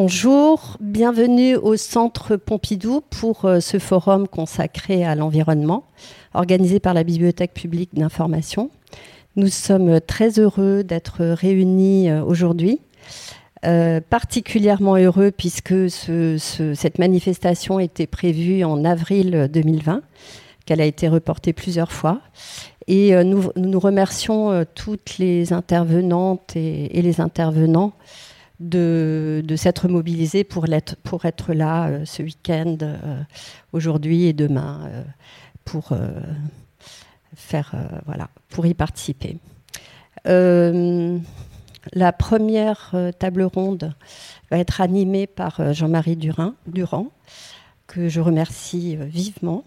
[0.00, 5.86] Bonjour, bienvenue au Centre Pompidou pour euh, ce forum consacré à l'environnement,
[6.34, 8.70] organisé par la Bibliothèque publique d'information.
[9.34, 12.80] Nous sommes très heureux d'être réunis euh, aujourd'hui,
[13.66, 20.02] euh, particulièrement heureux puisque cette manifestation était prévue en avril 2020,
[20.64, 22.20] qu'elle a été reportée plusieurs fois.
[22.86, 27.92] Et nous, nous remercions toutes les intervenantes et les intervenants
[28.60, 30.66] de, s'être mobilisé pour,
[31.04, 33.22] pour être là euh, ce week-end, euh,
[33.72, 35.02] aujourd'hui et demain, euh,
[35.64, 35.92] pour,
[37.34, 37.74] faire,
[38.06, 39.36] voilà, pour y participer.
[40.24, 43.92] la première table ronde
[44.50, 46.54] va être animée par Jean-Marie Durand,
[47.86, 49.64] que je remercie vivement.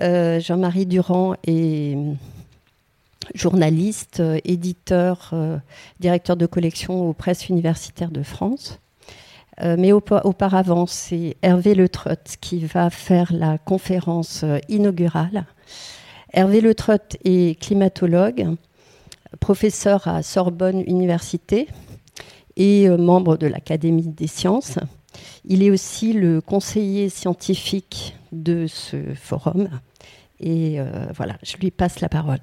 [0.00, 1.96] Jean-Marie Durand est
[3.34, 5.58] journaliste, euh, éditeur, euh,
[6.00, 8.78] directeur de collection aux presses universitaires de France.
[9.60, 11.88] Euh, mais auparavant, c'est Hervé Le
[12.40, 15.44] qui va faire la conférence inaugurale.
[16.32, 16.74] Hervé Le
[17.24, 18.56] est climatologue,
[19.40, 21.68] professeur à Sorbonne Université
[22.56, 24.78] et membre de l'Académie des sciences.
[25.44, 29.68] Il est aussi le conseiller scientifique de ce forum.
[30.40, 30.78] Et
[31.14, 32.40] voilà, je lui passe la parole.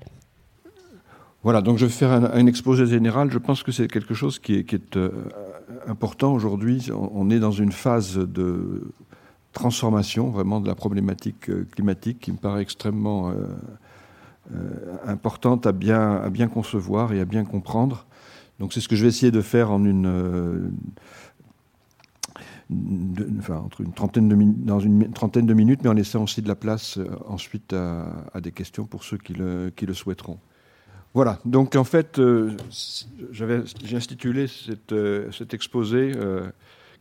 [1.42, 3.32] Voilà, donc je vais faire un, exposé général.
[3.32, 5.10] Je pense que c'est quelque chose qui est, euh,
[5.88, 6.90] important aujourd'hui.
[6.92, 8.92] On, est dans une phase de
[9.54, 13.46] transformation vraiment de la problématique euh, climatique qui me paraît extrêmement euh,
[15.06, 18.06] importante à bien, à bien concevoir et à bien comprendre.
[18.60, 20.74] Donc c'est ce que je vais essayer de faire en une...
[23.40, 26.50] enfin, entre une trentaine de dans une trentaine de minutes, mais en laissant aussi de
[26.50, 30.40] la place ensuite à, des questions pour ceux qui le, qui le souhaiteront.
[31.16, 32.56] Voilà, donc en fait, euh,
[33.32, 34.46] j'ai intitulé
[34.92, 36.48] euh, cet exposé euh,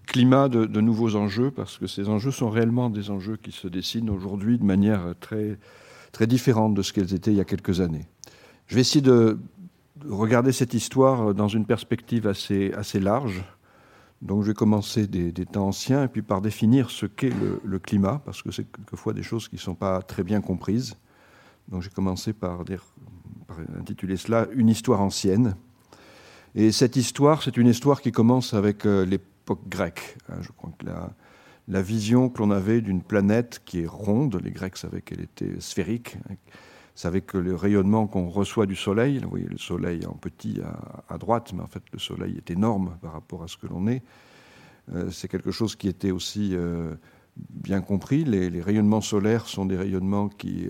[0.06, 4.08] Climat de, nouveaux enjeux, parce que ces enjeux sont réellement des enjeux qui se dessinent
[4.08, 5.58] aujourd'hui de manière très,
[6.12, 8.06] très différente de ce qu'elles étaient il y a quelques années.
[8.66, 9.38] Je vais essayer de,
[10.08, 13.44] regarder cette histoire dans une perspective assez, assez large.
[14.22, 17.78] Donc je vais commencer des, temps anciens et puis par définir ce qu'est le, le,
[17.78, 20.96] climat, parce que c'est quelquefois des choses qui ne sont pas très bien comprises.
[21.68, 22.82] Donc j'ai commencé par dire
[23.78, 25.56] intitulé cela Une histoire ancienne.
[26.54, 30.16] Et cette histoire, c'est une histoire qui commence avec euh, l'époque grecque.
[30.28, 31.10] Hein, je crois que la,
[31.68, 35.60] la vision que l'on avait d'une planète qui est ronde, les Grecs savaient qu'elle était
[35.60, 36.34] sphérique, hein,
[36.94, 40.60] savaient que le rayonnement qu'on reçoit du Soleil, vous voyez le Soleil en petit
[41.08, 43.86] à, droite, mais en fait le Soleil est énorme par rapport à ce que l'on
[43.86, 44.02] est,
[44.94, 46.94] euh, c'est quelque chose qui était aussi euh,
[47.36, 48.24] bien compris.
[48.24, 50.66] Les, rayonnements solaires sont des rayonnements qui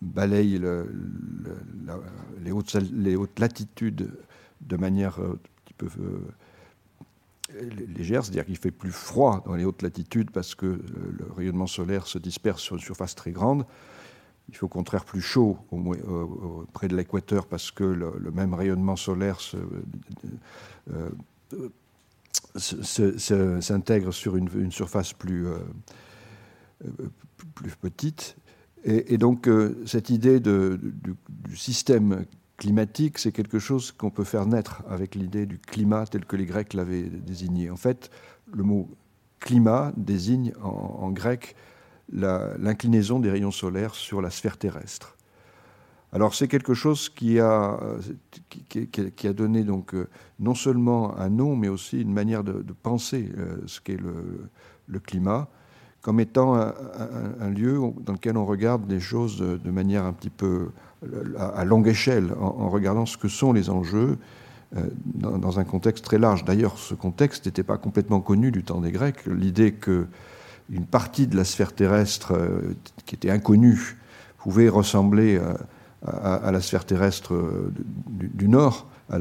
[0.00, 0.60] balaye
[2.42, 4.12] les, hautes, latitudes
[4.60, 9.64] de manière euh, un petit peu euh, légère, c'est-à-dire qu'il fait plus froid dans les
[9.64, 10.80] hautes latitudes parce que euh,
[11.18, 13.66] le rayonnement solaire se disperse sur une surface très grande.
[14.48, 15.56] Il fait au contraire plus chaud
[16.74, 19.40] près de l'équateur parce que le, même rayonnement solaire
[22.58, 25.46] s'intègre sur une, surface plus
[27.80, 28.36] petite.
[28.86, 30.78] Et, donc, euh, cette idée du,
[31.54, 32.26] système
[32.58, 36.44] climatique, c'est quelque chose qu'on peut faire naître avec l'idée du climat tel que les
[36.44, 37.70] Grecs l'avaient désigné.
[37.70, 38.10] En fait,
[38.52, 38.90] le mot
[39.40, 41.56] climat désigne en, grec
[42.12, 45.16] l'inclinaison des rayons solaires sur la sphère terrestre.
[46.12, 47.80] Alors c'est quelque chose qui a,
[48.68, 50.08] qui, a donné donc euh,
[50.38, 55.48] non seulement un nom, mais aussi une manière de, penser euh, ce qu'est le, climat
[56.04, 60.68] comme étant un, lieu dans lequel on regarde les choses de, manière un petit peu
[61.38, 64.18] à, longue échelle, en, regardant ce que sont les enjeux
[64.76, 64.82] euh,
[65.14, 66.44] dans, un contexte très large.
[66.44, 69.24] D'ailleurs, ce contexte n'était pas complètement connu du temps des Grecs.
[69.24, 72.74] L'idée qu'une partie de la sphère terrestre euh,
[73.06, 73.96] qui était inconnue
[74.36, 75.40] pouvait ressembler
[76.06, 77.72] à, la sphère terrestre euh,
[78.08, 79.18] du, Nord, à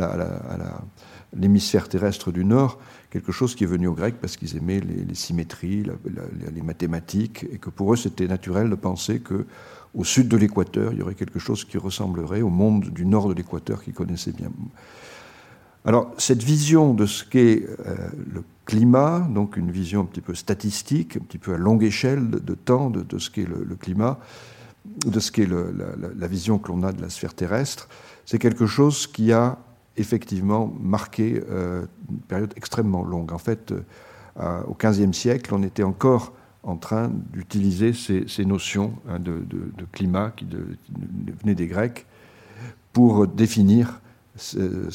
[1.34, 2.78] l'hémisphère terrestre du Nord,
[3.14, 5.84] quelque chose qui est venu aux Grecs parce qu'ils aimaient les, symétries,
[6.52, 9.46] les mathématiques, et que pour eux c'était naturel de penser que
[9.94, 13.30] au sud de l'équateur, il y aurait quelque chose qui ressemblerait au monde du nord
[13.30, 14.52] de l'équateur qu'ils connaissaient bien.
[15.86, 20.34] Alors cette vision de ce qu'est euh, le climat, donc une vision un petit peu
[20.34, 24.20] statistique, un petit peu à longue échelle de, temps de, ce qu'est le, climat,
[25.06, 27.90] de ce qu'est la vision que l'on a de la sphère terrestre,
[28.26, 29.60] c'est quelque chose qui a
[29.98, 33.32] effectivement marqué euh, une période extrêmement longue.
[33.32, 33.74] En fait,
[34.40, 39.46] euh, au XVe siècle, on était encore en train d'utiliser ces, notions hein, de,
[39.92, 40.48] climat qui,
[41.42, 42.06] venaient des Grecs
[42.94, 44.02] pour définir
[44.36, 44.90] ce,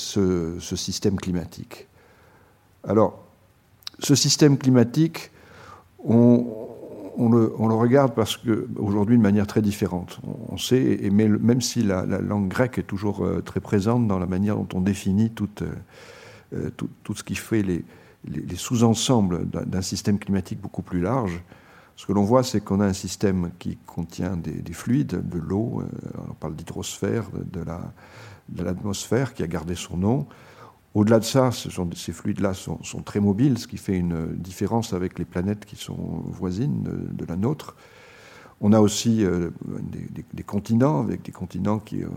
[0.58, 1.86] système climatique.
[2.84, 3.22] Alors,
[3.98, 5.30] ce système climatique,
[6.02, 6.67] on,
[7.26, 10.20] le, regarde parce qu'aujourd'hui de manière très différente.
[10.48, 14.26] On, sait, et même si la, langue grecque est toujours euh, très présente dans la
[14.26, 17.84] manière dont on définit tout, euh, tout, ce qui fait les,
[18.28, 21.42] les, sous-ensembles d'un système climatique beaucoup plus large,
[21.96, 25.82] ce que l'on voit, c'est qu'on a un système qui contient des, fluides, de l'eau,
[25.82, 30.26] euh, on parle d'hydrosphère, de l'atmosphère qui a gardé son nom,
[30.98, 35.24] au-delà de ça, ces fluides-là sont, très mobiles, ce qui fait une différence avec les
[35.24, 37.76] planètes qui sont voisines de, la nôtre.
[38.60, 39.50] On a aussi euh,
[40.34, 42.08] des, continents, avec des continents qui euh,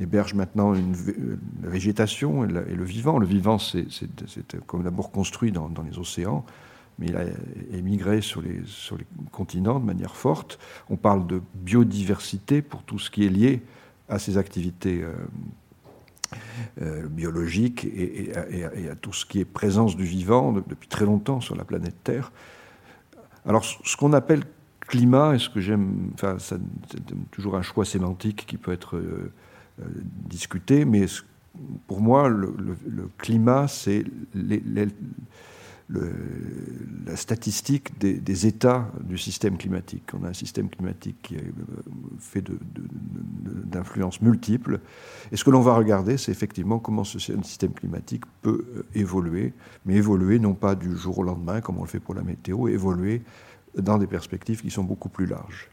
[0.00, 0.96] hébergent maintenant une,
[1.62, 3.20] la végétation et, le vivant.
[3.20, 3.86] Le vivant, c'est
[4.66, 6.44] comme d'abord construit dans, les océans,
[6.98, 7.22] mais il a
[7.72, 8.62] émigré sur les,
[9.30, 10.58] continents de manière forte.
[10.90, 13.62] On parle de biodiversité pour tout ce qui est lié
[14.08, 15.12] à ces activités euh,
[16.80, 21.56] euh, biologique et, à, tout ce qui est présence du vivant depuis très longtemps sur
[21.56, 22.32] la planète Terre.
[23.46, 24.42] Alors, ce qu'on appelle
[24.80, 26.60] climat, et ce que j'aime, enfin, c'est
[27.30, 29.32] toujours un choix sémantique qui peut être euh,
[29.80, 29.84] euh,
[30.28, 31.06] discuté, mais
[31.86, 34.04] pour moi, le climat, c'est
[37.06, 40.04] la statistique des, états du système climatique.
[40.14, 41.52] On a un système climatique qui est euh,
[42.18, 44.80] fait d'influences multiples.
[45.30, 49.52] Et ce que l'on va regarder, c'est effectivement comment ce système climatique peut euh, évoluer,
[49.84, 52.68] mais évoluer non pas du jour au lendemain, comme on le fait pour la météo,
[52.68, 53.22] évoluer
[53.76, 55.68] dans des perspectives qui sont beaucoup plus larges.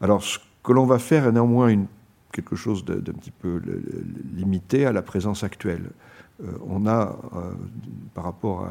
[0.00, 1.84] Alors, ce que l'on va faire est néanmoins
[2.32, 3.60] quelque chose d'un petit peu
[4.34, 5.90] limité à la présence actuelle.
[6.42, 7.52] Euh, on a, euh,
[8.14, 8.66] par rapport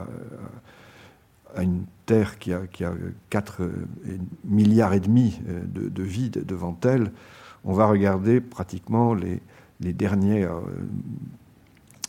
[1.56, 2.94] à, une Terre qui a, qui a
[3.30, 3.86] 4 euh,
[4.44, 7.12] milliards et demi de, de devant elle,
[7.64, 9.40] on va regarder pratiquement les,
[9.94, 10.48] derniers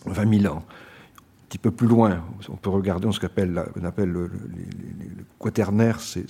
[0.06, 0.62] 20 000 ans.
[0.62, 3.26] Un petit peu plus loin, on peut regarder ce qu'on
[3.84, 4.30] appelle, le,
[5.38, 6.26] quaternaire, c'est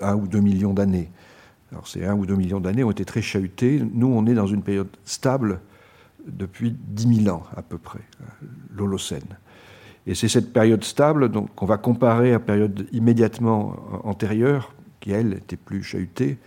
[0.00, 1.10] un ou deux millions d'années.
[1.70, 3.82] Alors ces un ou deux millions d'années ont été très chahutés.
[3.92, 5.60] Nous, on est dans une période stable
[6.26, 8.00] depuis 10 000 ans à peu près,
[8.74, 9.38] l'Holocène.
[10.06, 15.34] Et c'est cette période stable qu'on va comparer à la période immédiatement antérieure, qui elle
[15.34, 16.38] était plus chahutée,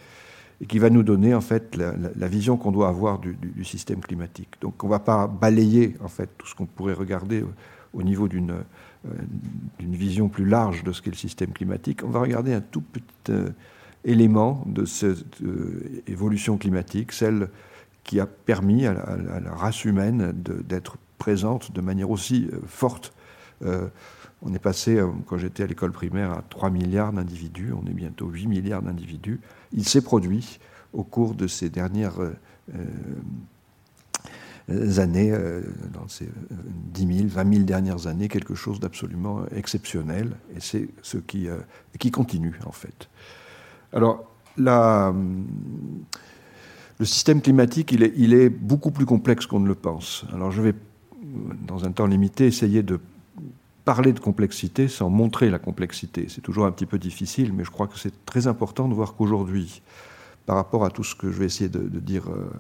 [0.61, 4.55] et qui va nous donner en fait la, vision qu'on doit avoir du, système climatique.
[4.61, 7.43] Donc on ne va pas balayer en fait tout ce qu'on pourrait regarder
[7.93, 9.13] au, niveau d'une euh,
[9.79, 12.01] vision plus large de ce qu'est le système climatique.
[12.03, 13.49] On va regarder un tout petit euh,
[14.03, 17.49] élément de cette euh, évolution climatique, celle
[18.09, 23.13] qui a permis à la, race humaine d'être présente de manière aussi euh, forte.
[23.63, 23.87] Euh,
[24.41, 27.93] on est passé, euh, quand j'étais à l'école primaire, à 3 milliards d'individus, on est
[27.93, 29.39] bientôt 8 milliards d'individus.
[29.73, 30.59] Il s'est produit
[30.91, 32.17] au cours de ces dernières
[34.97, 35.31] années,
[35.93, 36.27] dans ces
[36.93, 41.47] 10 000, 20 000 dernières années, quelque chose d'absolument exceptionnel, et c'est ce qui,
[41.99, 43.07] qui continue en fait.
[43.93, 44.25] Alors,
[44.57, 45.13] la
[46.99, 50.25] le système climatique, il est, beaucoup plus complexe qu'on ne le pense.
[50.33, 50.75] Alors je vais,
[51.65, 52.99] dans un temps limité, essayer de
[53.85, 56.25] parler de complexité sans montrer la complexité.
[56.27, 59.15] C'est toujours un petit peu difficile, mais je crois que c'est très important de voir
[59.15, 59.81] qu'aujourd'hui,
[60.45, 62.51] par rapport à tout ce que je vais essayer de, dire, euh,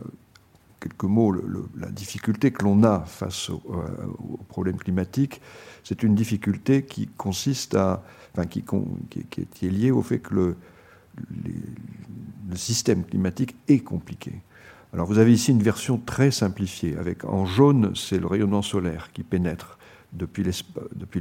[0.79, 1.35] quelques mots,
[1.77, 3.87] la difficulté que l'on a face au, euh,
[4.47, 5.41] problème climatique,
[5.83, 8.03] c'est une difficulté qui consiste à,
[8.33, 8.63] enfin, qui,
[9.29, 10.55] qui, est liée au fait que le,
[12.49, 14.33] le système climatique est compliqué.
[14.93, 19.11] Alors vous avez ici une version très simplifiée, avec en jaune, c'est le rayonnement solaire
[19.13, 19.77] qui pénètre
[20.13, 20.43] depuis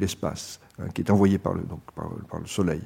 [0.00, 1.62] l'espace, hein, qui est envoyé par le,
[2.46, 2.80] Soleil,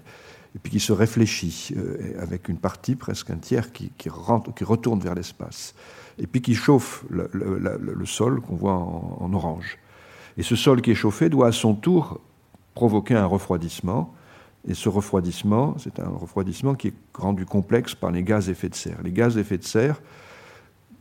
[0.56, 5.14] et puis qui se réfléchit euh, avec une partie, presque un tiers, qui, retourne vers
[5.14, 5.74] l'espace,
[6.18, 9.78] et puis qui chauffe le, sol qu'on voit en, orange.
[10.36, 12.20] Et ce sol qui est chauffé doit à son tour
[12.74, 14.12] provoquer un refroidissement,
[14.66, 18.68] et ce refroidissement, c'est un refroidissement qui est rendu complexe par les gaz à effet
[18.68, 19.02] de serre.
[19.02, 20.00] Les gaz à effet de serre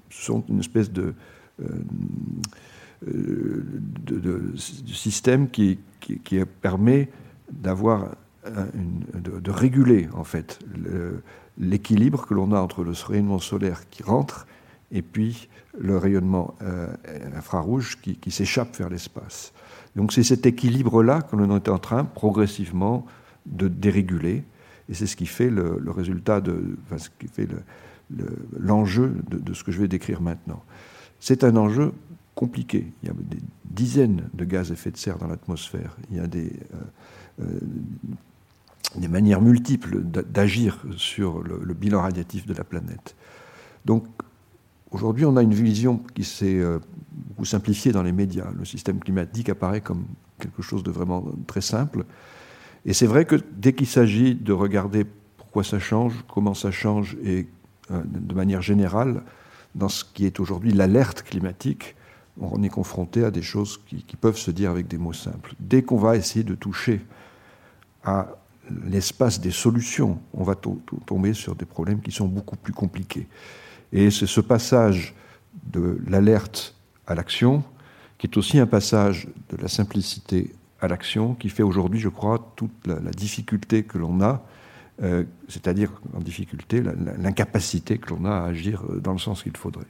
[0.09, 1.13] sont une espèce de,
[1.61, 1.65] euh,
[3.05, 5.79] de, système qui,
[6.61, 7.09] permet
[7.51, 8.15] d'avoir
[8.45, 10.59] de, de, réguler en fait
[11.57, 14.47] l'équilibre que l'on a entre le rayonnement solaire qui rentre
[14.91, 16.87] et puis le rayonnement euh,
[17.35, 19.53] infrarouge qui, qui s'échappe vers l'espace.
[19.95, 23.05] Donc c'est cet équilibre-là que l'on est en train progressivement
[23.45, 24.43] de déréguler.
[24.89, 27.47] Et c'est ce qui fait le, résultat de, ce qui fait
[28.59, 30.63] l'enjeu de, ce que je vais décrire maintenant.
[31.19, 31.93] C'est un enjeu
[32.35, 32.91] compliqué.
[33.03, 35.95] Il y a des dizaines de gaz à effet de serre dans l'atmosphère.
[36.09, 37.59] Il y a des, euh, euh,
[38.95, 43.15] des manières multiples d'agir sur le, bilan radiatif de la planète.
[43.85, 44.05] Donc,
[44.91, 46.79] aujourd'hui, on a une vision qui s'est euh,
[47.11, 48.49] beaucoup simplifiée dans les médias.
[48.57, 50.05] Le système climatique apparaît comme
[50.39, 52.05] quelque chose de vraiment très simple.
[52.85, 55.05] Et c'est vrai que dès qu'il s'agit de regarder
[55.37, 57.47] pourquoi ça change, comment ça change, et
[57.91, 59.23] euh, de manière générale,
[59.75, 61.95] dans ce qui est aujourd'hui l'alerte climatique,
[62.39, 65.53] on est confronté à des choses qui, peuvent se dire avec des mots simples.
[65.59, 67.01] Dès qu'on va essayer de toucher
[68.03, 68.27] à
[68.85, 73.27] l'espace des solutions, on va tomber sur des problèmes qui sont beaucoup plus compliqués.
[73.91, 75.13] Et c'est ce passage
[75.65, 77.63] de l'alerte à l'action
[78.17, 82.53] qui est aussi un passage de la simplicité à l'action qui fait aujourd'hui, je crois,
[82.55, 84.43] toute la, difficulté que l'on a,
[85.03, 86.81] euh, c'est-à-dire en difficulté,
[87.17, 89.87] l'incapacité que l'on a à agir dans le sens qu'il faudrait.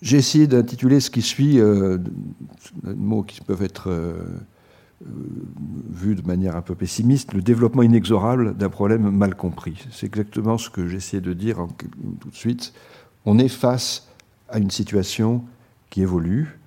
[0.00, 4.22] J'ai essayé d'intituler ce qui suit, euh, des mots qui peuvent être euh,
[5.04, 5.08] euh,
[5.90, 9.84] vus de manière un peu pessimiste, le développement inexorable d'un problème mal compris.
[9.90, 11.66] C'est exactement ce que j'essayais de dire
[12.20, 12.72] tout de suite.
[13.24, 14.08] On est face
[14.48, 15.42] à une situation
[15.90, 16.60] qui évolue,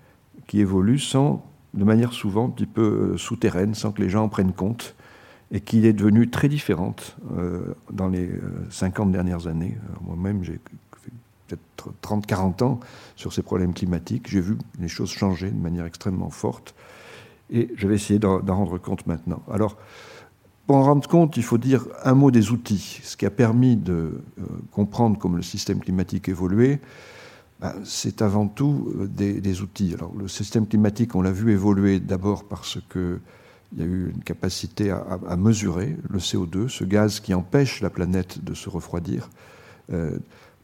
[0.47, 4.29] qui évolue sans, de manière souvent un petit peu souterraine, sans que les gens en
[4.29, 4.95] prennent compte,
[5.51, 7.17] et qui est devenue très différente
[7.91, 8.29] dans les
[8.69, 9.77] 50 dernières années.
[10.01, 10.59] Moi-même, j'ai
[12.01, 12.79] 30-40 ans
[13.17, 14.29] sur ces problèmes climatiques.
[14.29, 16.73] J'ai vu les choses changer de manière extrêmement forte
[17.51, 19.43] et je vais essayer d'en rendre compte maintenant.
[19.51, 19.77] Alors,
[20.67, 23.01] pour en rendre compte, il faut dire un mot des outils.
[23.03, 23.93] Ce qui a permis de
[24.39, 26.79] euh, comprendre comment le système climatique évoluait,
[27.61, 29.95] ben, c'est avant tout euh, des, outils.
[30.17, 33.19] Le système climatique, on l'a vu évoluer d'abord parce qu'il
[33.77, 38.43] y a eu une capacité à, mesurer le CO2, ce gaz qui empêche la planète
[38.43, 39.29] de se refroidir.
[39.93, 40.17] Euh,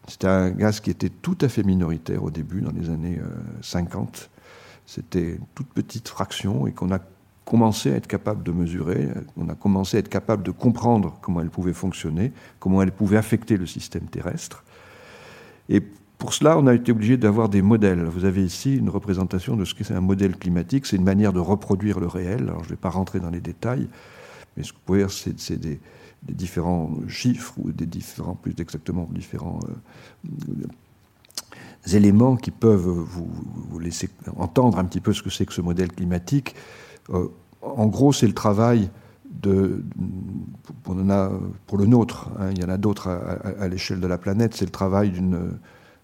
[0.08, 3.20] c'était un gaz qui était tout à fait minoritaire au début, dans les années
[3.62, 4.18] 50.
[4.18, 4.40] Euh,
[4.88, 7.00] C'était une toute petite fraction et qu'on a
[7.46, 11.42] commencé à être capable de mesurer, on a commencé à être capable de comprendre comment
[11.42, 14.64] elle pouvait fonctionner, comment elle pouvait affecter le système terrestre.
[15.70, 15.82] Et
[16.18, 18.04] pour cela, on a été obligé d'avoir des modèles.
[18.06, 20.88] Vous avez ici une représentation de ce que c'est un modèle climatique.
[20.88, 22.44] C'est une manière de reproduire le réel.
[22.44, 23.88] Alors, je ne vais pas rentrer dans les détails,
[24.56, 25.80] mais ce que vous pouvez voir, c'est des,
[26.24, 29.60] différents chiffres ou des différents, plus exactement, différents
[30.26, 35.62] euh, éléments qui peuvent vous, laisser entendre un petit peu ce que c'est que ce
[35.62, 36.56] modèle climatique.
[37.12, 37.28] Euh,
[37.62, 38.90] en gros, c'est le travail
[39.30, 39.84] de,
[40.82, 41.32] pour, a,
[41.68, 44.66] pour le nôtre, hein, il y en a d'autres à, l'échelle de la planète, c'est
[44.66, 45.52] le travail d'une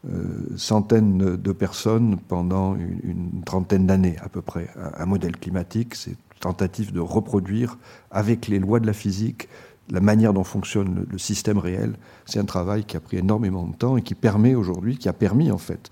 [0.09, 4.69] euh, centaine de personnes pendant une, trentaine d'années à peu près.
[4.77, 7.77] Un, un modèle climatique, c'est tentative de reproduire
[8.11, 9.47] avec les lois de la physique
[9.89, 11.93] la manière dont fonctionne le, système réel,
[12.25, 15.13] c'est un travail qui a pris énormément de temps et qui permet aujourd'hui, qui a
[15.13, 15.91] permis en fait,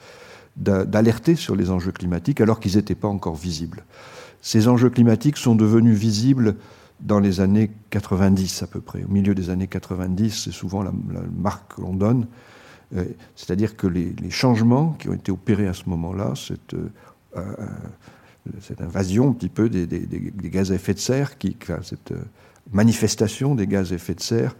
[0.55, 3.83] d'alerter sur les enjeux climatiques alors qu'ils n'étaient pas encore visibles.
[4.41, 6.55] Ces enjeux climatiques sont devenus visibles
[7.01, 9.03] dans les années 90 à peu près.
[9.03, 10.91] Au milieu des années 90, c'est souvent la,
[11.37, 12.27] marque que l'on donne.
[12.95, 13.05] Euh,
[13.35, 16.89] c'est-à-dire que les, changements qui ont été opérés à ce moment-là, cette, euh,
[17.37, 17.67] euh,
[18.59, 19.87] cette, invasion un petit peu des,
[20.49, 21.31] gaz à effet de serre,
[21.83, 22.13] cette,
[22.71, 24.55] manifestation des gaz à effet de serre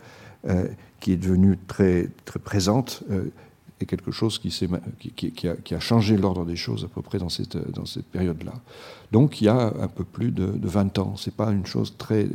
[1.00, 3.04] qui est devenue très, très présente
[3.80, 4.50] et quelque chose qui,
[5.48, 7.58] a, changé l'ordre des choses à peu près dans cette,
[8.12, 8.54] période-là.
[9.12, 11.16] Donc il y a un peu plus de, 20 ans.
[11.16, 12.28] Ce n'est pas une chose très...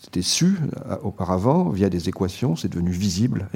[0.00, 0.58] c'était su
[1.02, 3.48] auparavant via des équations, c'est devenu visible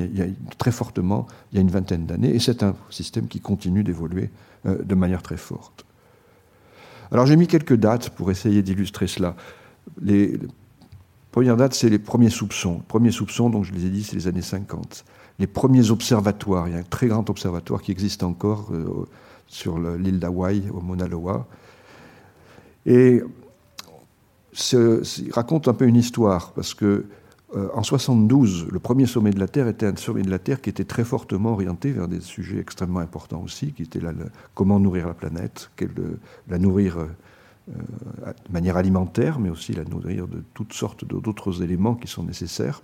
[0.59, 4.31] très fortement il y a une vingtaine d'années et c'est un système qui continue d'évoluer
[4.65, 5.85] de manière très forte.
[7.13, 9.37] Alors j'ai mis quelques dates pour essayer d'illustrer cela
[10.03, 10.39] les,
[11.31, 12.77] premières dates, c'est les premiers soupçons.
[12.77, 15.05] Les premiers soupçons, donc je les ai dit, c'est les années 50.
[15.39, 19.07] Les premiers observatoires, il y a un très grand observatoire qui existe encore euh,
[19.47, 21.47] sur l'île d'Hawaï, au Mauna Loa.
[22.87, 23.23] Et
[24.53, 27.07] il raconte un peu une histoire, parce que
[27.57, 30.61] euh, en 72, le premier sommet de la Terre était un sommet de la Terre
[30.61, 34.01] qui était très fortement orienté vers des sujets extrêmement importants aussi, qui étaient
[34.55, 35.71] comment nourrir la planète,
[36.49, 37.07] la nourrir euh,
[37.69, 42.23] euh, de manière alimentaire, mais aussi la nourrir de toutes sortes d'autres éléments qui sont
[42.23, 42.83] nécessaires.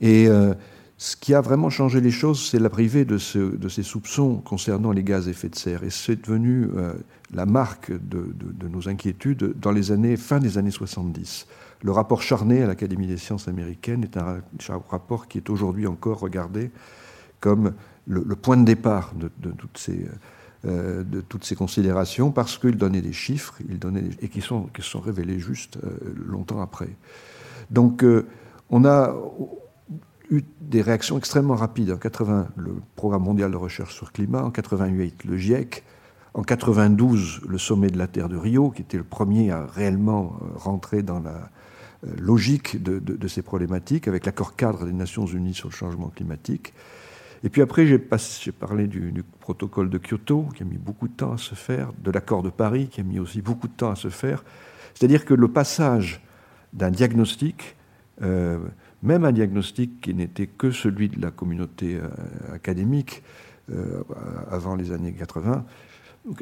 [0.00, 0.54] Et euh,
[1.02, 3.18] ce qui a vraiment changé les choses, c'est la privée de,
[3.56, 5.82] de, ces soupçons concernant les gaz à effet de serre.
[5.82, 6.94] Et c'est devenu euh,
[7.34, 8.32] la marque de,
[8.68, 11.48] nos inquiétudes dans les années, fin des années 70.
[11.82, 14.42] Le rapport Charnay à l'Académie des sciences américaines est un
[14.88, 16.70] rapport qui est aujourd'hui encore regardé
[17.40, 17.72] comme
[18.06, 20.06] le, point de départ de, toutes ces
[20.66, 23.58] euh, de toutes ces considérations parce qu'il donnait des chiffres
[24.20, 26.90] et qui sont, sont révélés juste euh, longtemps après.
[27.72, 28.04] Donc
[28.70, 29.16] on a
[30.32, 31.90] eu des réactions extrêmement rapides.
[31.90, 35.84] En 80, le Programme mondial de recherche sur le climat, en 88, le GIEC,
[36.34, 40.38] en 92, le sommet de la Terre de Rio, qui était le premier à réellement
[40.56, 41.50] rentrer dans la,
[42.18, 46.74] logique de, ces problématiques avec l'accord cadre des Nations Unies sur le changement climatique.
[47.44, 51.12] Et puis après, j'ai parlé du, du, protocole de Kyoto, qui a mis beaucoup de
[51.12, 53.90] temps à se faire, de l'accord de Paris, qui a mis aussi beaucoup de temps
[53.90, 54.44] à se faire.
[54.94, 56.20] C'est-à-dire que le passage
[56.72, 57.76] d'un diagnostic,
[58.22, 58.58] euh,
[59.02, 62.08] même un diagnostic qui n'était que celui de la communauté euh,
[62.54, 63.22] académique
[63.70, 64.02] euh,
[64.50, 65.64] avant les années 80,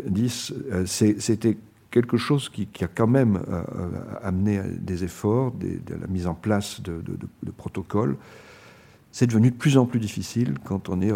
[0.06, 1.56] 10, c'était
[1.90, 3.40] quelque chose qui, a quand même
[4.22, 7.02] amené des efforts, de la mise en place de,
[7.56, 8.16] protocoles.
[9.10, 11.12] C'est devenu de plus en plus difficile quand on est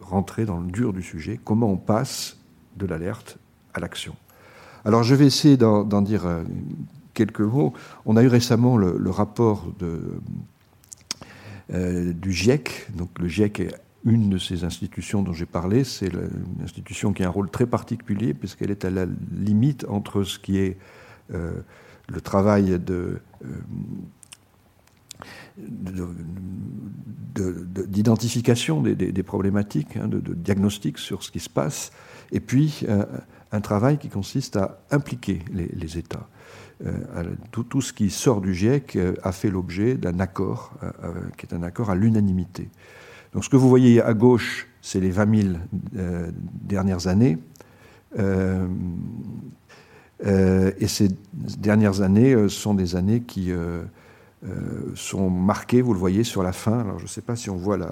[0.00, 2.38] rentré dans le dur du sujet, comment on passe
[2.76, 3.38] de l'alerte
[3.74, 4.16] à l'action.
[4.86, 6.26] Alors je vais essayer d'en dire
[7.16, 7.72] quelques mots.
[8.04, 10.20] On a eu récemment le, rapport de, euh,
[11.70, 12.86] du GIEC.
[12.94, 13.74] Donc le GIEC est
[14.06, 15.84] une de ces institutions dont j'ai parlé.
[15.84, 20.22] C'est une institution qui a un rôle très particulier puisqu'elle est à la limite entre
[20.22, 20.78] ce qui est
[21.34, 21.52] euh,
[22.08, 23.18] le travail euh,
[27.26, 31.90] d'identification des, problématiques, hein, de, diagnostic sur ce qui se passe,
[32.30, 32.84] et puis
[33.50, 36.28] un travail qui consiste à impliquer les États.
[36.84, 41.46] Euh, tout, ce qui sort du GIEC euh, a fait l'objet d'un accord, euh, qui
[41.46, 42.68] est un accord à l'unanimité.
[43.32, 45.54] Donc ce que vous voyez à gauche, c'est les 20 000
[46.62, 47.38] dernières années.
[48.18, 48.66] et
[50.86, 51.08] ces
[51.58, 53.52] dernières années sont des années qui
[54.94, 56.80] sont marquées, vous le voyez sur la fin.
[56.80, 57.90] Alors je ne sais pas si on voit la,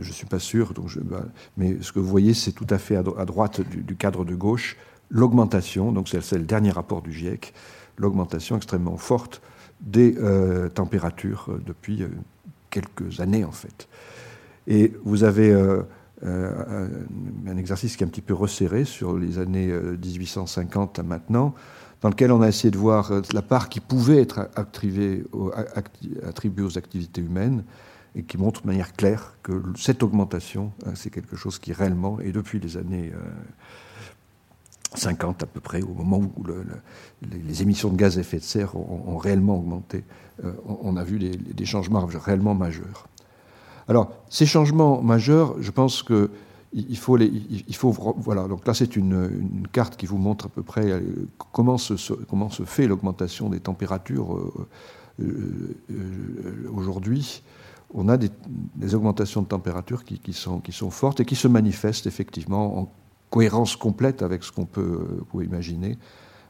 [0.00, 1.24] je ne suis pas sûr, donc bah,
[1.56, 4.76] mais ce que vous voyez, c'est tout à fait à, droite du, cadre de gauche,
[5.10, 7.52] l'augmentation, donc c'est le dernier rapport du GIEC,
[7.98, 9.40] l'augmentation extrêmement forte
[9.80, 12.08] des euh, températures euh, depuis euh,
[12.70, 13.88] quelques années en fait.
[14.66, 15.52] Et vous avez
[16.24, 21.54] un exercice qui est un petit peu resserré sur les années 1850 à maintenant,
[22.00, 25.52] dans lequel on a essayé de voir la part qui pouvait être attribuée aux,
[26.26, 27.62] attribuée aux activités humaines
[28.14, 32.32] et qui montre de manière claire que cette augmentation, c'est quelque chose qui réellement, et
[32.32, 33.12] depuis les années
[34.94, 36.44] 50 à peu près, au moment où
[37.22, 40.04] les émissions de gaz à effet de serre ont, réellement augmenté,
[40.44, 43.06] euh, on, a vu des changements réellement majeurs.
[43.88, 46.30] Alors, ces changements majeurs, je pense que
[46.74, 47.30] il faut, les,
[48.16, 48.48] voilà.
[48.48, 51.00] Donc là, c'est une, carte qui vous montre à peu près euh,
[51.52, 51.94] comment se,
[52.64, 54.36] fait l'augmentation des températures
[55.20, 55.78] euh,
[56.74, 57.44] aujourd'hui.
[57.92, 58.30] On a des,
[58.94, 62.92] augmentations de température qui, sont, qui sont fortes et qui se manifestent effectivement en
[63.30, 65.98] cohérence complète avec ce qu'on peut, euh, imaginer,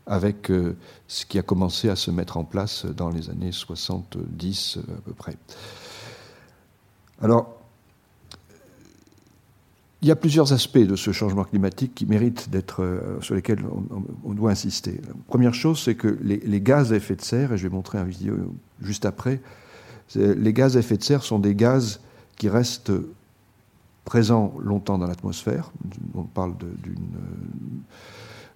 [0.07, 0.77] avec euh,
[1.09, 5.01] ce qui a commencé à se mettre en place dans les années 70 euh, à
[5.01, 5.37] peu près.
[7.23, 7.59] Alors,
[10.03, 13.65] il y a plusieurs aspects de ce changement climatique qui méritent d'être, sur lesquels
[14.23, 15.01] on, doit insister.
[15.29, 18.05] Première chose, c'est que les, gaz à effet de serre, et je vais montrer un
[18.05, 18.35] vidéo
[18.83, 19.41] juste après,
[20.15, 22.01] les gaz à effet de serre sont des gaz
[22.37, 22.93] qui restent
[24.05, 25.73] présent longtemps dans l'atmosphère.
[26.15, 26.55] On parle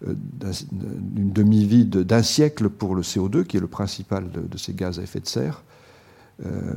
[0.06, 4.98] euh, d'une demi-vie d'un siècle pour le CO2, qui est le principal de, ces gaz
[4.98, 5.62] à effet de serre.
[6.44, 6.74] Euh,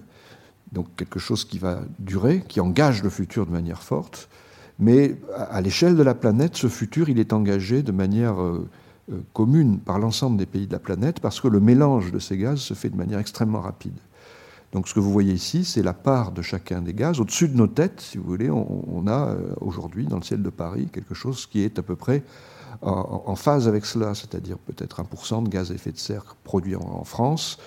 [0.72, 4.30] donc quelque chose qui va durer, qui engage le futur de manière forte.
[4.80, 8.68] Mais à, l'échelle de la planète, ce futur, il est engagé de manière euh,
[9.34, 12.60] commune par l'ensemble des pays de la planète, parce que le mélange de ces gaz
[12.60, 14.00] se fait de manière extrêmement rapide.
[14.72, 17.20] Donc ce que vous voyez ici, c'est la part de chacun des gaz.
[17.20, 20.50] Au-dessus de nos têtes, si vous voulez, on, a euh, aujourd'hui dans le ciel de
[20.50, 22.24] Paris quelque chose qui est à peu près
[22.82, 27.04] en, phase avec cela, c'est-à-dire peut-être 1% de gaz à effet de serre produit en,
[27.04, 27.60] France,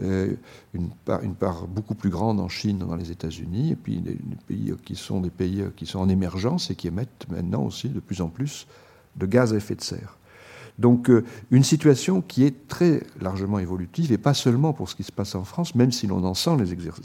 [0.00, 0.34] euh,
[0.72, 0.90] une,
[1.34, 5.20] part, beaucoup plus grande en Chine, dans les États-Unis, et puis des, pays qui sont
[5.20, 8.66] des pays qui sont en émergence et qui émettent maintenant aussi de plus en plus
[9.16, 10.16] de gaz à effet de serre.
[10.78, 15.04] Donc euh, une situation qui est très largement évolutive, et pas seulement pour ce qui
[15.04, 16.56] se passe en France, même si l'on en sent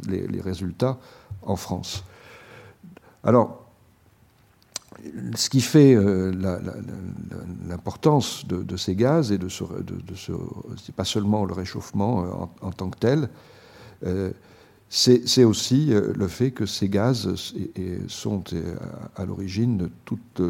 [0.08, 0.98] les, résultats
[1.44, 2.04] en France.
[3.24, 3.66] Alors,
[5.36, 6.34] ce qui fait euh,
[7.68, 9.64] l'importance de, ces gaz et de ce,
[10.84, 13.30] c'est pas seulement le réchauffement euh, en, tant que tel,
[14.90, 17.30] c'est aussi le fait que ces gaz
[18.08, 18.44] sont
[19.16, 20.42] à l'origine de toute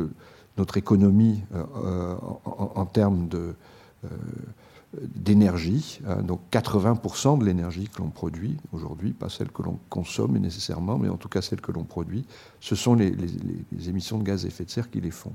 [0.57, 3.53] notre économie euh, euh, en, termes euh,
[4.93, 6.01] d'énergie.
[6.07, 6.21] Hein.
[6.21, 11.09] donc 80% de l'énergie que l'on produit aujourd'hui, pas celle que l'on consomme nécessairement, mais
[11.09, 12.25] en tout cas celle que l'on produit,
[12.59, 13.13] ce sont les,
[13.87, 15.33] émissions de gaz à effet de serre qui les font.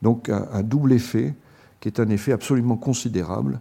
[0.00, 1.34] Donc un, double effet
[1.80, 3.60] qui est un effet absolument considérable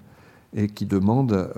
[0.54, 1.49] et qui demande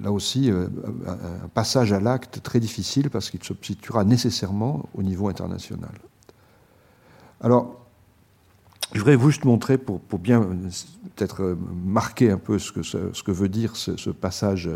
[0.00, 5.28] là aussi un passage à l'acte très difficile parce qu'il se situera nécessairement au niveau
[5.28, 5.92] international.
[7.42, 7.78] Alors,
[8.94, 10.42] Je voudrais juste montrer, pour, bien
[11.16, 14.70] peut-être marquer un peu ce que, veut dire ce, passage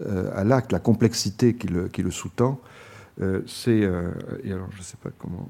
[0.00, 2.60] à l'acte, la complexité qui le, qui le sous-tend,
[3.46, 3.80] c'est.
[4.44, 5.48] et alors, je ne sais pas comment.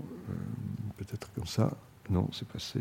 [0.97, 1.71] peut-être comme ça.
[2.11, 2.81] Non, c'est passé.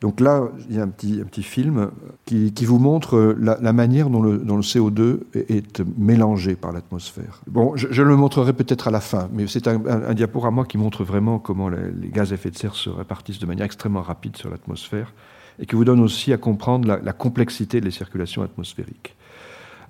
[0.00, 1.90] Donc là, il y a un petit, film
[2.24, 7.40] qui, vous montre la, manière dont le, le, CO2 est, mélangé par l'atmosphère.
[7.48, 11.02] Bon, je, le montrerai peut-être à la fin, mais c'est un, un, diaporama qui montre
[11.02, 14.50] vraiment comment les, gaz à effet de serre se répartissent de manière extrêmement rapide sur
[14.50, 15.12] l'atmosphère
[15.58, 19.16] et qui vous donne aussi à comprendre la, complexité des circulations atmosphériques.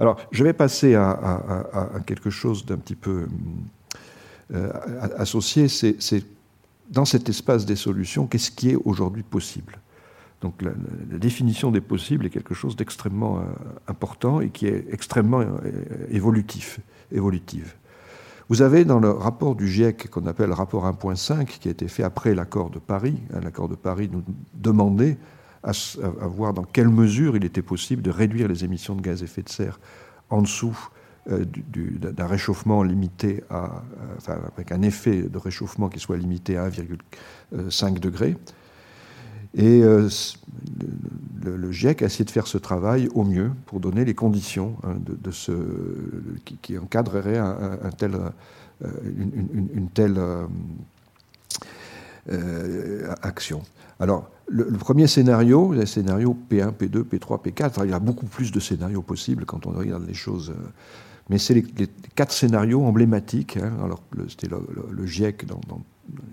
[0.01, 1.43] Alors, je vais passer à,
[2.07, 3.27] quelque chose d'un petit peu
[4.55, 4.71] euh,
[5.19, 6.25] associé, c'est
[6.89, 9.79] dans cet espace des solutions, qu'est-ce qui est aujourd'hui possible?
[10.41, 10.73] Donc la,
[11.19, 13.43] définition des possibles est quelque chose d'extrêmement euh,
[13.89, 15.57] important et qui est extrêmement euh,
[16.11, 17.75] évolutif, évolutive.
[18.49, 22.03] Vous avez dans le rapport du GIEC, qu'on appelle rapport 1.5, qui a été fait
[22.03, 24.23] après l'accord de Paris, hein, l'accord de Paris nous
[24.55, 25.19] demandait
[25.63, 25.73] à,
[26.29, 29.43] voir dans quelle mesure il était possible de réduire les émissions de gaz à effet
[29.43, 29.81] de serre
[30.31, 30.89] en dessous
[31.31, 33.83] euh, d'un réchauffement limité à,
[34.17, 38.37] enfin, avec un effet de réchauffement qui soit limité à 1,5 degré.
[39.55, 40.09] Et euh,
[41.45, 44.97] le, GIEC a essayé de faire ce travail au mieux pour donner les conditions hein,
[45.01, 45.53] de, ce,
[46.63, 48.89] qui, encadrerait un, tel, euh,
[49.75, 50.19] une, telle
[52.31, 53.63] euh, action.
[54.01, 58.53] Alors, le, premier scénario, le scénario P1, P2, P3, P4, il y a beaucoup plus
[58.53, 60.53] de scénarios possibles quand on regarde les choses.
[61.29, 61.65] Mais c'est les,
[62.15, 63.57] quatre scénarios emblématiques.
[63.57, 63.73] Hein.
[63.85, 65.61] alors, c'était le, GIEC dans,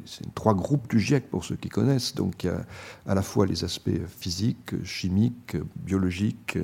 [0.06, 2.16] c'est trois groupes du GIEC pour ceux qui connaissent.
[2.16, 2.66] Donc il y a
[3.06, 6.64] à la fois les aspects physiques, chimiques, biologiques, euh,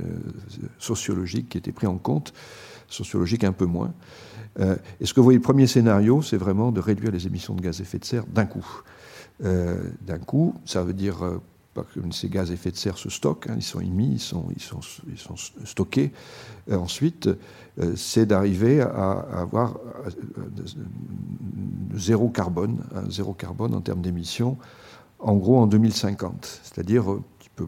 [0.77, 2.33] sociologiques qui étaient pris en compte,
[2.87, 3.93] sociologiques un peu moins.
[4.59, 7.55] Euh, et ce que vous voyez, le premier scénario, c'est vraiment de réduire les émissions
[7.55, 8.65] de gaz à effet de serre d'un coup.
[9.43, 11.23] Euh, d'un coup, ça veut dire
[11.73, 14.47] que ces gaz à effet de serre se stockent, hein, ils sont émis, ils sont,
[14.55, 16.11] ils sont, stockés.
[16.71, 17.29] ensuite,
[17.95, 19.79] c'est d'arriver à, avoir
[21.95, 24.57] zéro carbone, zéro carbone en termes d'émissions,
[25.19, 27.65] en gros en 2050, c'est-à-dire un petit peu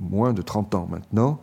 [0.00, 1.40] moins de 30 ans maintenant,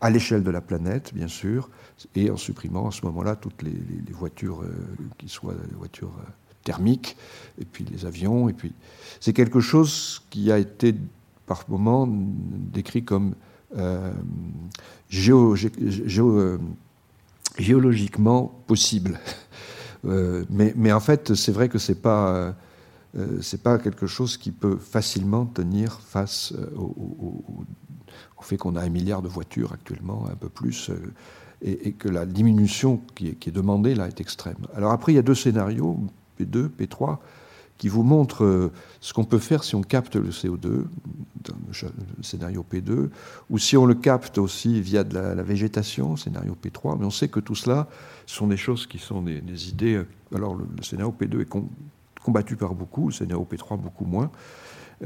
[0.00, 1.70] à l'échelle de la planète, bien sûr,
[2.14, 3.74] et en supprimant à ce moment-là toutes les,
[4.12, 4.72] voitures euh,
[5.18, 6.30] qui soient voitures euh,
[6.62, 7.16] thermiques,
[7.60, 8.72] et puis les avions, et puis
[9.20, 10.94] c'est quelque chose qui a été
[11.48, 13.34] par moments décrit comme
[13.76, 14.12] euh,
[17.58, 19.18] géologiquement possible.
[20.04, 22.54] Euh, mais, en fait, c'est vrai que ce n'est pas,
[23.16, 27.42] euh, pas quelque chose qui peut facilement tenir face euh, au,
[28.42, 30.92] fait qu'on a un milliard de voitures actuellement, un peu plus,
[31.62, 34.68] et, que la diminution qui est, qui est, demandée là est extrême.
[34.72, 35.98] Alors après, il y a deux scénarios,
[36.38, 37.18] P2, P3
[37.78, 40.84] qui vous montre euh, ce qu'on peut faire si on capte le CO2,
[41.44, 43.08] dans le scénario P2,
[43.48, 46.98] ou si on le capte aussi via de la, végétation, scénario P3.
[46.98, 47.88] Mais on sait que tout cela
[48.26, 49.94] sont des choses qui sont des, idées.
[49.94, 51.48] Euh, alors le, scénario P2 est
[52.22, 54.30] combattu par beaucoup, le scénario P3 beaucoup moins.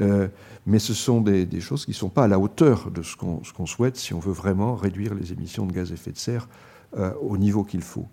[0.01, 0.27] Euh,
[0.65, 3.65] mais ce sont des, choses qui ne sont pas à la hauteur de ce qu'on
[3.67, 6.49] souhaite si on veut vraiment réduire les émissions de gaz à effet de serre
[7.21, 8.07] au niveau qu'il faut.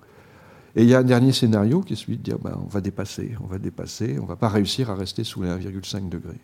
[0.76, 2.80] Et il y a un dernier scénario qui est celui de dire ben, on va
[2.80, 6.40] dépasser, on va dépasser, on ne va pas réussir à rester sous les 1,5 degrés.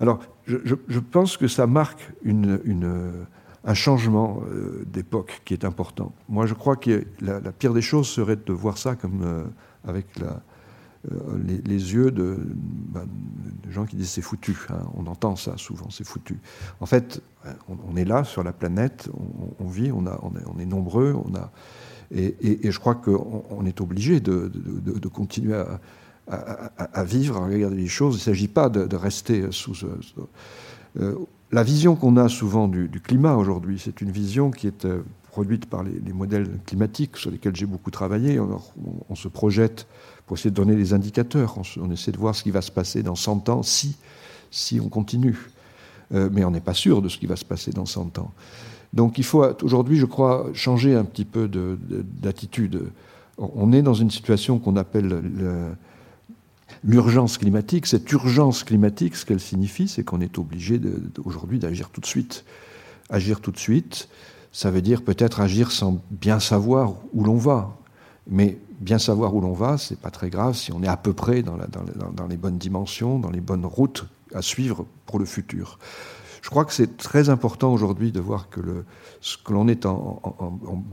[0.00, 2.10] Alors, je, pense que ça marque
[3.64, 6.12] un changement euh, d'époque qui est important.
[6.28, 9.44] Moi, je crois que la, pire des choses serait de voir ça comme euh,
[9.86, 13.06] avec euh, les, yeux de, ben,
[13.70, 14.56] gens qui disent c'est foutu.
[14.70, 14.80] Hein.
[14.94, 16.40] On entend ça souvent, c'est foutu.
[16.80, 17.22] En fait,
[17.68, 19.08] on, est là sur la planète,
[19.60, 21.52] on, vit, on, on est nombreux, on a
[22.14, 24.50] et, je crois qu'on est obligé de,
[25.12, 25.62] continuer
[26.28, 28.14] à, vivre, à regarder les choses.
[28.14, 29.74] Il ne s'agit pas de, rester sous...
[31.00, 31.14] Euh,
[31.52, 35.66] la vision qu'on a souvent du, climat aujourd'hui, c'est une vision qui est euh, produite
[35.66, 38.40] par les, modèles climatiques sur lesquels j'ai beaucoup travaillé.
[38.40, 39.86] On, se projette
[40.26, 41.58] pour essayer de donner des indicateurs.
[41.80, 43.96] On, essaie de voir ce qui va se passer dans 100 ans si,
[44.50, 45.38] si on continue.
[46.14, 48.32] Euh, mais on n'est pas sûr de ce qui va se passer dans 100 ans.
[48.92, 52.90] Donc il faut aujourd'hui, je crois, changer un petit peu d'attitude.
[53.38, 55.22] On est dans une situation qu'on appelle
[56.84, 57.86] l'urgence climatique.
[57.86, 60.80] Cette urgence climatique, ce qu'elle signifie, c'est qu'on est obligé
[61.24, 62.44] aujourd'hui d'agir tout de suite.
[63.08, 64.08] Agir tout de suite,
[64.52, 67.76] ça veut dire peut-être agir sans bien savoir où l'on va.
[68.28, 71.12] Mais bien savoir où l'on va, c'est pas très grave si on est à peu
[71.12, 71.56] près dans,
[72.12, 75.78] dans les bonnes dimensions, dans les bonnes routes à suivre pour le futur.
[76.42, 78.60] Je crois que c'est très important aujourd'hui de voir que
[79.20, 80.20] ce que l'on est en,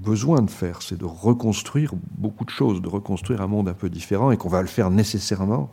[0.01, 3.89] besoin de faire, c'est de reconstruire beaucoup de choses, de reconstruire un monde un peu
[3.89, 5.71] différent et qu'on va le faire nécessairement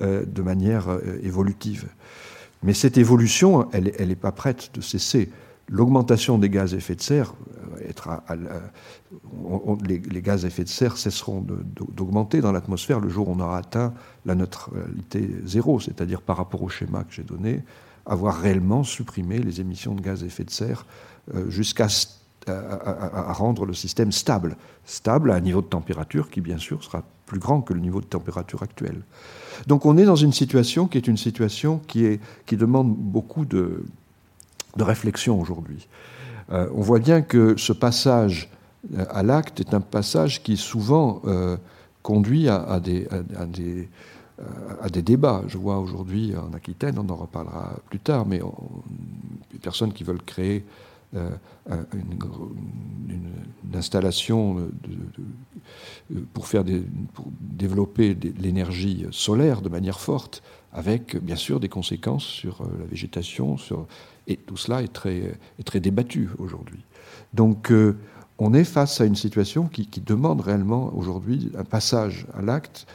[0.00, 1.88] euh, de manière euh, évolutive.
[2.64, 5.30] Mais cette évolution, elle n'est pas prête de cesser.
[5.68, 7.34] L'augmentation des gaz à effet de serre,
[9.86, 11.46] les, gaz à effet de serre cesseront
[11.94, 13.94] d'augmenter dans l'atmosphère le jour où on aura atteint
[14.26, 17.62] la neutralité zéro, c'est-à-dire par rapport au schéma que j'ai donné,
[18.06, 20.86] avoir réellement supprimé les émissions de gaz à effet de serre
[21.34, 21.86] euh, jusqu'à
[22.46, 27.38] rendre le système stable, stable à un niveau de température qui bien sûr sera plus
[27.38, 29.00] grand que le niveau de température actuel.
[29.68, 33.44] Donc on est dans une situation qui est une situation qui, est, qui demande beaucoup
[33.44, 33.84] de,
[34.76, 35.86] de réflexion aujourd'hui.
[36.50, 38.50] Euh, on voit bien que ce passage
[38.96, 41.22] euh, à l'acte est un passage qui souvent
[42.02, 43.06] conduit à, des,
[44.80, 45.42] à des débats.
[45.46, 48.40] Je vois aujourd'hui en Aquitaine, on en reparlera plus tard, mais
[49.52, 50.64] des personnes qui veulent créer
[51.14, 51.28] euh,
[51.92, 53.28] une,
[53.74, 54.70] installation
[56.32, 56.64] pour, faire
[57.40, 60.42] développer l'énergie solaire de manière forte,
[60.72, 63.86] avec bien sûr des conséquences sur euh, la végétation, sur,
[64.26, 66.80] et tout cela est très, débattu aujourd'hui.
[67.32, 67.96] Donc euh,
[68.38, 72.86] on est face à une situation qui demande réellement aujourd'hui un passage à l'acte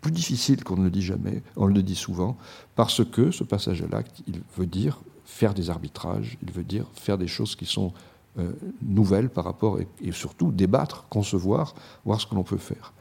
[0.00, 2.36] plus difficile qu'on ne le dit jamais, on le dit souvent,
[2.76, 6.86] parce que ce passage à l'acte, il veut dire faire des arbitrages, il veut dire
[6.94, 7.92] faire des choses qui sont
[8.38, 12.92] euh, nouvelles par rapport, et, surtout débattre, concevoir, voir ce que l'on peut faire.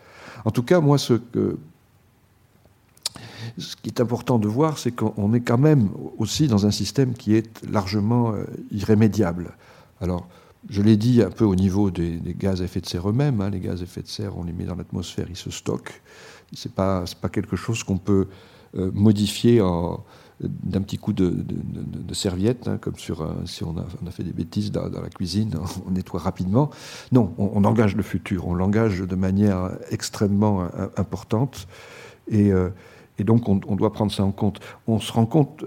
[0.46, 1.14] En tout cas, moi, ce,
[3.82, 7.36] qui est important de voir, c'est qu'on est quand même aussi dans un système qui
[7.36, 9.56] est largement euh, irrémédiable.
[10.02, 10.28] Alors,
[10.70, 13.40] je l'ai dit un peu au niveau des, gaz à effet de serre eux-mêmes.
[13.42, 16.02] Hein, les gaz à effet de serre, on les met dans l'atmosphère, ils se stockent.
[16.54, 18.28] Ce n'est pas, pas, quelque chose qu'on peut
[18.78, 19.62] euh, modifier
[20.40, 21.34] d'un petit coup de,
[22.14, 25.56] serviette, hein, comme sur si on a, fait des bêtises dans, la cuisine,
[25.88, 26.70] on nettoie rapidement.
[27.12, 31.68] Non, on, engage le futur, on l'engage de manière extrêmement euh, importante.
[32.30, 32.70] Et, euh,
[33.20, 34.60] et donc on, doit prendre ça en compte.
[34.86, 35.66] On se rend compte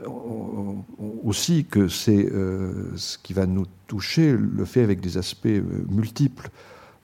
[1.25, 2.29] aussi que c'est
[2.95, 5.49] ce qui va nous toucher, le fait avec des aspects
[5.89, 6.49] multiples.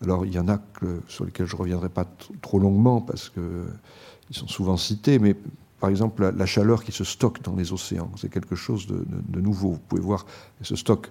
[0.07, 0.61] Alors il y en a
[1.09, 2.05] sur lesquels je ne reviendrai pas
[2.41, 5.35] trop longuement parce qu'ils sont souvent cités, mais
[5.81, 9.73] par exemple la, chaleur qui se stocke dans les océans, c'est quelque chose de, nouveau.
[9.73, 10.25] Vous pouvez voir,
[10.63, 11.11] ce stock,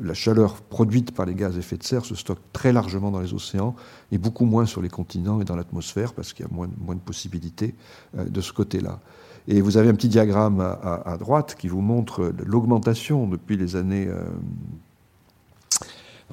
[0.00, 3.18] la chaleur produite par les gaz à effet de serre se stocke très largement dans
[3.18, 3.74] les océans
[4.12, 6.94] et beaucoup moins sur les continents et dans l'atmosphère parce qu'il y a moins, moins
[6.94, 7.74] de possibilités
[8.16, 9.00] euh, de ce côté-là.
[9.48, 14.06] Et vous avez un petit diagramme à, droite qui vous montre l'augmentation depuis les années
[14.06, 14.22] euh,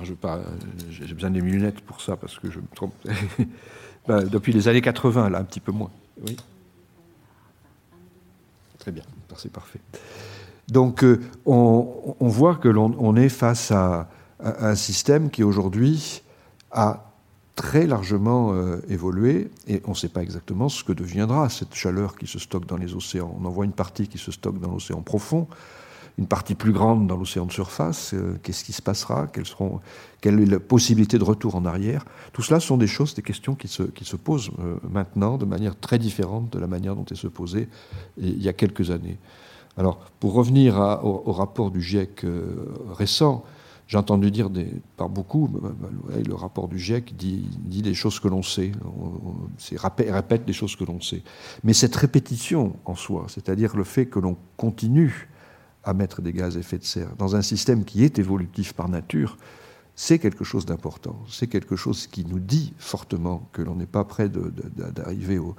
[0.04, 2.94] j'ai besoin des lunettes pour ça parce que je me trompe.
[4.08, 5.92] Ben, depuis les années 80, là, un petit peu moins.
[6.26, 6.38] Oui.
[8.80, 9.04] Très bien,
[9.36, 9.82] c'est parfait.
[10.70, 16.22] Donc, euh, on, voit que l'on est face à, un système qui aujourd'hui
[16.72, 17.12] a
[17.56, 22.16] très largement euh, évolué et on ne sait pas exactement ce que deviendra cette chaleur
[22.16, 23.36] qui se stocke dans les océans.
[23.42, 25.48] On en voit une partie qui se stocke dans l'océan profond,
[26.18, 28.14] une partie plus grande dans l'océan de surface.
[28.14, 29.80] Euh, qu'est-ce qui se passera Quelles seront,
[30.20, 33.56] Quelle est la possibilité de retour en arrière Tout cela sont des choses, des questions
[33.56, 37.06] qui se, qui se posent euh, maintenant de manière très différente de la manière dont
[37.10, 37.70] elles se posaient
[38.18, 39.18] il y a quelques années.
[39.78, 43.44] Alors, pour revenir au, rapport du GIEC euh, récent,
[43.86, 45.48] j'ai entendu dire des, par beaucoup,
[46.26, 49.36] le rapport du GIEC dit, dit les choses que l'on sait, on,
[50.12, 51.22] répète des choses que l'on sait.
[51.64, 55.30] Mais cette répétition en soi, c'est-à-dire le fait que l'on continue
[55.88, 58.90] à mettre des gaz à effet de serre dans un système qui est évolutif par
[58.90, 59.38] nature,
[59.96, 61.18] c'est quelque chose d'important.
[61.30, 65.56] C'est quelque chose qui nous dit fortement que l'on n'est pas prêt d'arriver au,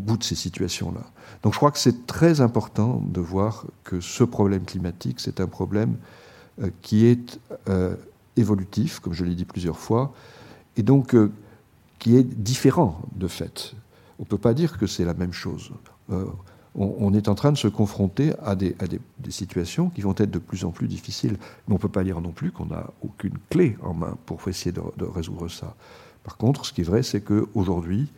[0.00, 1.02] bout de ces situations-là.
[1.42, 5.46] Donc je crois que c'est très important de voir que ce problème climatique, c'est un
[5.46, 5.96] problème
[6.62, 7.94] euh, qui est euh,
[8.36, 10.14] évolutif, comme je l'ai dit plusieurs fois,
[10.76, 11.30] et donc euh,
[11.98, 13.74] qui est différent de fait.
[14.18, 15.70] On ne peut pas dire que c'est la même chose
[16.78, 18.74] on, est en train de se confronter à, des,
[19.30, 21.36] situations qui vont être de plus en plus difficiles.
[21.66, 24.46] Mais on ne peut pas dire non plus qu'on n'a aucune clé en main pour
[24.46, 25.74] essayer de, résoudre ça.
[26.22, 28.08] Par contre, ce qui est vrai, c'est qu'aujourd'hui,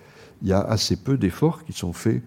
[0.43, 2.23] il y a assez peu d'efforts qui sont faits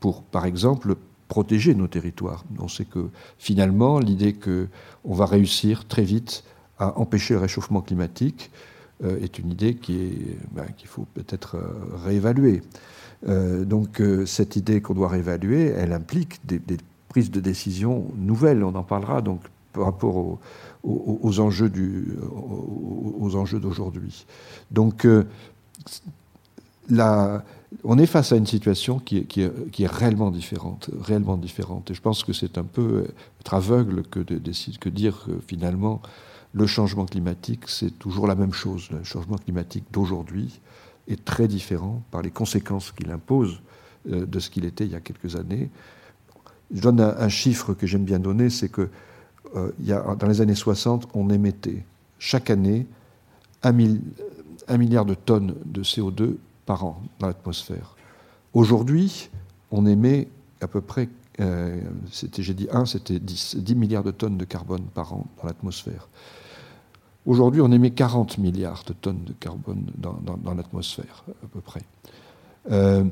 [0.00, 0.96] pour, par exemple,
[1.28, 2.44] protéger nos territoires.
[2.58, 6.44] On sait que finalement, l'idée qu'on va réussir très vite
[6.78, 8.50] à empêcher le réchauffement climatique
[9.04, 9.78] euh, est une idée
[10.52, 12.62] ben, qu'il faut peut-être euh, réévaluer.
[13.28, 16.60] Euh, donc euh, cette idée qu'on doit réévaluer, elle implique des,
[17.08, 18.64] prises de décision nouvelles.
[18.64, 19.40] On en parlera donc
[19.72, 20.38] par rapport
[20.82, 21.70] aux, enjeux
[23.60, 24.26] d'aujourd'hui.
[24.70, 25.24] Donc euh,
[27.84, 31.90] on est face à une situation qui est, qui, est, réellement différente, réellement différente.
[31.90, 33.06] Et je pense que c'est un peu
[33.40, 34.40] être aveugle que de,
[34.78, 36.02] que dire que finalement
[36.54, 38.90] le changement climatique c'est toujours la même chose.
[38.90, 40.60] Le changement climatique d'aujourd'hui
[41.08, 43.60] est très différent par les conséquences qu'il impose
[44.10, 45.70] euh, de ce qu'il était il y a quelques années.
[46.74, 48.88] Je donne un, chiffre que j'aime bien donner, c'est que
[49.54, 51.84] euh, il y a, dans les années 60, on émettait
[52.18, 52.86] chaque année
[53.62, 57.94] un, milliard de tonnes de CO2 par an dans l'atmosphère.
[58.54, 59.28] Aujourd'hui,
[59.70, 60.28] on émet
[60.60, 61.08] à peu près,
[61.40, 61.80] euh,
[62.38, 66.08] j'ai dit 1, c'était 10, 10 milliards de tonnes de carbone par an dans l'atmosphère.
[67.24, 71.82] Aujourd'hui, on émet 40 milliards de tonnes de carbone dans, l'atmosphère, à peu près.
[72.70, 73.04] Euh,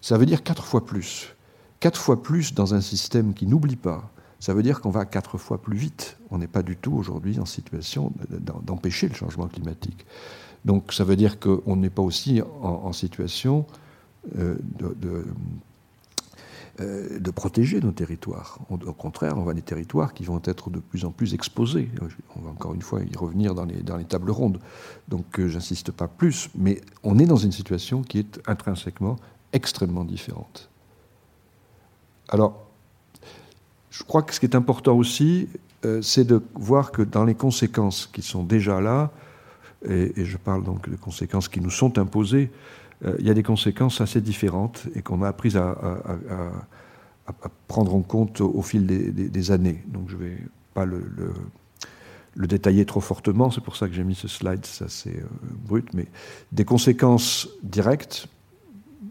[0.00, 1.34] ça veut dire quatre fois plus.
[1.78, 4.10] Quatre fois plus dans un système qui n'oublie pas.
[4.40, 6.16] Ça veut dire qu'on va quatre fois plus vite.
[6.30, 8.12] On n'est pas du tout aujourd'hui en situation
[8.62, 10.06] d'empêcher le changement climatique.
[10.64, 13.66] Donc ça veut dire qu'on n'est pas aussi en, situation
[14.38, 15.24] euh, de
[16.82, 18.58] euh, de protéger nos territoires.
[18.68, 21.88] Au contraire, on voit des territoires qui vont être de plus en plus exposés.
[22.36, 24.58] On va encore une fois y revenir dans les, dans les tables rondes.
[25.08, 29.16] Donc euh, j'insiste pas plus, mais on est dans une situation qui est intrinsèquement
[29.52, 30.70] extrêmement différente.
[32.28, 32.66] Alors,
[33.90, 35.48] je crois que ce qui est important aussi,
[35.84, 39.10] euh, c'est de voir que dans les conséquences qui sont déjà là,
[39.88, 42.50] et, je parle donc de conséquences qui nous sont imposées,
[43.04, 45.76] euh, il y a des conséquences assez différentes et qu'on a appris à,
[47.68, 49.82] prendre en compte au, fil des, années.
[49.86, 50.38] Donc je ne vais
[50.74, 51.02] pas le,
[52.36, 55.26] détailler trop fortement, c'est pour ça que j'ai mis ce slide, c'est assez euh,
[55.66, 56.06] brut, mais
[56.50, 58.28] des conséquences directes,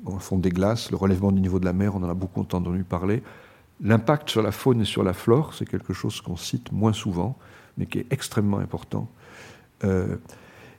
[0.05, 2.41] au fond des glaces, le relèvement du niveau de la mer, on en a beaucoup
[2.41, 3.21] entendu parler.
[3.81, 7.37] L'impact sur la faune et sur la flore, c'est quelque chose qu'on cite moins souvent,
[7.77, 9.07] mais qui est extrêmement important.
[9.83, 10.17] Euh,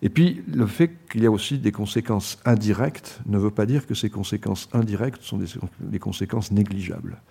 [0.04, 3.86] et puis, le fait qu'il y a aussi des conséquences indirectes ne veut pas dire
[3.86, 5.38] que ces conséquences indirectes sont
[5.78, 7.22] des, conséquences négligeables.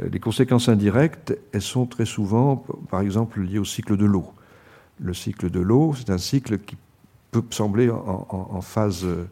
[0.00, 4.26] Euh, les conséquences indirectes, elles sont très souvent, par exemple, liées au cycle de l'eau.
[5.00, 6.76] Le cycle de l'eau, c'est un cycle qui
[7.30, 9.24] peut sembler en, phase euh,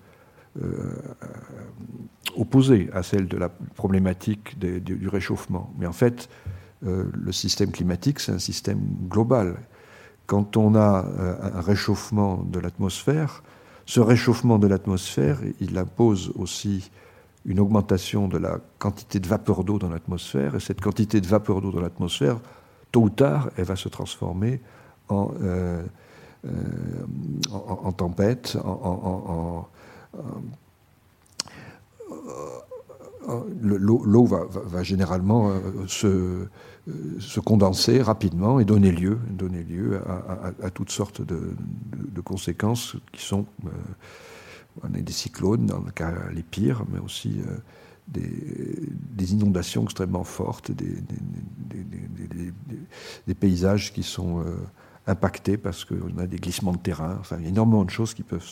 [2.36, 5.72] opposée à celle de la problématique du réchauffement.
[5.78, 6.28] Mais en fait,
[6.84, 9.56] euh, le système climatique, c'est un système global
[10.32, 13.42] quand on a euh, un réchauffement de l'atmosphère,
[13.84, 16.90] ce réchauffement de l'atmosphère, il impose aussi
[17.44, 21.60] une augmentation de la quantité de vapeur d'eau dans l'atmosphère, et cette quantité de vapeur
[21.60, 22.38] d'eau dans l'atmosphère,
[22.92, 24.62] tôt ou tard, elle va se transformer
[25.10, 25.82] en, euh,
[26.46, 26.50] euh,
[27.50, 28.56] en, tempête,
[33.62, 35.52] l'eau va, généralement
[35.86, 36.46] se
[37.20, 40.00] se condenser rapidement et donner lieu, donner lieu
[40.62, 41.54] à, toutes sortes de,
[42.24, 43.70] conséquences qui sont euh,
[44.82, 47.56] on a des cyclones, dans le cas les pires, mais aussi euh,
[48.08, 50.94] des, inondations extrêmement fortes, des,
[53.34, 54.56] paysages qui sont euh,
[55.06, 57.16] impactés parce qu'on a des glissements de terrain.
[57.20, 58.44] Enfin, il y a énormément de choses qui peuvent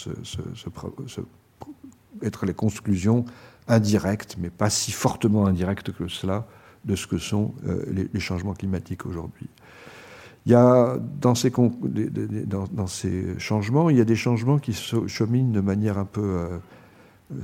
[2.23, 3.25] être les conclusions
[3.71, 6.47] indirectes, mais pas si fortement indirectes que cela,
[6.85, 9.49] de ce que sont euh, les, changements climatiques aujourd'hui.
[10.47, 15.07] Il y a dans ces, dans, ces, changements, il y a des changements qui se
[15.07, 16.59] cheminent de manière un peu euh,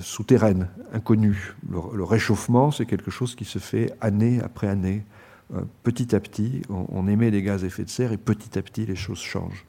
[0.01, 1.55] souterraine, inconnue.
[1.69, 5.05] Le, réchauffement, c'est quelque chose qui se fait année après année.
[5.55, 8.62] Euh, petit à petit, on, émet des gaz à effet de serre et petit à
[8.62, 9.67] petit, les choses changent.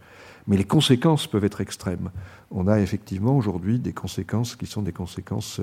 [0.47, 2.09] Mais les conséquences peuvent être extrêmes.
[2.49, 5.59] On a effectivement aujourd'hui des conséquences qui sont des conséquences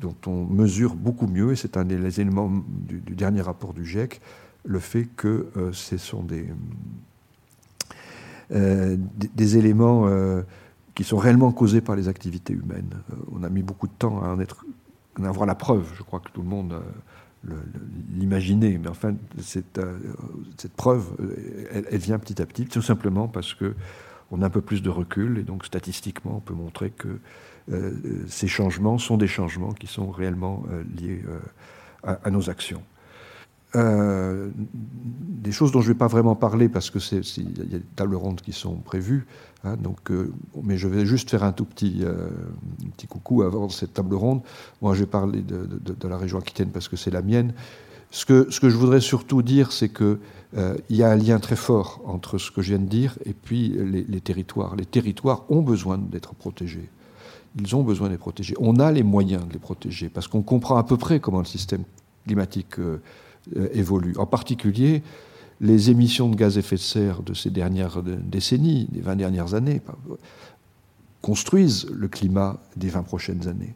[0.00, 4.20] dont on mesure beaucoup mieux, et c'est un des éléments du, dernier rapport du GIEC,
[4.64, 6.46] le fait que euh, ce sont des,
[8.52, 8.96] euh,
[9.34, 10.42] des, éléments euh,
[10.94, 12.90] qui sont réellement causés par les activités humaines.
[13.32, 14.64] on a mis beaucoup de temps à en, être,
[15.18, 16.80] en avoir la preuve, je crois que tout le monde
[18.12, 19.80] l'imaginait, mais enfin, cette,
[20.76, 21.06] preuve,
[21.72, 23.74] elle, elle, vient petit à petit, tout simplement parce que
[24.30, 27.20] on a un peu plus de recul, et donc statistiquement, on peut montrer que euh,
[28.26, 32.82] ces changements sont des changements qui sont réellement euh, liés euh, à, nos actions.
[33.74, 37.78] des choses dont je ne vais pas vraiment parler parce que c'est il y a
[37.78, 39.26] des tables rondes qui sont prévues,
[39.64, 40.10] hein, donc,
[40.62, 42.04] mais je vais juste faire un tout petit,
[42.96, 44.40] petit coucou avant cette table ronde.
[44.80, 47.52] Moi, je vais parler de, de, la région aquitaine parce que c'est la mienne.
[48.10, 50.18] Ce que, ce que, je voudrais surtout dire, c'est qu'il
[50.88, 53.34] il y a un lien très fort entre ce que je viens de dire et
[53.34, 54.76] puis les territoires.
[54.76, 56.88] Les territoires ont besoin d'être protégés
[57.58, 58.54] ils ont besoin d'être protégés.
[58.58, 61.44] On a les moyens de les protéger parce qu'on comprend à peu près comment le
[61.44, 61.82] système
[62.26, 63.00] climatique euh,
[63.56, 64.14] euh, évolue.
[64.18, 65.02] En particulier,
[65.60, 69.54] les émissions de gaz à effet de serre de ces dernières décennies, des 20 dernières
[69.54, 69.80] années,
[71.20, 73.74] construisent le climat des 20 prochaines années.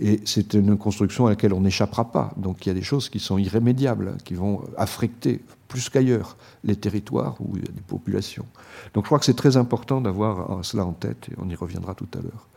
[0.00, 2.32] Et c'est une construction à laquelle on n'échappera pas.
[2.36, 6.74] Donc il y a des choses qui sont irrémédiables, qui vont affecter plus qu'ailleurs les
[6.74, 8.46] territoires ou les populations.
[8.92, 11.94] Donc je crois que c'est très important d'avoir cela en tête, et on y reviendra
[11.94, 12.48] tout à l'heure.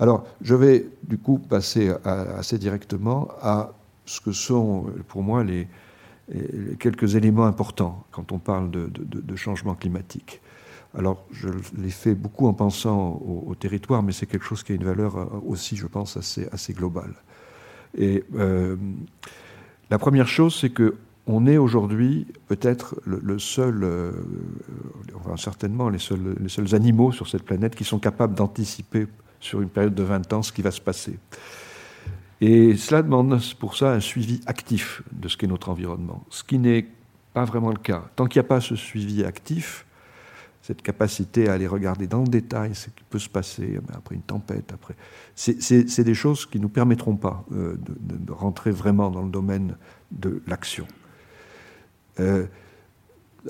[0.00, 3.72] Alors, je vais du coup passer assez directement à
[4.06, 5.66] ce que sont pour moi les,
[6.78, 10.40] quelques éléments importants quand on parle de, changement climatique.
[10.96, 14.74] Alors, je l'ai fait beaucoup en pensant au, territoire, mais c'est quelque chose qui a
[14.74, 17.14] une valeur aussi, je pense, assez, globale.
[17.96, 18.76] Et euh,
[19.90, 20.96] la première chose, c'est que
[21.30, 24.12] on est aujourd'hui peut-être le, seul, euh,
[25.14, 29.06] enfin certainement les seuls animaux sur cette planète qui sont capables d'anticiper
[29.40, 31.18] sur une période de 20 ans ce qui va se passer.
[32.40, 36.58] Et cela demande pour ça un suivi actif de ce qu'est notre environnement, ce qui
[36.58, 36.86] n'est
[37.34, 38.04] pas vraiment le cas.
[38.14, 39.84] Tant qu'il n'y a pas ce suivi actif,
[40.62, 44.22] cette capacité à aller regarder dans le détail ce qui peut se passer après une
[44.22, 44.94] tempête, après,
[45.34, 49.76] c'est des choses qui ne nous permettront pas euh, de, rentrer vraiment dans le domaine
[50.12, 50.86] de l'action.
[52.20, 52.46] Euh,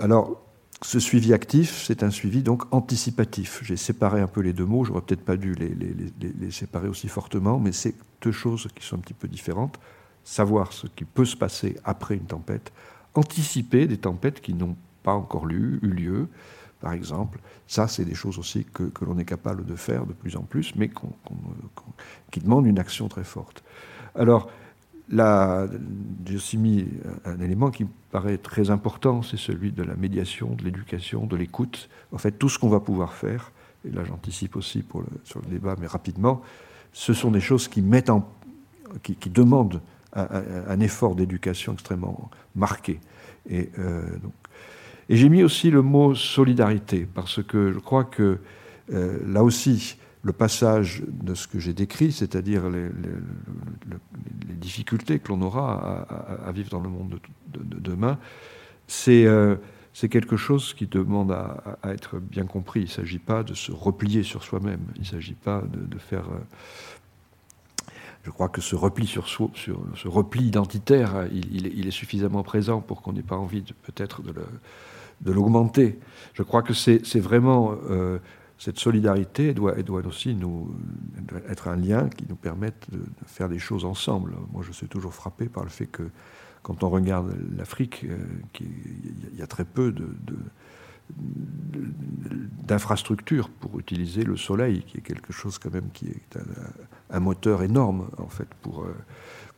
[0.00, 0.40] alors,
[0.82, 3.60] ce suivi actif, c'est un suivi donc anticipatif.
[3.64, 7.58] J'ai séparé un peu les deux mots, j'aurais peut-être pas dû les, séparer aussi fortement,
[7.58, 9.78] mais c'est deux choses qui sont un petit peu différentes.
[10.24, 12.72] Savoir ce qui peut se passer après une tempête,
[13.14, 16.28] anticiper des tempêtes qui n'ont pas encore eu, eu lieu,
[16.80, 17.40] par exemple.
[17.66, 20.74] Ça, c'est des choses aussi que, l'on est capable de faire de plus en plus,
[20.76, 20.90] mais
[22.30, 23.64] qui demandent une action très forte.
[24.14, 24.50] Alors,
[25.10, 26.86] j'ai aussi mis
[27.24, 31.36] un élément qui me paraît très important, c'est celui de la médiation, de l'éducation, de
[31.36, 31.88] l'écoute.
[32.12, 33.52] En fait, tout ce qu'on va pouvoir faire,
[33.86, 36.42] et là j'anticipe aussi pour sur le débat, mais rapidement,
[36.92, 38.28] ce sont des choses qui, mettent en,
[39.02, 39.80] qui, demandent
[40.14, 43.00] un, effort d'éducation extrêmement marqué.
[43.48, 44.02] Et, euh,
[45.08, 48.38] et j'ai mis aussi le mot solidarité, parce que je crois que
[48.92, 52.88] euh, là aussi, le passage de ce que j'ai décrit, c'est-à-dire les,
[54.56, 56.06] difficultés que l'on aura
[56.44, 58.18] à, vivre dans le monde de, demain,
[59.08, 59.56] euh,
[59.92, 62.80] c'est quelque chose qui demande à, être bien compris.
[62.80, 66.24] Il ne s'agit pas de se replier sur soi-même, il ne s'agit pas de, faire...
[66.28, 67.90] Euh,
[68.24, 73.00] je crois que ce repli sur soi, ce repli identitaire, il, est, suffisamment présent pour
[73.00, 74.22] qu'on n'ait pas envie peut-être
[75.20, 75.98] de l'augmenter.
[76.34, 78.18] Je crois que c'est vraiment euh,
[78.58, 80.74] cette solidarité doit, aussi nous,
[81.48, 84.34] être un lien qui nous permette de, faire des choses ensemble.
[84.52, 86.10] Moi, je suis toujours frappé par le fait que
[86.62, 88.16] quand on regarde l'Afrique, euh,
[88.60, 89.94] il y a très peu
[92.66, 96.38] d'infrastructures pour utiliser le soleil, qui est quelque chose quand même qui est
[97.10, 98.94] un, moteur énorme en fait pour, euh,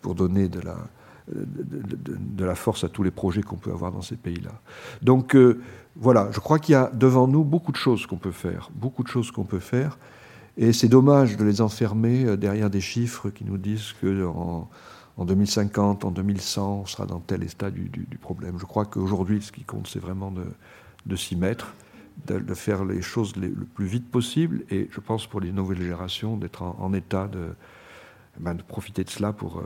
[0.03, 0.76] pour donner de la,
[1.32, 4.52] de, la force à tous les projets qu'on peut avoir dans ces pays-là.
[5.02, 5.60] Donc euh,
[5.96, 9.02] voilà, je crois qu'il y a devant nous beaucoup de choses qu'on peut faire, beaucoup
[9.02, 9.98] de choses qu'on peut faire,
[10.56, 14.68] et c'est dommage de les enfermer euh, derrière des chiffres qui nous disent que en,
[15.18, 18.58] 2050, en 2100, on sera dans tel état du, problème.
[18.58, 20.32] Je crois qu'aujourd'hui, ce qui compte, c'est vraiment
[21.04, 21.74] de, s'y mettre,
[22.26, 26.38] de, faire les choses le plus vite possible, et je pense pour les nouvelles générations
[26.38, 27.48] d'être en, état de,
[28.38, 29.64] ben, de, profiter de cela pour, euh,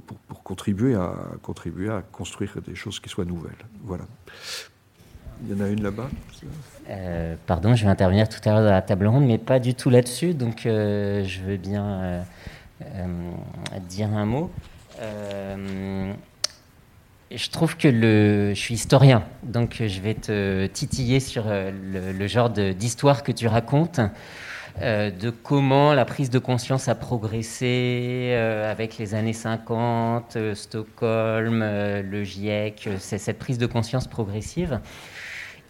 [0.00, 3.52] pour, contribuer, à, contribuer à construire des choses qui soient nouvelles.
[3.82, 4.04] Voilà.
[5.42, 6.08] Il y en a une là-bas
[6.88, 9.74] euh, Pardon, je vais intervenir tout à l'heure dans la table ronde, mais pas du
[9.74, 12.24] tout là-dessus, donc euh, je veux bien
[12.82, 13.06] euh,
[13.88, 14.50] dire un mot.
[17.30, 22.26] je trouve que le, je suis historien, donc je vais te titiller sur le, le
[22.26, 24.00] genre d'histoire que tu racontes.
[24.82, 30.54] Euh, de comment la prise de conscience a progressé euh, avec les années 50, euh,
[30.56, 34.80] Stockholm, le GIEC, c'est cette prise de conscience progressive.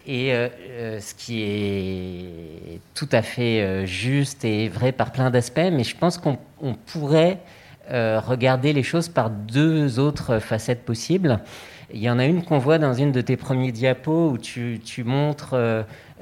[0.07, 0.31] Et
[0.99, 6.19] ce qui est tout à fait juste et vrai par plein d'aspects, mais je pense
[6.19, 6.37] qu'on
[6.85, 7.39] pourrait
[7.89, 11.39] regarder les choses par deux autres facettes possibles.
[11.91, 14.79] Il y en a une qu'on voit dans une de tes premiers diapos où tu,
[14.85, 15.55] tu montres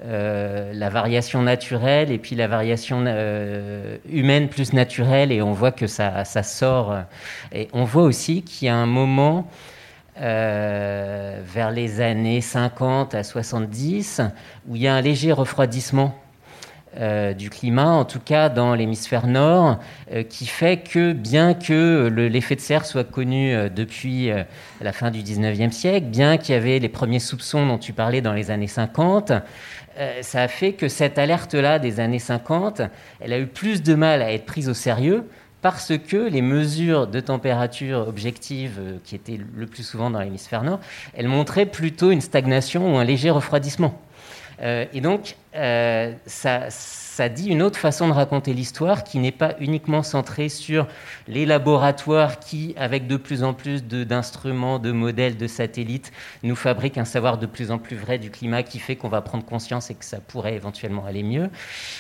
[0.02, 5.72] euh, la variation naturelle et puis la variation euh, humaine plus naturelle et on voit
[5.72, 6.98] que ça, sort.
[7.52, 9.48] Et on voit aussi qu'il y a un moment
[10.20, 14.22] euh, vers les années 50 à 70
[14.68, 16.16] où il y a un léger refroidissement
[17.40, 19.80] du climat, en tout cas dans l'hémisphère nord,
[20.30, 24.30] qui fait que bien que l'effet de serre soit connu depuis
[24.80, 28.22] la fin du 19e siècle, bien qu'il y avait les premiers soupçons dont tu parlais
[28.22, 29.40] dans les années 50, euh,
[30.22, 32.82] ça a fait que cette alerte-là des années 50,
[33.20, 35.26] elle a eu plus de mal à être prise au sérieux
[35.64, 40.62] parce que les mesures de température objectives euh, qui étaient le plus souvent dans l'hémisphère
[40.62, 40.82] nord,
[41.16, 44.00] elles montraient plutôt une stagnation ou un léger refroidissement.
[44.62, 46.70] Euh, et donc, ça,
[47.14, 50.88] ça dit une autre façon de raconter l'histoire qui n'est pas uniquement centrée sur
[51.28, 56.12] les laboratoires qui, avec de plus en plus d'instruments, de, modèles, de satellites,
[56.42, 59.22] nous fabriquent un savoir de plus en plus vrai du climat qui fait qu'on va
[59.22, 61.52] prendre conscience et que ça pourrait éventuellement aller mieux.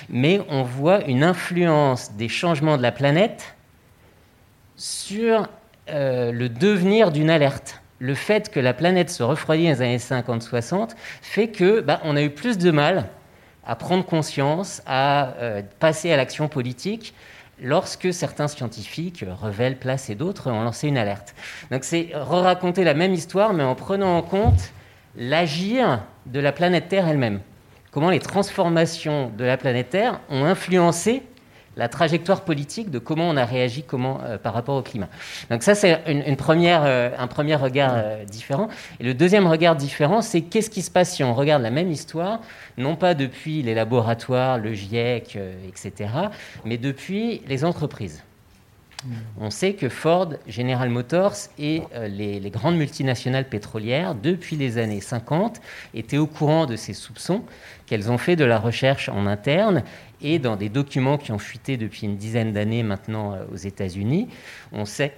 [0.09, 3.55] Mais on voit une influence des changements de la planète
[4.77, 5.47] sur
[5.87, 10.89] le devenir d'une alerte le fait que la planète se refroidit dans les années 50-60
[11.21, 13.05] fait que bah, a eu plus de mal
[13.65, 17.13] à prendre conscience, à euh, passer à l'action politique
[17.61, 21.35] lorsque certains scientifiques, Revel, Place et d'autres, ont lancé une alerte.
[21.71, 24.71] Donc c'est re-raconter la même histoire, mais en prenant en compte
[25.15, 27.39] l'agir de la planète Terre elle-même.
[27.91, 31.21] Comment les transformations de la planète Terre ont influencé
[31.75, 35.09] la trajectoire politique de comment on a réagi comment, euh, par rapport au climat.
[35.49, 38.67] Donc ça, c'est une, première, euh, un premier regard euh, différent.
[38.99, 41.91] Et le deuxième regard différent, c'est qu'est-ce qui se passe si on regarde la même
[41.91, 42.39] histoire,
[42.77, 46.09] non pas depuis les laboratoires, le GIEC, etc.,
[46.65, 48.23] mais depuis les entreprises.
[49.37, 55.01] On sait que Ford, General Motors et les, les, grandes multinationales pétrolières, depuis les années
[55.01, 55.59] 50,
[55.93, 57.43] étaient au courant de ces soupçons,
[57.85, 59.83] qu'elles ont fait de la recherche en interne
[60.21, 64.29] et dans des documents qui ont fuité depuis une dizaine d'années maintenant euh, aux États-Unis,
[64.71, 65.13] on sait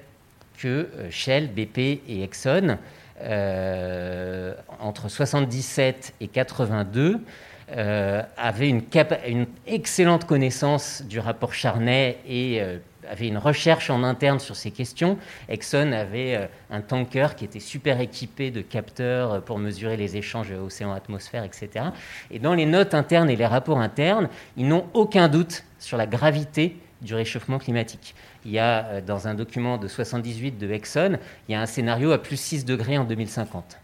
[0.57, 2.77] que euh, Shell, BP et Exxon,
[3.21, 7.21] euh, entre 77 et 82,
[7.67, 8.83] avaient une,
[9.27, 12.61] une, excellente connaissance du rapport Charnay et
[13.09, 15.17] avait une recherche en interne sur ces questions.
[15.49, 20.17] Exxon avait euh, un tanker qui était super équipé de capteurs euh, pour mesurer les
[20.17, 21.85] échanges océan-atmosphère, etc.
[22.31, 26.07] Et dans les notes internes et les rapports internes, ils n'ont aucun doute sur la
[26.07, 28.15] gravité du réchauffement climatique.
[28.45, 31.65] Il y a euh, dans un document de 78 de Exxon, il y a un
[31.65, 33.77] scénario à plus 6 degrés en 2050.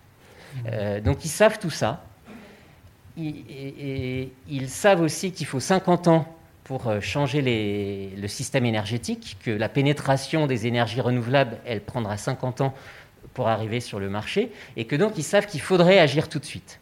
[1.03, 2.03] donc ils savent tout ça.
[3.17, 6.25] et ils savent aussi qu'il faut 50 ans
[6.71, 7.41] pour euh, changer
[8.15, 12.73] le système énergétique, que la pénétration des énergies renouvelables, elle prendra 50 ans
[13.33, 16.45] pour arriver sur le marché, et que donc ils savent qu'il faudrait agir tout de
[16.45, 16.79] suite.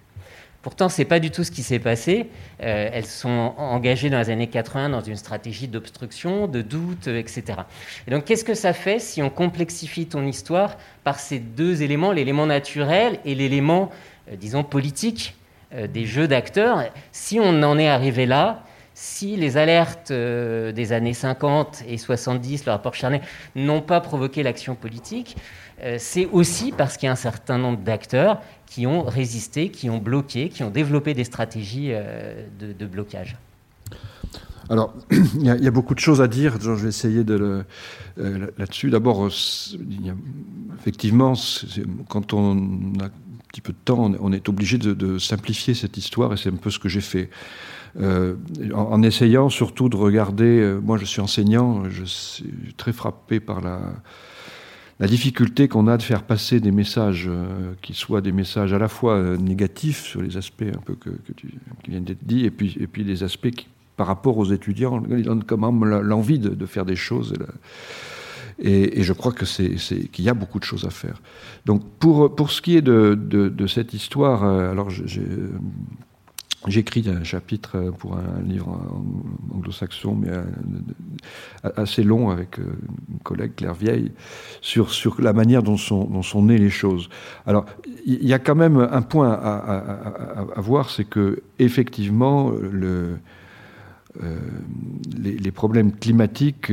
[0.61, 2.27] Pourtant, ce n'est pas du tout ce qui s'est passé.
[2.61, 7.61] Euh, elles sont engagées dans les années 80 dans une stratégie d'obstruction, de doute, etc.
[8.05, 12.11] Et donc, qu'est-ce que ça fait si on complexifie ton histoire par ces deux éléments,
[12.11, 13.89] l'élément naturel et l'élément,
[14.31, 15.35] euh, disons, politique
[15.71, 16.83] des jeux d'acteurs?
[17.11, 18.63] Si on en est arrivé là,
[19.01, 23.21] si les alertes euh, des années 50 et 70, le rapport Charnay,
[23.55, 25.37] n'ont pas provoqué l'action politique,
[25.81, 29.89] euh, c'est aussi parce qu'il y a un certain nombre d'acteurs qui ont résisté, qui
[29.89, 33.37] ont bloqué, qui ont développé des stratégies euh, de, blocage.
[34.69, 36.59] Alors, il y, a beaucoup de choses à dire.
[36.59, 37.63] Je vais essayer de
[38.17, 38.89] là-dessus.
[38.89, 39.29] D'abord,
[40.77, 41.35] effectivement,
[42.09, 42.57] quand on
[42.99, 43.11] a un
[43.47, 46.69] petit peu de temps, on est obligé de simplifier cette histoire, et c'est un peu
[46.69, 47.29] ce que j'ai fait.
[47.99, 48.35] Euh,
[48.73, 53.61] en, essayant surtout de regarder, euh, moi je suis enseignant, je suis très frappé par
[53.61, 53.79] la,
[55.07, 58.89] difficulté qu'on a de faire passer des messages euh, qui soient des messages à la
[58.89, 63.49] fois négatifs sur les aspects un peu qui viennent d'être dit, et puis, des aspects
[63.95, 67.33] par rapport aux étudiants, ils donnent quand même l'envie de, faire des choses.
[68.59, 71.21] Et, je crois qu'il y a beaucoup de choses à faire.
[71.65, 75.21] Donc pour, pour ce qui est de, de, cette histoire, alors j'ai
[76.68, 78.78] J'écris un chapitre pour un livre
[79.55, 80.43] anglo-saxon, mais euh,
[81.78, 82.64] assez long avec euh,
[83.10, 84.12] une collègue, Claire Vieille,
[84.60, 87.10] sur, sur la manière dont sont, dont sont nées les choses.
[87.45, 87.66] Alors,
[88.05, 93.20] il y a quand même un point à, voir, c'est que effectivement, le,
[94.22, 94.39] euh,
[95.18, 96.72] les, problèmes climatiques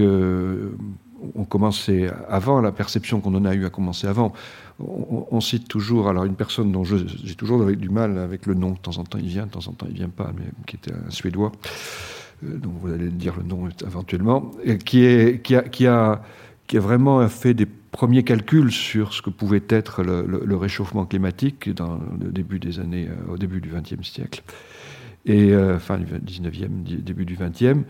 [1.35, 4.33] ont commencé avant, la perception qu'on en a eu a commencé avant
[4.79, 8.79] on, cite toujours, alors une personne dont j'ai toujours du mal avec le nom, de
[8.79, 10.93] temps en temps il vient, de temps en temps il vient pas, mais qui était
[10.93, 11.53] un Suédois,
[12.45, 14.51] euh, dont vous allez dire le nom éventuellement,
[14.85, 16.21] qui, a,
[16.75, 22.31] vraiment fait des premiers calculs sur ce que pouvait être le, réchauffement climatique dans le
[22.31, 24.43] début des années, euh, au début du XXe siècle,
[25.25, 26.69] et euh, enfin du XIXe,
[27.03, 27.81] début du XXe.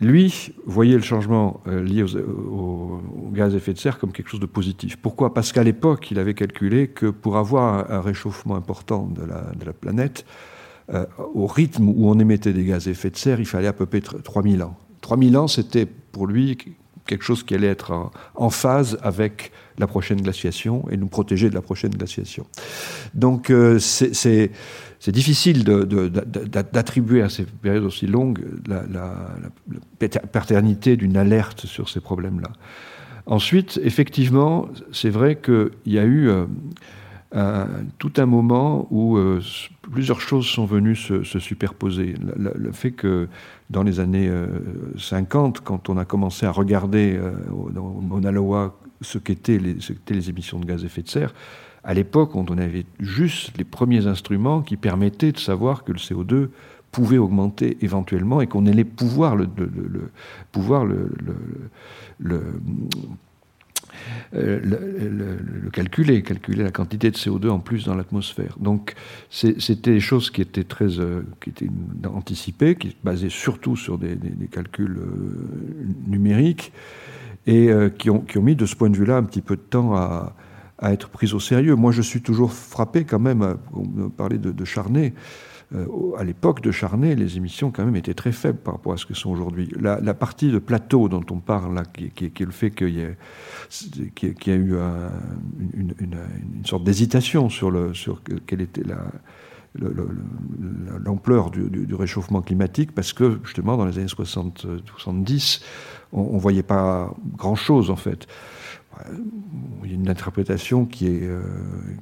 [0.00, 3.00] Lui voyait le changement euh, lié aux,
[3.32, 4.96] gaz à effet de serre comme quelque chose de positif.
[4.96, 5.32] Pourquoi?
[5.32, 10.26] Parce qu'à l'époque, il avait calculé que pour avoir un réchauffement important de la, planète,
[10.92, 13.72] euh, au rythme où on émettait des gaz à effet de serre, il fallait à
[13.72, 14.76] peu près 3000 ans.
[15.00, 16.58] 3000 ans, c'était pour lui
[17.06, 21.54] quelque chose qui allait être en, phase avec la prochaine glaciation et nous protéger de
[21.54, 22.46] la prochaine glaciation.
[23.14, 24.50] Donc euh, c'est
[25.06, 28.82] c'est difficile d'attribuer à ces périodes aussi longues la,
[30.32, 32.50] paternité d'une alerte sur ces problèmes-là.
[33.26, 36.28] Ensuite, effectivement, c'est vrai qu'il y a eu
[37.36, 37.66] euh,
[37.98, 39.40] tout un moment où euh,
[39.92, 42.16] plusieurs choses sont venues se, superposer.
[42.36, 43.28] Le, fait que
[43.70, 44.28] dans les années
[44.98, 47.16] 50, euh, quand on a commencé à regarder
[47.72, 51.32] Mauna Loa ce qu'étaient les, émissions de gaz à effet de serre,
[51.86, 56.48] à l'époque, on avait juste les premiers instruments qui permettaient de savoir que le CO2
[56.90, 59.48] pouvait augmenter éventuellement et qu'on allait pouvoir le,
[60.50, 61.12] pouvoir le,
[64.34, 68.56] euh, le, calculer, calculer la quantité de CO2 en plus dans l'atmosphère.
[68.58, 68.94] Donc
[69.30, 71.70] c'était des choses qui étaient très euh, qui étaient
[72.12, 74.18] anticipées, qui étaient basées surtout sur des,
[74.50, 76.72] calculs euh, numériques
[77.46, 79.60] et qui, ont, qui, ont, mis de ce point de vue-là un petit peu de
[79.60, 80.34] temps à,
[80.78, 81.74] à, être prises au sérieux.
[81.74, 84.64] Moi, je suis toujours frappé quand même, on parlait de, de
[85.74, 88.96] euh, à l'époque de Charnay, les émissions quand même étaient très faibles par rapport à
[88.96, 89.68] ce que sont aujourd'hui.
[89.80, 94.54] La, partie de plateau dont on parle là, qui, est le fait qu'il y, a
[94.54, 94.74] eu
[95.74, 95.94] une,
[96.64, 98.84] sorte d'hésitation sur, sur quelle était
[101.04, 105.62] l'ampleur du, réchauffement climatique, parce que justement dans les années 60, 70,
[106.12, 108.28] on ne voyait pas grand-chose en fait
[109.84, 111.42] il y a une interprétation qui est, euh,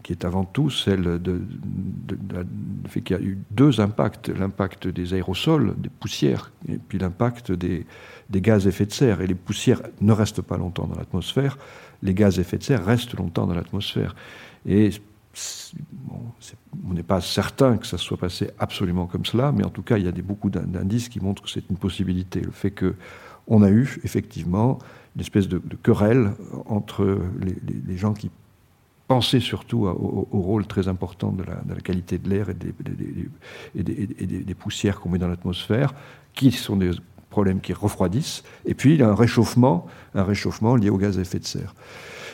[0.02, 2.36] qui est avant tout celle de, de,
[2.88, 7.52] fait qu'il y a eu deux impacts l'impact des aérosols, des poussières, et puis l'impact
[7.52, 7.86] des,
[8.30, 9.20] des, gaz à effet de serre.
[9.20, 11.58] Et les poussières ne restent pas longtemps dans l'atmosphère,
[12.02, 14.14] les gaz à effet de serre restent longtemps dans l'atmosphère.
[14.66, 14.90] Et
[16.88, 19.98] on n'est pas certain que ça soit passé absolument comme cela, mais en tout cas,
[19.98, 22.40] il y a beaucoup d'indices qui montrent que c'est une possibilité.
[22.40, 24.78] Le fait qu'on a eu effectivement
[25.14, 26.32] une espèce de, querelle
[26.66, 27.20] entre
[27.86, 28.30] les, gens qui
[29.06, 35.10] pensaient surtout au, rôle très important de la, qualité de l'air et, des, poussières qu'on
[35.10, 35.94] met dans l'atmosphère,
[36.32, 36.90] qui sont des
[37.30, 41.18] problèmes qui refroidissent, et puis il y a un réchauffement, un réchauffement lié aux gaz
[41.18, 41.74] à effet de serre.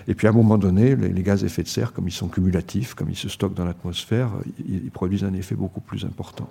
[0.09, 2.29] Et puis à un moment donné, les, gaz à effet de serre, comme ils sont
[2.29, 4.31] cumulatifs, comme ils se stockent dans l'atmosphère,
[4.67, 6.51] ils produisent un effet beaucoup plus important.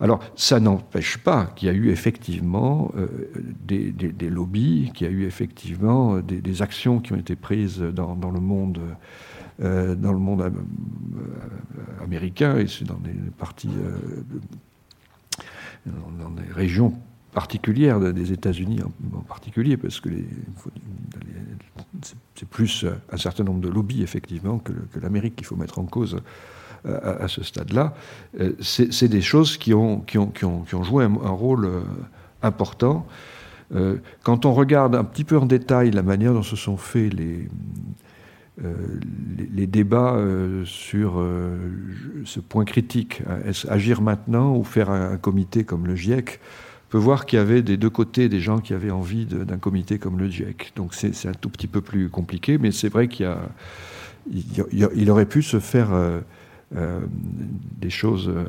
[0.00, 3.06] Alors, ça n'empêche pas qu'il y a eu effectivement euh,
[3.64, 8.40] des, lobbies, qu'il y a eu effectivement des, actions qui ont été prises dans, le
[8.40, 8.80] monde,
[9.62, 10.50] euh, euh,
[12.02, 13.70] américain et dans des parties,
[15.86, 16.94] dans des régions
[17.32, 20.08] particulières des États-Unis en, particulier, parce que
[22.34, 26.20] c'est plus un certain nombre de lobbies effectivement que l'Amérique qu'il faut mettre en cause
[26.84, 27.94] à, ce stade-là,
[28.40, 30.04] euh, c'est des choses qui ont,
[30.82, 31.80] joué un, rôle euh,
[32.42, 33.06] important.
[33.74, 37.12] Euh, quand on regarde un petit peu en détail la manière dont se sont faits
[37.14, 37.48] les,
[39.66, 40.16] débats
[40.64, 41.20] sur
[42.24, 43.22] ce point critique,
[43.68, 46.38] agir maintenant ou faire un, comité comme le GIEC,
[46.88, 49.58] on peut voir qu'il y avait des deux côtés des gens qui avaient envie d'un
[49.58, 50.72] comité comme le GIEC.
[50.76, 53.28] Donc c'est un tout petit peu plus compliqué, mais c'est vrai qu'il
[54.30, 55.88] il, il, aurait pu se faire
[56.72, 58.44] des choses euh,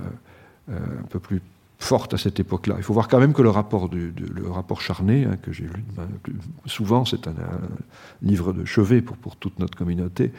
[0.70, 1.42] euh, un peu plus
[1.78, 2.76] fortes à cette époque-là.
[2.78, 5.66] Il faut voir quand même que le rapport, du, le rapport Charnay, hein, que j'ai
[5.66, 6.08] lu ben,
[6.66, 7.36] souvent, c'est un,
[8.22, 10.32] livre de chevet pour, pour toute notre communauté,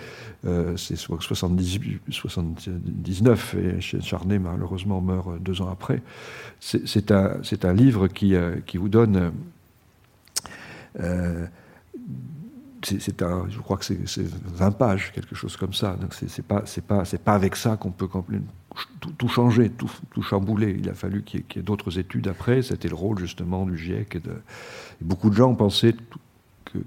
[0.77, 6.03] c'est 78, 79, et Charnay malheureusement meurt deux ans après.
[6.59, 8.35] C'est un, un, livre qui,
[8.67, 9.31] qui vous donne
[12.87, 15.97] c'est un, je crois que c'est 20 pages, quelque chose comme ça.
[15.97, 18.09] Donc c'est pas, c'est pas, c'est pas avec ça qu'on peut
[19.19, 20.77] tout, changer, tout, chambouler.
[20.79, 22.63] Il a fallu qu'il y ait, d'autres études après.
[22.63, 24.17] C'était le rôle justement du GIEC.
[24.17, 24.21] Et,
[25.01, 25.97] beaucoup de gens pensaient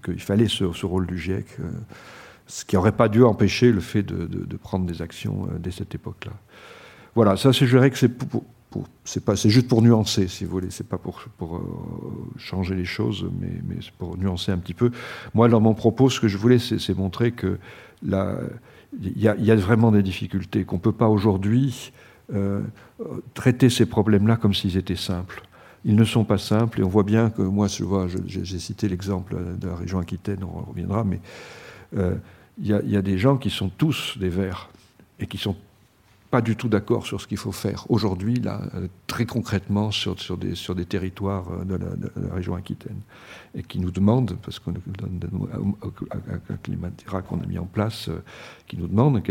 [0.04, 1.64] qu'il fallait ce, rôle du GIEC, euh,
[2.48, 5.94] ce qui n'aurait pas dû empêcher le fait de, prendre des actions euh, dès cette
[5.96, 6.34] époque-là.
[7.16, 8.12] Voilà, ça, je dirais que c'est
[9.04, 10.68] c'est juste pour nuancer, si vous voulez.
[10.70, 11.60] C'est pas pour, euh,
[12.38, 14.92] changer les choses, mais, c'est pour nuancer un petit peu.
[15.34, 17.58] Moi, dans mon propos, ce que je voulais, c'est, montrer que
[18.04, 21.92] il y, a vraiment des difficultés qu'on peut pas aujourd'hui
[22.34, 22.62] euh,
[23.34, 25.44] traiter ces problèmes-là comme s'ils étaient simples.
[25.86, 28.90] Ils ne sont pas simples, et on voit bien que moi, je vois, j'ai cité
[28.90, 31.20] l'exemple de la région Aquitaine, on reviendra, mais
[31.98, 32.16] euh,
[32.58, 34.70] il y, y, a des gens qui sont tous des Verts
[35.20, 35.56] et qui sont
[36.30, 40.20] pas du tout d'accord sur ce qu'il faut faire aujourd'hui, là, euh, très concrètement, sur,
[40.20, 43.02] sur, des, sur des territoires euh, de la, région Aquitaine,
[43.56, 45.20] et qui nous demandent, parce qu'on donne
[46.50, 46.90] un climat
[47.28, 48.22] qu'on a mis en place, euh,
[48.68, 49.22] qui nous demande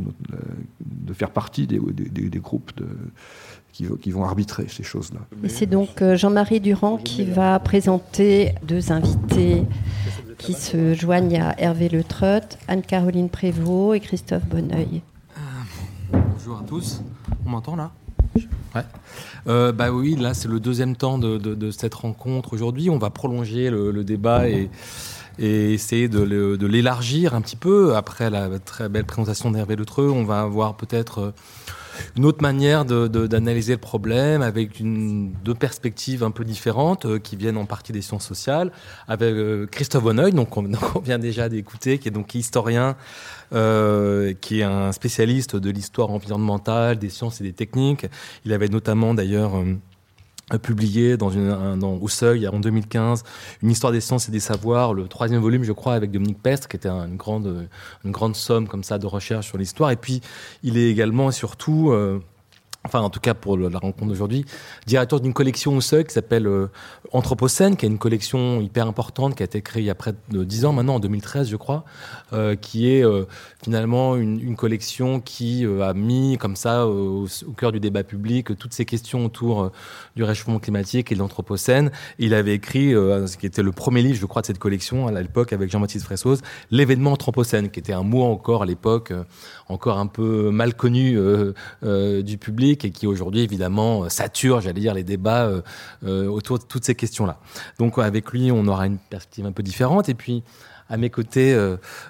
[0.00, 2.86] de faire partie des, des, des groupes de,
[3.72, 5.20] qui, qui, vont arbitrer ces choses-là.
[5.42, 9.64] Et c'est donc Jean-Marie Durand qui va présenter deux invités
[10.38, 12.02] qui se joignent à Hervé Le
[12.68, 15.02] Anne-Caroline Prévost et Christophe Bonneuil.
[16.10, 17.02] Bonjour à tous.
[17.44, 17.90] On m'entend là?
[18.74, 18.82] Ouais.
[19.46, 22.88] Euh, bah oui, là c'est le deuxième temps de, cette rencontre aujourd'hui.
[22.90, 24.70] On va prolonger le, débat et,
[25.38, 27.94] essayer de l'élargir un petit peu.
[27.96, 31.30] Après la très belle présentation d'Hervé Letreux, on va avoir peut-être euh,
[32.16, 37.36] une autre manière d'analyser le problème avec une, deux perspectives un peu différentes euh, qui
[37.36, 38.72] viennent en partie des sciences sociales.
[39.06, 39.34] Avec
[39.70, 42.96] Christophe Bonneuil, donc on, on vient déjà d'écouter, qui est donc historien
[43.54, 48.06] euh, qui est un spécialiste de l'histoire environnementale, des sciences et des techniques.
[48.44, 49.74] Il avait notamment d'ailleurs euh,
[50.56, 53.24] publié dans une, dans, au Seuil en 2015,
[53.62, 56.68] Une histoire des sciences et des savoirs, le troisième volume, je crois, avec Dominique Pestre,
[56.68, 57.68] qui était une, grande,
[58.04, 59.90] une grande somme comme ça de recherche sur l'histoire.
[59.90, 60.22] Et puis,
[60.62, 61.92] il est également et surtout
[62.88, 64.46] enfin en tout cas pour la rencontre d'aujourd'hui,
[64.86, 66.70] directeur d'une collection au seuil qui s'appelle euh,
[67.12, 70.14] Anthropocène, qui est une collection hyper importante qui a été créée il y a près
[70.30, 71.84] de 10 ans maintenant, en 2013 je crois,
[72.32, 73.24] euh, qui est euh,
[73.62, 77.26] finalement une, collection qui a mis comme ça au,
[77.56, 79.70] cœur du débat public toutes ces questions autour
[80.16, 81.92] du réchauffement climatique et de l'Anthropocène.
[82.18, 85.12] Il avait écrit, ce qui était le premier livre je crois de cette collection à
[85.12, 86.40] l'époque avec Jean-Baptiste Fressoz,
[86.72, 89.12] l'événement Anthropocène, qui était un mot encore à l'époque
[89.68, 91.18] encore un peu mal connu
[91.82, 95.62] du public et qui aujourd'hui évidemment euh, sature, j'allais dire, les débats euh,
[96.04, 97.38] euh, autour de toutes ces questions-là.
[97.78, 100.08] Donc avec lui, on aura une perspective un peu différente.
[100.08, 100.42] Et puis
[100.90, 101.54] à mes côtés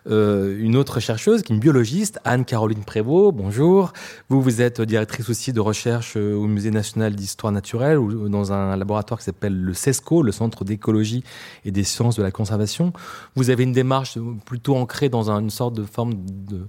[0.06, 3.34] une autre chercheuse, qui est une biologiste, Anne-Caroline Prévost.
[3.34, 3.92] Bonjour.
[4.28, 8.76] Vous, vous êtes directrice aussi de recherche au Musée national d'histoire naturelle ou dans un
[8.76, 11.24] laboratoire qui s'appelle le CESCO, le Centre d'écologie
[11.64, 12.92] et des sciences de la conservation.
[13.34, 16.14] Vous avez une démarche plutôt ancrée dans une sorte de forme
[16.46, 16.68] de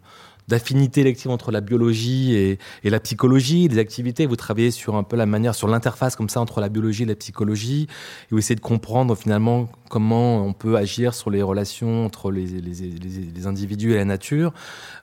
[0.50, 4.26] d'affinité élective entre la biologie et, la psychologie, des activités.
[4.26, 7.06] Vous travaillez sur un peu la manière, sur l'interface comme ça entre la biologie et
[7.06, 12.06] la psychologie, et vous essayez de comprendre finalement comment on peut agir sur les relations
[12.06, 14.54] entre les, individus et la nature.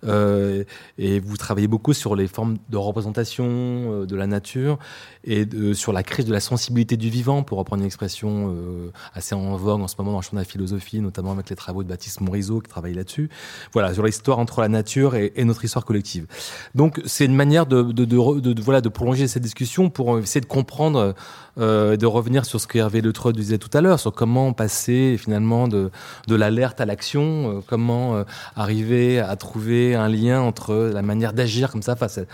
[0.05, 0.65] Euh,
[0.99, 4.79] et vous travaillez beaucoup sur les formes de représentation euh, de la nature
[5.25, 9.35] et sur la crise de la sensibilité du vivant, pour reprendre une expression euh, assez
[9.35, 11.83] en vogue en ce moment dans le champ de la philosophie, notamment avec les travaux
[11.83, 13.29] de Baptiste Morisot qui travaille là-dessus.
[13.73, 16.27] Voilà, sur l'histoire entre la nature et, notre histoire collective.
[16.75, 21.15] Donc c'est une manière de, de, voilà, de prolonger cette discussion pour essayer de comprendre
[21.59, 25.17] euh, de revenir sur ce que Hervé Letreux disait tout à l'heure, sur comment passer
[25.19, 25.91] finalement de,
[26.27, 28.25] de l'alerte à l'action, euh, comment euh,
[28.57, 32.25] arriver à trouver un lien entre la manière d'agir comme ça face à,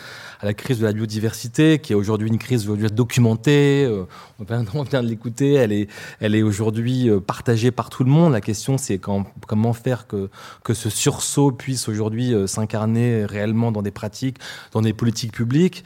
[0.42, 3.88] la crise de la biodiversité, qui est aujourd'hui une crise aujourd'hui documentée.
[4.74, 8.32] On vient de l'écouter, elle est, elle est aujourd'hui partagée par tout le monde.
[8.32, 10.30] La question, c'est comment faire que,
[10.64, 14.38] que ce sursaut puisse aujourd'hui s'incarner réellement dans des pratiques,
[14.72, 15.84] dans des politiques publiques.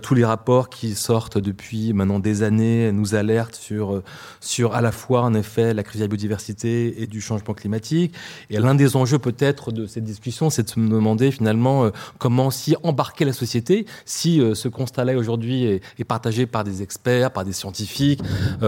[0.00, 4.02] tous les rapports qui sortent depuis maintenant des années nous alerte sur, euh,
[4.40, 8.14] sur à la fois, en effet, la crise de la biodiversité et du changement climatique.
[8.50, 12.46] Et l'un des enjeux, peut-être, de cette discussion, c'est de se demander, finalement, euh, comment
[12.46, 17.44] aussi embarquer la société si euh, ce constat-là, aujourd'hui, est, partagé par des experts, par
[17.44, 18.20] des scientifiques,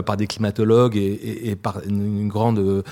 [0.07, 2.85] par des climatologues et, par une grande,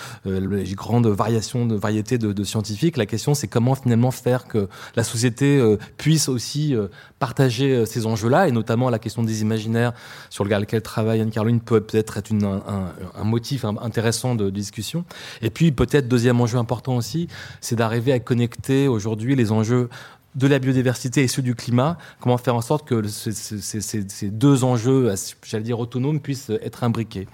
[0.74, 2.96] grande variation de variété de, de scientifiques.
[2.96, 5.62] La question, c'est comment, finalement, faire que la société
[5.98, 6.74] puisse aussi
[7.20, 9.92] partager ces enjeux-là, et notamment la question des imaginaires
[10.30, 15.05] sur lequel travaille Anne-Caroline peut peut-être être un, motif intéressant de, discussion.
[15.42, 17.28] Et puis peut-être deuxième enjeu important aussi,
[17.61, 19.88] c'est d'arriver à connecter aujourd'hui les enjeux
[20.36, 25.12] de la biodiversité et ceux du climat, comment faire en sorte que ces, deux enjeux,
[25.44, 27.26] j'allais dire autonomes, puissent être imbriqués.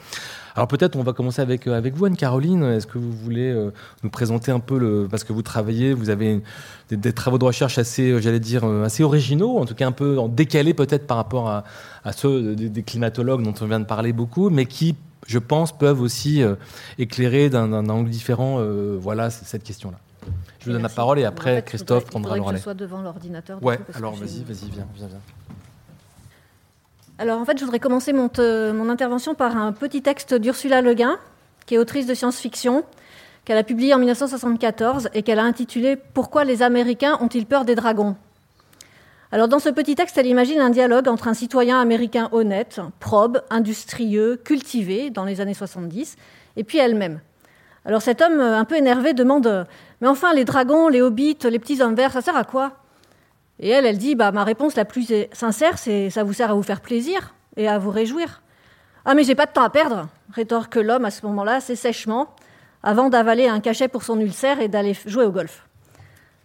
[0.54, 2.62] Alors peut-être on va commencer avec, avec vous, Anne-Caroline.
[2.64, 3.72] Est-ce que vous voulez euh,
[4.02, 6.40] nous présenter un peu, le, parce que vous travaillez, vous avez
[6.90, 9.92] des, travaux de recherche assez, euh, j'allais dire, euh, assez originaux, en tout cas un
[9.92, 11.64] peu décalés peut-être par rapport à,
[12.12, 16.42] ceux des, climatologues dont on vient de parler beaucoup, mais qui, je pense, peuvent aussi
[16.98, 18.60] éclairer d'un angle différent
[18.98, 19.98] voilà, cette question-là.
[20.66, 22.54] Je vous donne la parole et après Christophe prendra le relais.
[22.54, 23.62] Que je sois devant l'ordinateur.
[23.62, 25.20] Ouais, alors vas-y, vas-y, viens, viens, viens.
[27.18, 28.28] Alors en fait, je voudrais commencer mon,
[28.74, 31.20] mon intervention par un petit texte d'Ursula Le Guin,
[31.66, 32.82] qui est autrice de science-fiction,
[33.44, 37.76] qu'elle a publié en 1974 et qu'elle a intitulé Pourquoi les Américains ont-ils peur des
[37.76, 38.16] dragons?
[39.30, 43.40] Alors dans ce petit texte, elle imagine un dialogue entre un citoyen américain honnête, probe,
[43.50, 46.16] industrieux, cultivé dans les années 70,
[46.56, 47.20] et puis elle-même.
[47.86, 49.64] Alors cet homme, un peu énervé, demande
[50.00, 52.72] Mais enfin, les dragons, les hobbits, les petits hommes verts, ça sert à quoi?
[53.60, 56.54] Et elle, elle dit bah, Ma réponse la plus sincère, c'est ça vous sert à
[56.54, 58.42] vous faire plaisir et à vous réjouir.
[59.04, 62.34] Ah, mais j'ai pas de temps à perdre, rétorque l'homme à ce moment-là, assez sèchement,
[62.82, 65.68] avant d'avaler un cachet pour son ulcère et d'aller jouer au golf.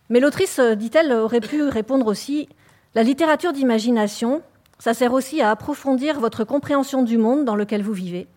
[0.10, 2.50] Mais l'autrice, dit-elle, aurait pu répondre aussi
[2.94, 4.44] La littérature d'imagination,
[4.78, 8.28] ça sert aussi à approfondir votre compréhension du monde dans lequel vous vivez,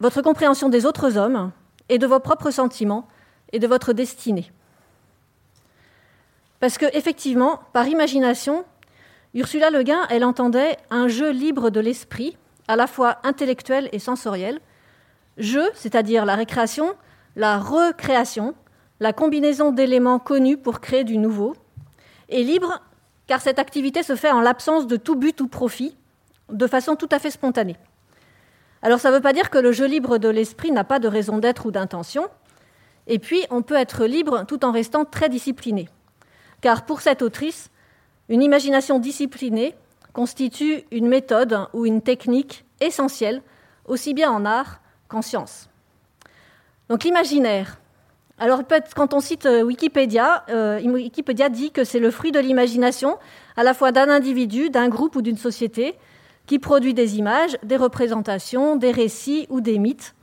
[0.00, 1.52] votre compréhension des autres hommes
[1.88, 3.06] et de vos propres sentiments
[3.52, 4.50] et de votre destinée.
[6.60, 8.64] Parce qu'effectivement, par imagination,
[9.34, 12.36] Ursula Le Guin, elle entendait un jeu libre de l'esprit,
[12.68, 14.60] à la fois intellectuel et sensoriel.
[15.36, 16.94] Jeu, c'est-à-dire la récréation,
[17.36, 18.54] la recréation,
[19.00, 21.54] la combinaison d'éléments connus pour créer du nouveau.
[22.28, 22.80] Et libre,
[23.26, 25.96] car cette activité se fait en l'absence de tout but ou profit,
[26.50, 27.76] de façon tout à fait spontanée.
[28.84, 31.08] Alors ça ne veut pas dire que le jeu libre de l'esprit n'a pas de
[31.08, 32.28] raison d'être ou d'intention.
[33.08, 35.88] Et puis, on peut être libre tout en restant très discipliné
[36.64, 37.68] car pour cette autrice,
[38.30, 39.74] une imagination disciplinée
[40.14, 43.42] constitue une méthode ou une technique essentiel,
[43.84, 45.68] aussi bien en art qu'en science.
[46.88, 47.76] Donc l'imaginaire.
[48.38, 48.62] Alors
[48.96, 53.18] quand on cite euh, Wikipédia, euh, Wikipédia dit que c'est le fruit de l'imagination,
[53.58, 55.96] à la fois d'un individu, d'un groupe ou d'une société,
[56.46, 60.14] qui produit des images, des représentations, des récits ou des mythes,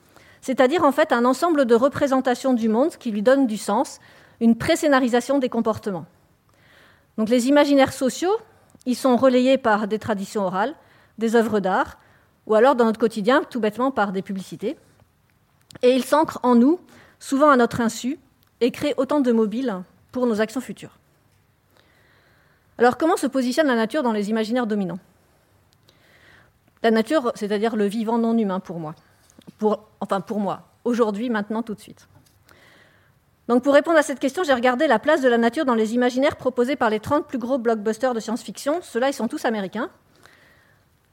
[0.42, 4.00] c'est-à-dire en fait un ensemble de représentations du monde qui lui donnent du sens,
[4.40, 6.06] une pré-scénarisation des comportements.
[7.18, 8.36] Donc les imaginaires sociaux,
[8.86, 10.76] ils sont relayés par des traditions orales,
[11.18, 12.00] des œuvres d'art,
[12.48, 14.78] ou alors dans notre quotidien, tout bêtement par des publicités.
[15.84, 16.80] Et ils s'ancrent en nous,
[17.20, 18.18] souvent à notre insu,
[18.62, 20.98] et créent autant de mobiles pour nos actions futures.
[22.78, 25.00] Alors comment se positionne la nature dans les imaginaires dominants?
[26.84, 28.96] La nature, c'est-à-dire le vivant non humain pour moi.
[30.00, 32.08] Enfin pour moi, aujourd'hui, maintenant, tout de suite.
[33.48, 35.94] Donc pour répondre à cette question, j'ai regardé la place de la nature dans les
[35.94, 38.80] imaginaires proposés par les 30 plus gros blockbusters de science-fiction.
[38.82, 39.90] Ceux-là, ils sont tous américains.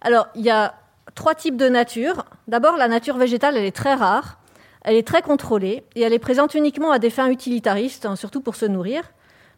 [0.00, 0.74] Alors, il y a
[1.14, 2.24] trois types de nature.
[2.46, 4.38] D'abord, la nature végétale, elle est très rare,
[4.82, 8.40] elle est très contrôlée et elle est présente uniquement à des fins utilitaristes, hein, surtout
[8.40, 9.02] pour se nourrir.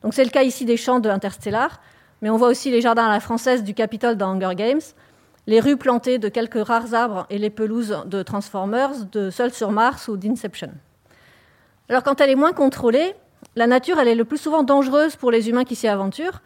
[0.02, 1.80] Donc c'est le cas ici des champs de Interstellar,
[2.22, 4.80] mais on voit aussi les jardins à la française du Capitole dans Hunger Games,
[5.47, 9.72] les rues plantées de quelques rares arbres et les pelouses de Transformers, de Seul sur
[9.72, 10.70] Mars ou d'Inception.
[11.88, 13.14] Alors quand elle est moins contrôlée,
[13.57, 16.43] la nature, elle est le plus souvent dangereuse pour les humains qui s'y aventurent.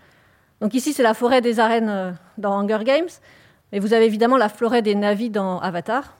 [0.60, 3.08] Donc ici, c'est la forêt des arènes euh, dans Hunger Games,
[3.72, 6.16] mais vous avez évidemment la forêt des navis dans Avatar.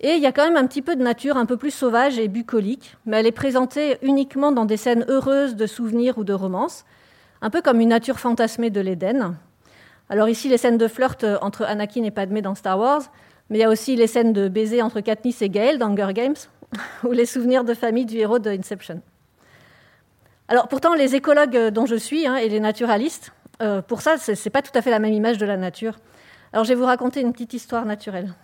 [0.00, 2.18] Et il y a quand même un petit peu de nature un peu plus sauvage
[2.18, 6.32] et bucolique, mais elle est présentée uniquement dans des scènes heureuses de souvenirs ou de
[6.32, 6.84] romances,
[7.42, 9.36] un peu comme une nature fantasmée de l'Éden.
[10.10, 13.02] Alors ici, les scènes de flirt entre Anakin et Padmé dans Star Wars,
[13.48, 16.12] mais il y a aussi les scènes de baiser entre Katniss et Gaël dans Hunger
[16.12, 16.34] Games,
[17.04, 19.00] ou les souvenirs de famille du héros de Inception.
[20.48, 23.32] Alors pourtant, les écologues dont je suis hein, et les naturalistes,
[23.62, 25.96] euh, pour ça, ce n'est pas tout à fait la même image de la nature.
[26.52, 28.34] Alors je vais vous raconter une petite histoire naturelle.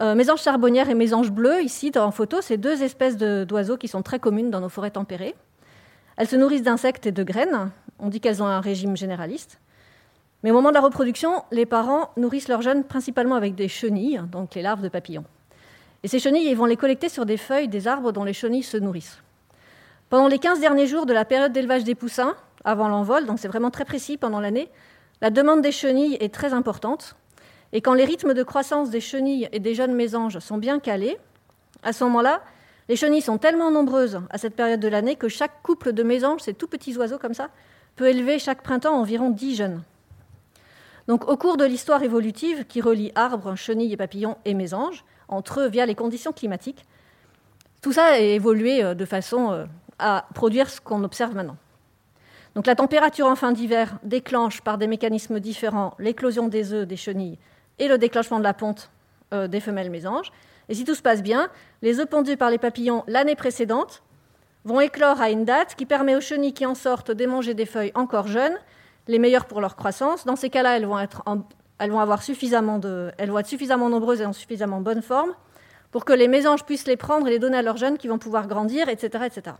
[0.00, 4.02] Euh, mésanges charbonnières et mésanges bleus, ici en photo, c'est deux espèces d'oiseaux qui sont
[4.02, 5.34] très communes dans nos forêts tempérées.
[6.16, 7.70] Elles se nourrissent d'insectes et de graines.
[7.98, 9.58] On dit qu'elles ont un régime généraliste.
[10.42, 14.22] Mais au moment de la reproduction, les parents nourrissent leurs jeunes principalement avec des chenilles,
[14.30, 15.24] donc les larves de papillons.
[16.02, 18.62] Et ces chenilles, ils vont les collecter sur des feuilles des arbres dont les chenilles
[18.62, 19.18] se nourrissent.
[20.08, 22.34] Pendant les 15 derniers jours de la période d'élevage des poussins,
[22.64, 24.70] avant l'envol, donc c'est vraiment très précis pendant l'année,
[25.20, 27.16] la demande des chenilles est très importante.
[27.72, 31.18] Et quand les rythmes de croissance des chenilles et des jeunes mésanges sont bien calés,
[31.82, 32.42] à ce moment-là,
[32.88, 36.40] les chenilles sont tellement nombreuses à cette période de l'année que chaque couple de mésanges,
[36.40, 37.50] ces tout petits oiseaux comme ça,
[37.94, 39.82] peut élever chaque printemps environ 10 jeunes.
[41.10, 45.62] Donc, au cours de l'histoire évolutive qui relie arbres, chenilles et papillons et mésanges, entre
[45.62, 46.84] eux via les conditions climatiques,
[47.82, 49.64] tout ça a évolué euh, de façon euh,
[49.98, 51.56] à produire ce qu'on observe maintenant.
[52.54, 56.94] Donc la température en fin d'hiver déclenche par des mécanismes différents l'éclosion des œufs des
[56.94, 57.38] chenilles
[57.80, 58.88] et le déclenchement de la ponte
[59.34, 60.30] euh, des femelles mésanges.
[60.68, 61.48] Et si tout se passe bien,
[61.82, 64.04] les œufs pondus par les papillons l'année précédente
[64.64, 67.90] vont éclore à une date qui permet aux chenilles qui en sortent d'émanger des feuilles
[67.96, 68.56] encore jeunes,
[69.10, 70.24] les meilleures pour leur croissance.
[70.24, 71.22] Dans ces cas-là, elles vont être
[71.78, 75.32] avoir suffisamment de, elles vont être suffisamment nombreuses et en suffisamment bonne forme
[75.90, 78.18] pour que les mésanges puissent les prendre et les donner à leurs jeunes qui vont
[78.18, 79.56] pouvoir grandir, etc., etc.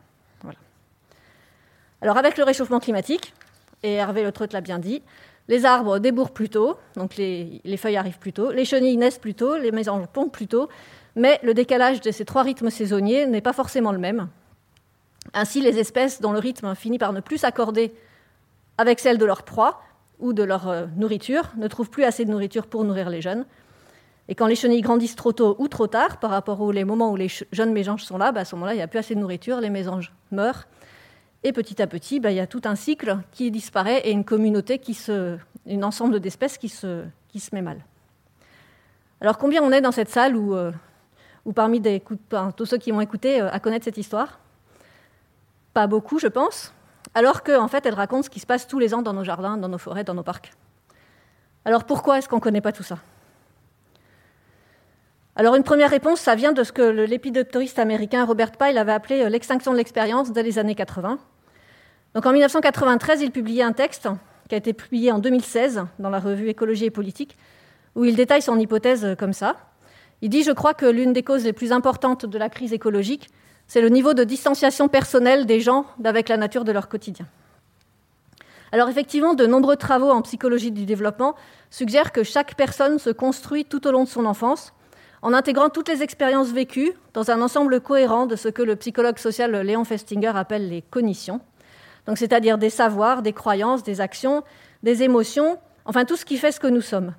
[2.03, 3.35] Alors avec le réchauffement climatique,
[3.83, 5.03] et Hervé Le l'a bien dit,
[5.49, 9.35] les arbres débourrent plus tôt, donc les, feuilles arrivent plus tôt, les chenilles naissent plus
[9.35, 10.69] tôt, les mésanges pondent plus tôt,
[11.17, 14.29] mais le décalage de ces trois rythmes saisonniers n'est pas forcément le même.
[15.35, 17.93] Ainsi, les espèces dont le rythme finit par ne plus s'accorder
[18.81, 19.83] avec celle de leur proie
[20.19, 23.45] ou de leur euh, nourriture ne trouvent plus assez de nourriture pour nourrir les jeunes.
[24.29, 27.17] Et quand les chenilles grandissent trop tôt ou trop tard, par rapport aux moments où
[27.17, 29.21] les jeunes mésanges sont là, bah, à ce moment-là, il n'y a plus assez de
[29.21, 30.67] nourriture, les mésanges meurent
[31.43, 34.25] et petit à petit, bah, il y a tout un cycle qui disparaît et une
[34.25, 35.37] communauté qui se,
[35.69, 37.05] un ensemble d'espèces qui se,
[37.53, 37.85] met mal.
[39.21, 40.73] Alors combien on est dans cette salle où, euh,
[41.55, 41.83] parmi
[42.57, 44.39] tous ceux qui m'ont écouté euh, à connaître cette histoire?
[45.75, 46.73] Pas beaucoup, je pense.
[47.15, 49.25] Alors qu'en en fait, elle raconte ce qui se passe tous les ans dans nos
[49.25, 50.53] jardins, dans nos forêts, dans nos parcs.
[51.65, 52.99] Alors pourquoi est-ce qu'on ne connaît pas tout ça?
[55.37, 59.23] Alors une première réponse, ça vient de ce que l'épidoptoriste américain Robert Pyle avait appelé
[59.23, 61.19] euh, l'extinction de l'expérience dès les années 80.
[62.15, 64.09] Donc en 1993, il publiait un texte
[64.49, 67.39] qui a été publié en 2016 dans la revue Écologie et politique,
[67.95, 69.57] où il détaille son hypothèse euh, comme ça.
[70.23, 73.29] Il dit Je crois que l'une des causes les plus importantes de la crise écologique,
[73.71, 77.27] c'est le niveau de distanciation personnelle des gens avec la nature de leur quotidien.
[78.73, 81.37] Alors effectivement, de nombreux travaux en psychologie du développement
[81.71, 84.73] suggèrent que chaque personne se construit tout au long de son enfance
[85.23, 89.19] en intégrant toutes les expériences vécues dans un ensemble cohérent de ce que le psychologue
[89.19, 91.41] social Léon Festinger appelle les cognitions,
[92.07, 94.43] donc c'est-à-dire des savoirs, des croyances, des actions,
[94.83, 97.15] des émotions, enfin tout ce qui fait ce que nous sommes.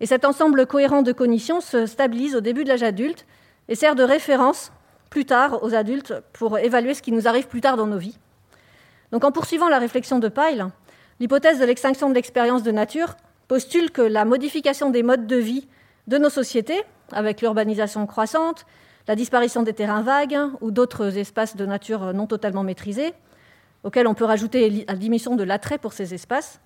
[0.00, 3.24] Et cet ensemble cohérent de cognitions se stabilise au début de l'âge adulte
[3.68, 4.72] et sert de référence
[5.10, 8.16] plus tard aux adultes pour évaluer ce qui nous arrive plus tard dans nos vies.
[9.12, 10.68] Donc en poursuivant la réflexion de Pyle,
[11.18, 13.16] l'hypothèse de l'extinction de l'expérience de nature
[13.48, 15.68] postule que la modification des modes de vie
[16.06, 16.82] de nos sociétés,
[17.12, 18.64] avec l'urbanisation croissante,
[19.08, 23.12] la disparition des terrains vagues ou d'autres espaces de nature non totalement maîtrisés,
[23.82, 26.60] auxquels on peut rajouter la diminution de l'attrait pour ces espaces,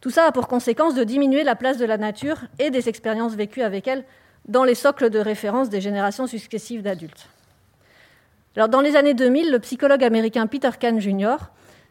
[0.00, 3.34] tout ça a pour conséquence de diminuer la place de la nature et des expériences
[3.34, 4.04] vécues avec elle
[4.48, 7.28] dans les socles de référence des générations successives d'adultes.
[8.56, 11.36] Alors, dans les années 2000, le psychologue américain Peter Kahn Jr.,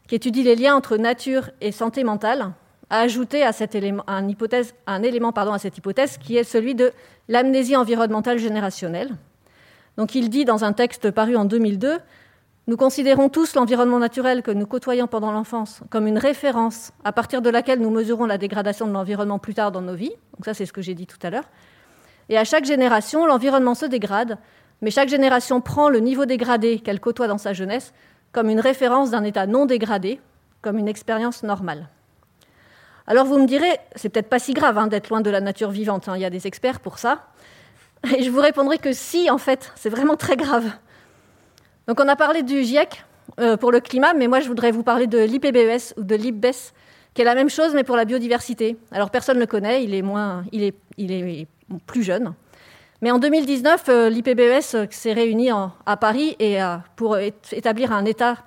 [0.07, 2.53] qui étudie les liens entre nature et santé mentale,
[2.89, 6.91] a ajouté à élément, un, hypothèse, un élément à cette hypothèse qui est celui de
[7.27, 9.11] l'amnésie environnementale générationnelle.
[9.97, 11.97] Donc, il dit dans un texte paru en 2002
[12.67, 17.41] Nous considérons tous l'environnement naturel que nous côtoyons pendant l'enfance comme une référence à partir
[17.41, 20.13] de laquelle nous mesurons la dégradation de l'environnement plus tard dans nos vies.
[20.37, 21.49] Donc, ça, c'est ce que j'ai dit tout à l'heure.
[22.29, 24.37] Et à chaque génération, l'environnement se dégrade,
[24.81, 27.93] mais chaque génération prend le niveau dégradé qu'elle côtoie dans sa jeunesse
[28.33, 30.19] comme une référence d'un état non dégradé,
[30.61, 31.87] comme une expérience normale.
[33.05, 35.69] Alors vous me direz, c'est peut-être pas si grave hein, d'être loin de la nature
[35.69, 37.27] vivante, hein, il y a des experts pour ça.
[38.17, 40.71] Et je vous répondrai que si, en fait, c'est vraiment très grave.
[41.87, 43.05] Donc on a parlé du GIEC
[43.39, 46.73] euh, pour le climat, mais moi je voudrais vous parler de l'IPBES ou de l'IPBES,
[47.13, 48.77] qui est la même chose mais pour la biodiversité.
[48.91, 51.47] Alors personne ne le connaît, il est, moins, il est, il est
[51.85, 52.33] plus jeune.
[53.03, 56.37] Mais en 2019, euh, l'IPBES euh, s'est réuni à Paris
[56.95, 58.37] pour établir un état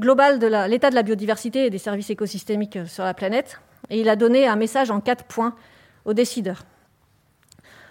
[0.00, 3.60] global de l'état de la biodiversité et des services écosystémiques sur la planète.
[3.90, 5.54] Et il a donné un message en quatre points
[6.04, 6.64] aux décideurs.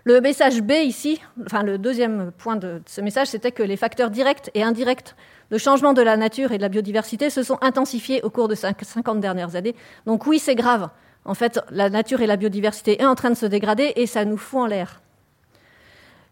[0.04, 4.10] Le message B ici, enfin le deuxième point de ce message, c'était que les facteurs
[4.10, 5.16] directs et indirects
[5.50, 8.56] de changement de la nature et de la biodiversité se sont intensifiés au cours de
[8.56, 9.76] 50 dernières années.
[10.06, 10.90] Donc oui, c'est grave.
[11.24, 14.26] En fait, la nature et la biodiversité sont en train de se dégrader et ça
[14.26, 15.00] nous fout en l'air.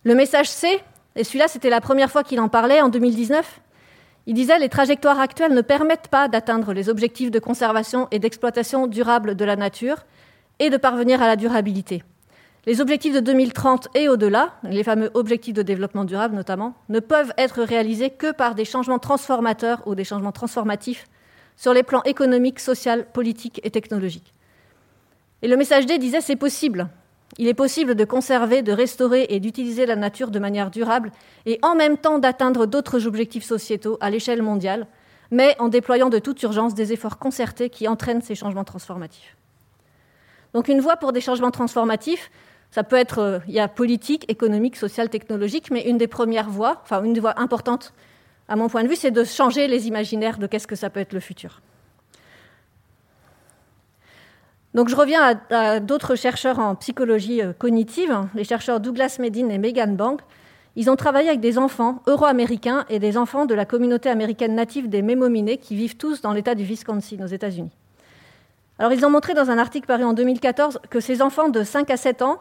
[0.05, 0.79] Le message C,
[1.17, 3.59] et celui-là c'était la première fois qu'il en parlait en 2019,
[4.27, 8.87] il disait les trajectoires actuelles ne permettent pas d'atteindre les objectifs de conservation et d'exploitation
[8.87, 10.05] durable de la nature
[10.59, 12.01] et de parvenir à la durabilité.
[12.65, 17.33] Les objectifs de 2030 et au-delà, les fameux objectifs de développement durable notamment, ne peuvent
[17.37, 21.07] être réalisés que par des changements transformateurs ou des changements transformatifs
[21.57, 24.33] sur les plans économiques, social, politiques et technologiques.
[25.41, 26.87] Et le message D disait c'est possible.
[27.39, 31.13] Il est possible de conserver, de restaurer et d'utiliser la nature de manière durable
[31.45, 34.87] et en même temps d'atteindre d'autres objectifs sociétaux à l'échelle mondiale,
[35.31, 39.37] mais en déployant de toute urgence des efforts concertés qui entraînent ces changements transformatifs.
[40.53, 42.29] Donc une voie pour des changements transformatifs,
[42.71, 46.49] ça peut être, euh, il y a politique, économique, sociale, technologique, mais une des premières
[46.49, 47.93] voies, enfin une des voies importantes
[48.49, 50.99] à mon point de vue, c'est de changer les imaginaires de qu'est-ce que ça peut
[50.99, 51.61] être le futur.
[54.73, 59.57] Donc je reviens à, d'autres chercheurs en psychologie euh, cognitive, les chercheurs Douglas Medin et
[59.57, 60.19] Megan Bang.
[60.75, 64.87] Ils ont travaillé avec des enfants euro-américains et des enfants de la communauté américaine native
[64.87, 67.71] des Mémominés qui vivent tous dans l'État du Wisconsin aux États-Unis.
[68.77, 71.89] Alors ils ont montré dans un article paru en 2014 que ces enfants de 5
[71.89, 72.37] à 7 ans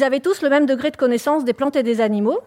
[0.00, 2.38] avaient tous le même degré de connaissance des plantes et des animaux,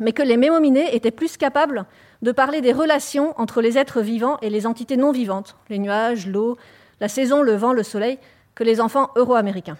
[0.00, 1.84] mais que les mémominés étaient plus capables
[2.22, 6.26] de parler des relations entre les êtres vivants et les entités non vivantes, les nuages,
[6.26, 6.56] l'eau,
[7.00, 8.18] la saison, le vent, le soleil,
[8.54, 9.78] que les enfants euro-américains.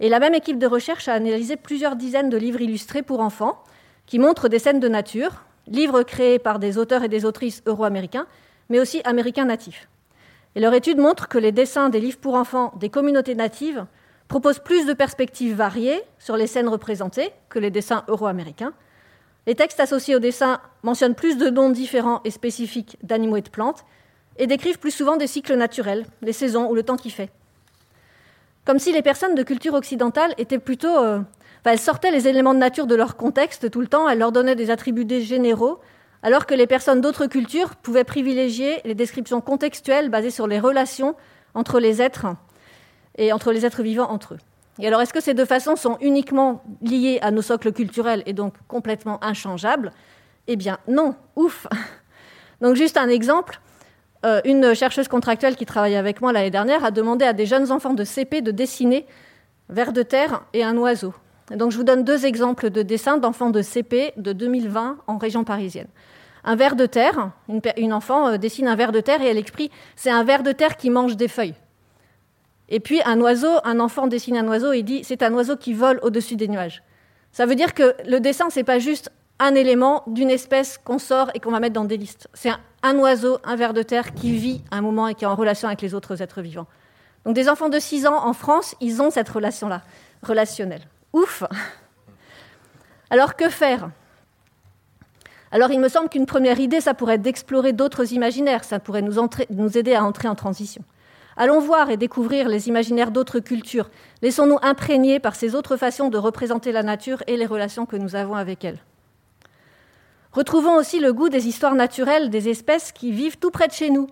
[0.00, 3.62] Et la même équipe de recherche a analysé plusieurs dizaines de livres illustrés pour enfants
[4.06, 8.26] qui montrent des scènes de nature, livres créés par des auteurs et des autrices euro-américains,
[8.70, 9.88] mais aussi américains natifs.
[10.56, 13.84] Et leur étude montre que les dessins des livres pour enfants des communautés natives
[14.26, 18.72] propose plus de perspectives variées sur les scènes représentées que les dessins euro-américains.
[19.46, 23.48] Les textes associés aux dessins mentionnent plus de noms différents et spécifiques d'animaux et de
[23.48, 23.84] plantes
[24.40, 27.30] et décrivent plus souvent des cycles naturels, les saisons ou le temps qui fait.
[28.64, 30.96] Comme si les personnes de culture occidentale étaient plutôt.
[30.96, 31.20] Euh,
[31.64, 34.56] elles sortaient les éléments de nature de leur contexte tout le temps, elles leur donnaient
[34.56, 35.78] des attributs généraux,
[36.22, 41.14] alors que les personnes d'autres cultures pouvaient privilégier les descriptions contextuelles basées sur les relations
[41.52, 42.26] entre les êtres
[43.18, 44.38] et entre les êtres vivants entre eux.
[44.78, 48.32] Et alors, est-ce que ces deux façons sont uniquement liées à nos socles culturels et
[48.32, 49.92] donc complètement inchangeables?
[50.46, 51.66] Eh bien, non, ouf
[52.62, 53.60] Donc, juste un exemple.
[54.26, 57.72] Euh, une chercheuse contractuelle qui travaillait avec moi l'année dernière a demandé à des jeunes
[57.72, 59.06] enfants de CP de dessiner
[59.70, 61.14] vers de terre et un oiseau.
[61.50, 65.44] donc, je vous donne deux exemples de dessins d'enfants de CP de 2020 en région
[65.44, 65.88] parisienne.
[66.44, 67.30] Un ver de terre,
[67.76, 70.52] une, enfant euh, dessine un ver de terre et elle explique c'est un ver de
[70.52, 71.54] terre qui mange des feuilles.
[72.68, 75.72] Et puis un oiseau, un enfant dessine un oiseau et dit c'est un oiseau qui
[75.72, 76.82] vole au-dessus des nuages.
[77.32, 81.30] Ça veut dire que le dessin, c'est pas juste un élément d'une espèce qu'on sort
[81.34, 82.28] et qu'on va mettre dans des listes.
[82.84, 85.82] Oiseau, un ver de terre qui vit un moment et qui est en relation avec
[85.82, 86.66] les autres êtres vivants.
[87.24, 89.82] Donc des enfants de 6 ans en France, ils ont cette relation-là,
[90.22, 90.82] relationnelle.
[91.12, 91.44] Ouf
[93.10, 93.90] Alors que faire?
[95.52, 99.02] Alors il me semble qu'une première idée, ça pourrait être d'explorer d'autres imaginaires, ça pourrait
[99.02, 99.16] nous,
[99.50, 100.82] nous aider à entrer en transition.
[101.36, 103.90] Allons voir et découvrir les imaginaires d'autres cultures.
[104.22, 108.14] Laissons-nous imprégner par ces autres façons de représenter la nature et les relations que nous
[108.14, 108.78] avons avec elle.
[110.32, 113.90] Retrouvons aussi le goût des histoires naturelles des espèces qui vivent tout près de chez
[113.90, 114.06] nous,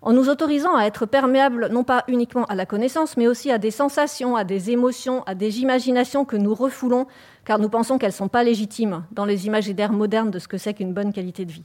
[0.00, 3.58] en nous autorisant à être perméables non pas uniquement à la connaissance, mais aussi à
[3.58, 7.06] des sensations, à des émotions, à des imaginations que nous refoulons,
[7.44, 10.56] car nous pensons qu'elles ne sont pas légitimes dans les imaginaires modernes de ce que
[10.56, 11.64] c'est qu'une bonne qualité de vie.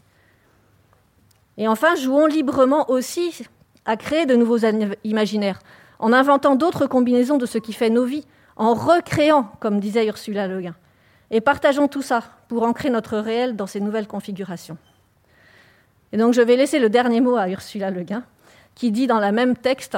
[1.58, 3.46] Et enfin, jouons librement aussi
[3.86, 4.66] à créer de nouveaux
[5.06, 5.60] imaginaires,
[6.00, 8.26] en inventant d'autres combinaisons de ce qui fait nos vies,
[8.58, 10.76] en recréant, comme disait Ursula Le Guin.
[11.34, 14.78] Et partageons tout ça pour ancrer notre réel dans ces nouvelles configurations.
[16.12, 18.24] Et donc je vais laisser le dernier mot à Ursula Le Guin,
[18.76, 19.98] qui dit dans le même texte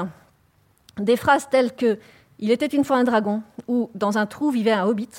[0.98, 2.00] des phrases telles que
[2.40, 5.10] Il était une fois un dragon, ou Dans un trou vivait un hobbit,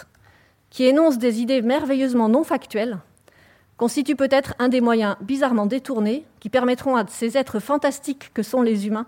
[0.70, 2.96] qui énoncent des idées merveilleusement non factuelles,
[3.76, 8.62] constituent peut-être un des moyens bizarrement détournés qui permettront à ces êtres fantastiques que sont
[8.62, 9.06] les humains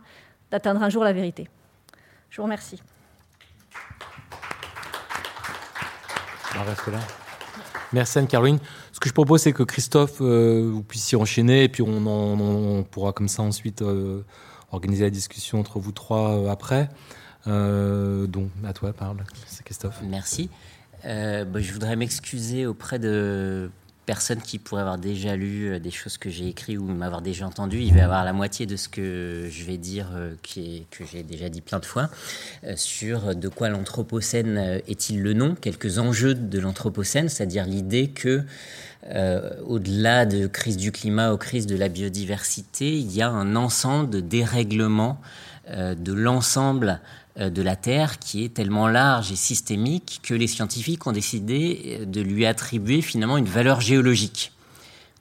[0.50, 1.48] d'atteindre un jour la vérité.
[2.28, 2.82] Je vous remercie.
[7.92, 8.58] Merci Anne-Caroline.
[8.92, 13.12] Ce que je propose, c'est que Christophe, euh, vous puissiez enchaîner, et puis on, pourra
[13.12, 14.22] comme ça ensuite euh,
[14.72, 16.88] organiser la discussion entre vous trois euh, après.
[17.46, 20.00] donc, à toi, parle, c'est Christophe.
[20.02, 20.50] Merci.
[21.04, 23.70] Bah, je voudrais m'excuser auprès de
[24.08, 27.78] personnes qui pourraient avoir déjà lu des choses que j'ai écrites ou m'avoir déjà entendu.
[27.80, 30.06] Il va avoir la moitié de ce que je vais dire,
[30.42, 32.08] qui que j'ai déjà dit plein de fois,
[32.74, 38.44] sur de quoi l'Anthropocène est-il le nom, quelques enjeux de l'Anthropocène, c'est-à-dire l'idée que
[39.10, 43.56] euh, au-delà de crise du climat aux crises de la biodiversité, il y a un
[43.56, 45.20] ensemble de dérèglements
[45.70, 50.46] euh, de l'ensemble euh, de la Terre qui est tellement large et systémique que les
[50.46, 54.52] scientifiques ont décidé de lui attribuer finalement une valeur géologique.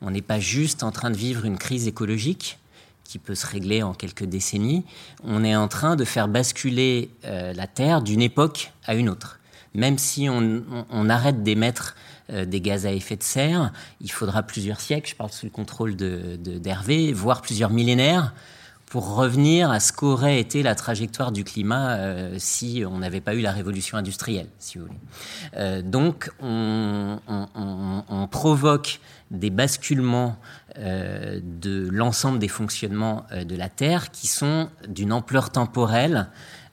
[0.01, 2.57] On n'est pas juste en train de vivre une crise écologique
[3.03, 4.83] qui peut se régler en quelques décennies,
[5.23, 9.39] on est en train de faire basculer la Terre d'une époque à une autre.
[9.73, 11.95] Même si on, arrête d'émettre
[12.31, 13.71] euh, des gaz à effet de serre.
[14.01, 18.33] Il faudra plusieurs siècles, je parle sous le contrôle d'Hervé, de, voire plusieurs millénaires
[18.87, 23.35] pour revenir à ce qu'aurait été la trajectoire du climat euh, si on n'avait pas
[23.35, 24.99] eu la révolution industrielle, si vous voulez.
[25.57, 27.19] Euh, donc, on,
[28.31, 28.99] provoque
[29.31, 30.37] des basculements
[30.77, 36.27] de l'ensemble des fonctionnements de la Terre qui sont d'une ampleur temporelle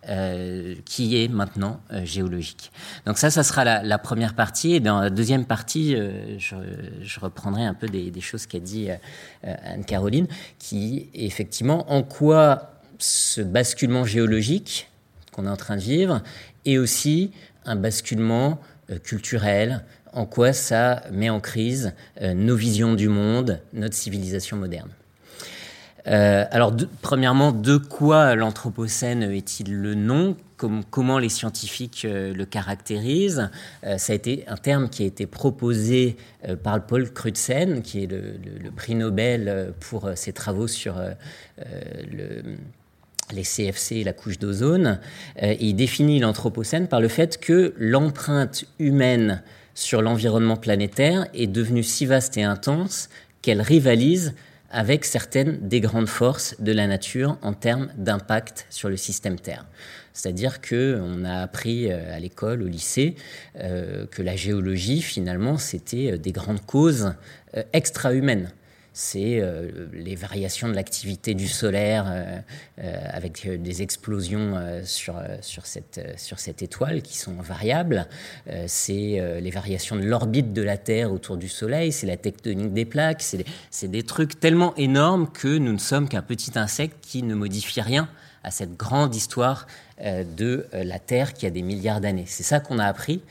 [0.09, 2.71] euh, qui est maintenant euh, géologique.
[3.07, 4.75] Donc ça, ça sera la, première partie.
[4.75, 8.89] Et dans la deuxième partie, euh, je, reprendrai un peu des, choses qu'a dit
[9.43, 10.27] Anne-Caroline,
[10.59, 14.91] qui effectivement, en quoi ce basculement géologique
[15.33, 16.23] qu'on est en train de vivre
[16.67, 17.33] est aussi
[17.65, 18.61] un basculement
[19.05, 24.91] culturel, en quoi ça met en crise nos visions du monde, notre civilisation moderne.
[26.07, 30.37] Euh, alors, premièrement, de quoi l'Anthropocène est-il le nom?
[30.91, 33.51] Comment les scientifiques euh, le caractérisent?
[33.85, 36.17] Euh, Ça a été un terme qui a été proposé
[36.63, 40.97] par Paul Crutzen, qui est le, prix Nobel pour ses travaux sur
[43.33, 45.01] les CFC et la couche d'ozone.
[45.41, 49.43] il définit l'Anthropocène par le fait que l'empreinte humaine
[49.75, 53.09] sur l'environnement planétaire est devenue si vaste et intense
[53.41, 54.35] qu'elle rivalise
[54.75, 59.67] avec certaines des grandes forces de la nature en termes d'impact sur le système Terre.
[60.13, 63.15] C'est-à-dire que on a appris euh, à l'école, au lycée,
[63.61, 67.15] euh, que la géologie, finalement, c'était euh, des grandes causes
[67.73, 68.51] extra-humaines
[68.97, 72.39] c'est euh, les variations de l'activité du solaire euh,
[72.79, 74.55] euh, avec des explosions
[74.85, 78.07] sur, sur, cette, sur cette étoile qui sont variables.
[78.69, 82.85] c'est les variations de l'orbite de la Terre autour du Soleil, c'est la tectonique des
[82.85, 87.35] plaques, c'est des trucs tellement énormes que nous ne sommes qu'un petit insecte qui ne
[87.35, 88.09] modifie rien
[88.45, 89.67] à cette grande histoire
[90.01, 92.27] de la Terre qui a des milliards d'années.
[92.27, 93.23] C'est ça qu'on a appris.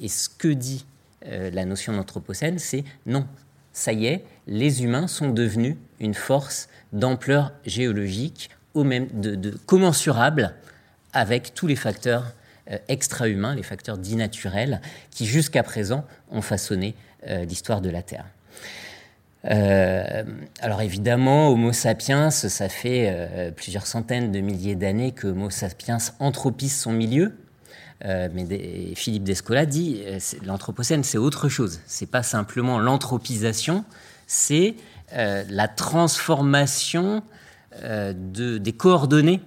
[0.00, 0.86] Et ce que dit
[1.26, 3.26] la notion d'anthropocène, c'est non,
[3.72, 10.54] ça y est, les humains sont devenus une force d'ampleur géologique au même, de, commensurable
[11.12, 12.34] avec tous les facteurs
[12.70, 16.94] euh, extra-humains, les facteurs dits naturels, qui jusqu'à présent ont façonné
[17.26, 18.26] euh, l'histoire de la Terre.
[19.46, 20.22] Euh,
[20.60, 26.76] alors évidemment, Homo sapiens, ça fait plusieurs centaines de milliers d'années que Homo sapiens anthropise
[26.76, 27.32] son milieu,
[28.04, 31.80] mais Philippe Descola dit euh, l'anthropocène, c'est autre chose.
[31.86, 33.84] C'est pas simplement l'anthropisation,
[34.30, 34.76] c'est
[35.12, 37.22] euh, la transformation
[37.82, 39.40] de, des coordonnées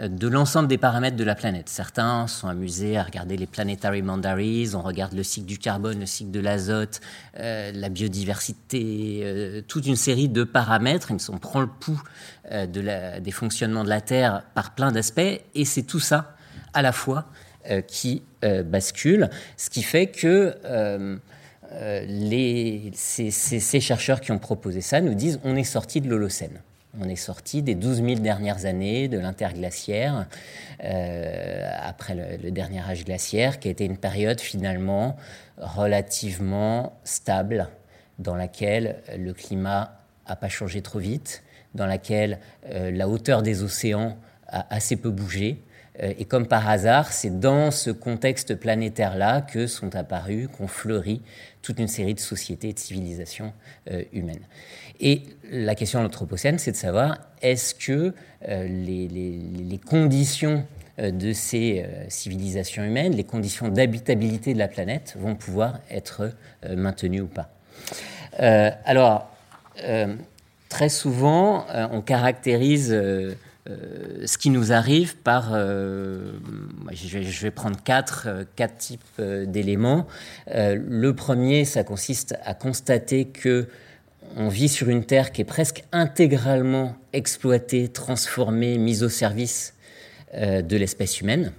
[0.00, 1.68] euh, de l'ensemble des paramètres de la planète.
[1.68, 6.06] Certains sont amusés à regarder les planetary boundaries, on regarde le cycle du carbone, le
[6.06, 7.00] cycle de l'azote,
[7.38, 11.12] euh, la biodiversité, euh, toute une série de paramètres.
[11.28, 12.02] On prend le pouls
[12.50, 16.34] de des fonctionnements de la Terre par plein d'aspects, et c'est tout ça
[16.74, 17.26] à la fois
[17.86, 18.22] qui
[18.64, 21.18] bascule, ce qui fait que
[21.80, 26.60] les, ces, ces chercheurs qui ont proposé ça nous disent on est sorti de l'Holocène.
[27.00, 30.26] On est sorti des 12 000 dernières années de l'interglaciaire,
[30.84, 35.16] euh, après le, dernier âge glaciaire, qui a été une période finalement
[35.56, 37.68] relativement stable,
[38.18, 41.42] dans laquelle le climat n'a pas changé trop vite,
[41.74, 44.18] dans laquelle euh, la hauteur des océans
[44.48, 45.62] a assez peu bougé.
[46.00, 51.22] Euh, et comme par hasard, c'est dans ce contexte planétaire-là que sont apparus, qu'ont fleuri
[51.60, 53.52] toute une série de sociétés et de civilisations
[54.12, 54.44] humaines.
[55.02, 58.14] Et la question de l'Anthropocène, c'est de savoir est-ce que
[58.48, 60.64] euh, les, conditions
[61.00, 66.30] euh, de ces euh, civilisations humaines, les conditions d'habitabilité de la planète vont pouvoir être
[66.68, 67.50] maintenues ou pas?
[68.38, 69.28] alors,
[70.68, 72.96] très souvent, on caractérise
[73.66, 76.32] ce qui nous arrive par, je,
[77.08, 80.06] vais, je, vais, prendre quatre, quatre types d'éléments.
[80.48, 83.68] le premier, ça consiste à constater que
[84.36, 89.74] on vit sur une Terre qui est presque intégralement exploitée, transformée, mise au service
[90.34, 91.52] euh, de l'espèce humaine.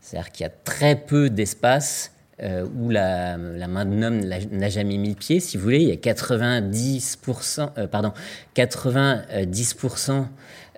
[0.00, 4.96] C'est-à-dire qu'il y a très peu d'espace euh, où la, main de l'homme n'a jamais
[4.96, 5.40] mis le pied.
[5.40, 8.12] Si vous voulez, il y a 90%, euh, pardon,
[8.54, 10.26] 90%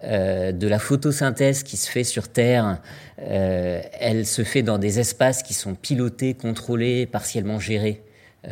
[0.03, 2.81] de la photosynthèse qui se fait sur Terre,
[3.19, 8.03] elle se fait dans des espaces qui sont pilotés, contrôlés, partiellement gérés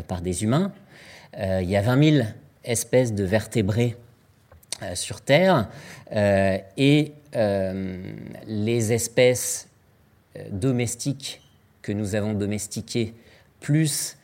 [0.08, 0.72] par des humains.
[1.38, 2.26] il y a 20 000
[2.64, 3.96] espèces de vertébrés
[4.82, 5.68] euh, sur Terre
[6.12, 8.00] euh, et euh,
[8.46, 9.68] les espèces
[10.52, 11.42] domestiques
[11.82, 13.14] que nous avons domestiquées,
[13.58, 14.16] plus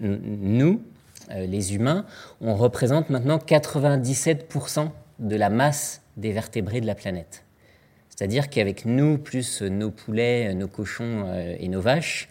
[0.00, 0.82] nous,
[1.30, 2.06] les humains,
[2.40, 4.90] on représente maintenant 97%
[5.20, 7.44] de la masse des vertébrés de la planète.
[8.08, 11.26] C'est-à-dire qu'avec nous, plus nos poulets, nos cochons
[11.58, 12.28] et nos vaches,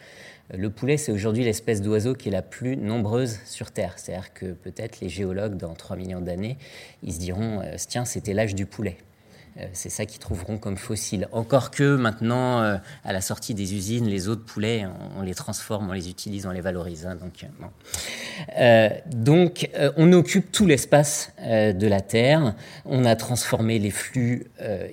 [0.52, 3.94] le poulet, c'est aujourd'hui l'espèce d'oiseau qui est la plus nombreuse sur Terre.
[3.98, 6.58] C'est-à-dire que peut-être les géologues, dans 3 millions d'années,
[7.04, 8.98] ils se diront euh, tiens, c'était l'âge du poulet.
[9.60, 11.28] Euh, c'est ça qu'ils trouveront comme fossile.
[11.32, 14.86] Encore que maintenant, euh, à la sortie des usines, les autres poulets,
[15.18, 17.06] on, les transforme, on les utilise, on les valorise.
[17.06, 17.46] Hein, donc,
[19.08, 22.56] donc on occupe tout l'espace de la Terre.
[22.86, 24.48] On a transformé les flux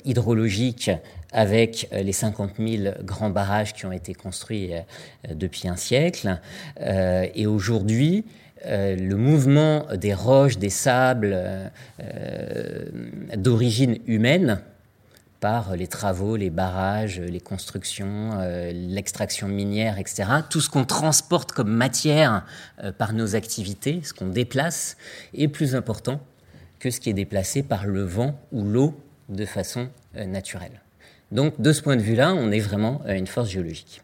[0.05, 0.90] hydrologiques
[1.36, 4.80] avec euh, les 50 000 grands barrages qui ont été construits euh,
[5.34, 6.40] depuis un siècle.
[6.80, 8.24] Euh, et aujourd'hui,
[8.64, 11.36] le mouvement des roches, des sables
[13.36, 14.60] d'origine humaine,
[15.38, 18.30] par les travaux, les barrages, les constructions,
[18.72, 20.24] l'extraction minière, etc.
[20.48, 22.46] Tout ce qu'on transporte comme matière
[22.98, 24.96] par nos activités, ce qu'on déplace,
[25.34, 26.20] est plus important
[26.78, 30.80] que ce qui est déplacé par le vent ou l'eau de façon naturelle.
[31.32, 34.02] Donc de ce point de vue-là, on est vraiment une force géologique.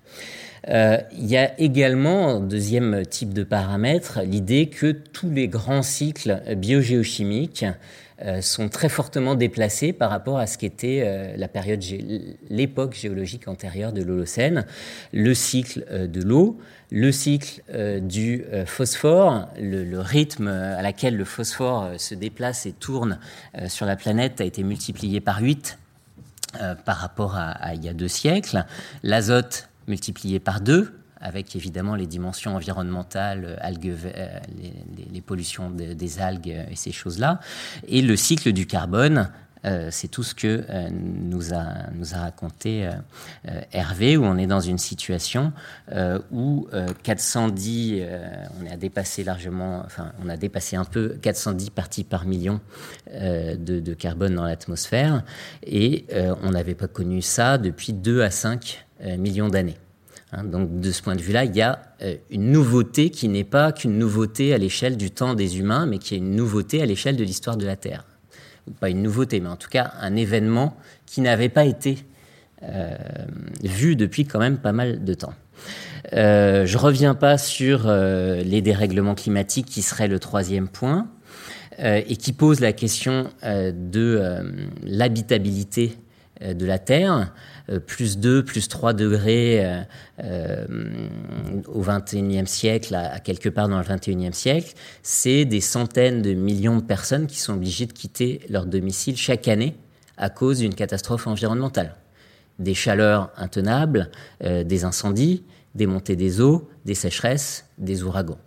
[0.68, 6.40] Euh, il y a également, deuxième type de paramètre, l'idée que tous les grands cycles
[6.56, 7.64] biogéochimiques
[8.24, 11.82] euh, sont très fortement déplacés par rapport à ce qu'était euh, la période,
[12.48, 14.64] l'époque géologique antérieure de l'Holocène,
[15.12, 16.58] le cycle de l'eau,
[16.92, 17.62] le cycle
[18.02, 23.18] du phosphore, le, rythme à laquelle le phosphore se déplace et tourne
[23.66, 25.78] sur la planète a été multiplié par 8
[26.60, 28.66] euh, par rapport à, il y a deux siècles.
[29.02, 34.28] L'azote multiplié par deux, avec évidemment les dimensions environnementales, euh, euh,
[35.12, 37.40] les, pollutions des algues et ces choses-là,
[37.86, 39.30] et le cycle du carbone
[39.64, 41.64] euh, c'est tout ce que euh, nous, a,
[42.14, 45.52] raconté euh, Hervé, où on est dans une situation
[46.30, 46.68] où
[47.02, 48.02] 410,
[48.60, 52.60] on a dépassé largement, enfin, on a dépassé un peu 410 parties par million
[53.12, 55.22] de, carbone dans l'atmosphère,
[55.64, 56.06] et
[56.42, 58.84] on n'avait pas connu ça depuis 2 à 5
[59.18, 59.76] millions d'années.
[60.32, 61.80] Hein, donc de ce point de vue-là, il y a
[62.30, 66.14] une nouveauté qui n'est pas qu'une nouveauté à l'échelle du temps des humains, mais qui
[66.14, 68.04] est une nouveauté à l'échelle de l'histoire de la Terre
[68.80, 70.76] pas une nouveauté, mais en tout cas un événement
[71.06, 71.98] qui n'avait pas été
[72.62, 72.96] euh,
[73.62, 75.34] vu depuis quand même pas mal de temps.
[76.14, 81.08] Euh, je reviens pas sur euh, les dérèglements climatiques qui serait le troisième point
[81.80, 84.42] euh, et qui pose la question de
[84.84, 85.96] l'habitabilité
[86.42, 87.32] de la Terre.
[87.72, 89.82] Euh, plus 2, plus 3 degrés euh,
[90.24, 90.66] euh,
[91.68, 96.76] au XXIe siècle, à, quelque part dans le XXIe siècle, c'est des centaines de millions
[96.76, 99.76] de personnes qui sont obligées de quitter leur domicile chaque année
[100.16, 101.96] à cause d'une catastrophe environnementale.
[102.58, 105.42] des chaleurs intenables, des incendies,
[105.74, 108.38] des montées des eaux, des sécheresses, des ouragans.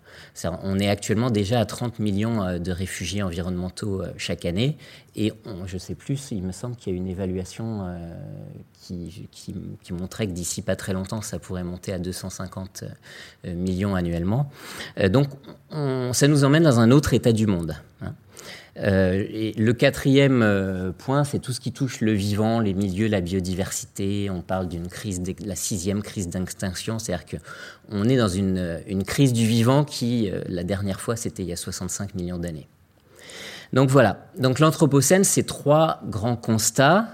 [0.44, 4.78] On est actuellement déjà à 30 millions euh, de réfugiés environnementaux euh, chaque année.
[5.16, 5.32] Et
[5.66, 8.14] je sais plus, il me semble qu'il y a une évaluation euh,
[8.82, 9.54] qui,
[9.92, 12.84] montrait que d'ici pas très longtemps, ça pourrait monter à 250
[13.46, 14.52] millions annuellement.
[15.10, 15.30] donc
[16.12, 17.78] ça nous emmène dans un autre état du monde.
[18.02, 18.14] Hein.
[18.78, 23.08] Euh, et le quatrième euh, point, c'est tout ce qui touche le vivant, les milieux,
[23.08, 24.30] la biodiversité.
[24.30, 29.32] On parle d'une crise, la sixième crise d'extinction, c'est-à-dire qu'on est dans une, une, crise
[29.32, 32.68] du vivant qui, euh, la dernière fois, c'était il y a 65 millions d'années.
[33.72, 34.28] Donc voilà.
[34.38, 37.08] Donc l'anthropocène, c'est trois grands constats.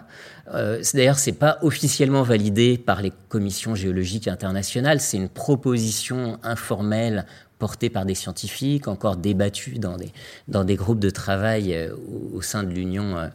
[0.54, 5.00] Euh, D'ailleurs, c'est pas officiellement validé par les commissions géologiques internationales.
[5.00, 7.26] C'est une proposition informelle
[7.62, 10.12] porté par des scientifiques, encore débattu dans des,
[10.48, 11.94] dans des groupes de travail euh,
[12.34, 13.28] au, sein de l'Union euh,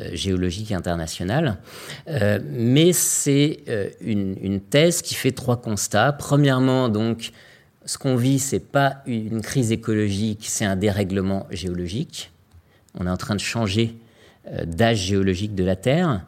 [0.00, 1.58] euh, géologique internationale.
[2.08, 3.60] mais c'est
[4.00, 6.12] une, une, thèse qui fait trois constats.
[6.12, 7.32] Premièrement, donc,
[7.84, 12.30] ce qu'on vit, c'est pas une crise écologique, c'est un dérèglement géologique.
[12.98, 13.94] On est en train de changer
[14.64, 16.24] d'âge géologique de la Terre.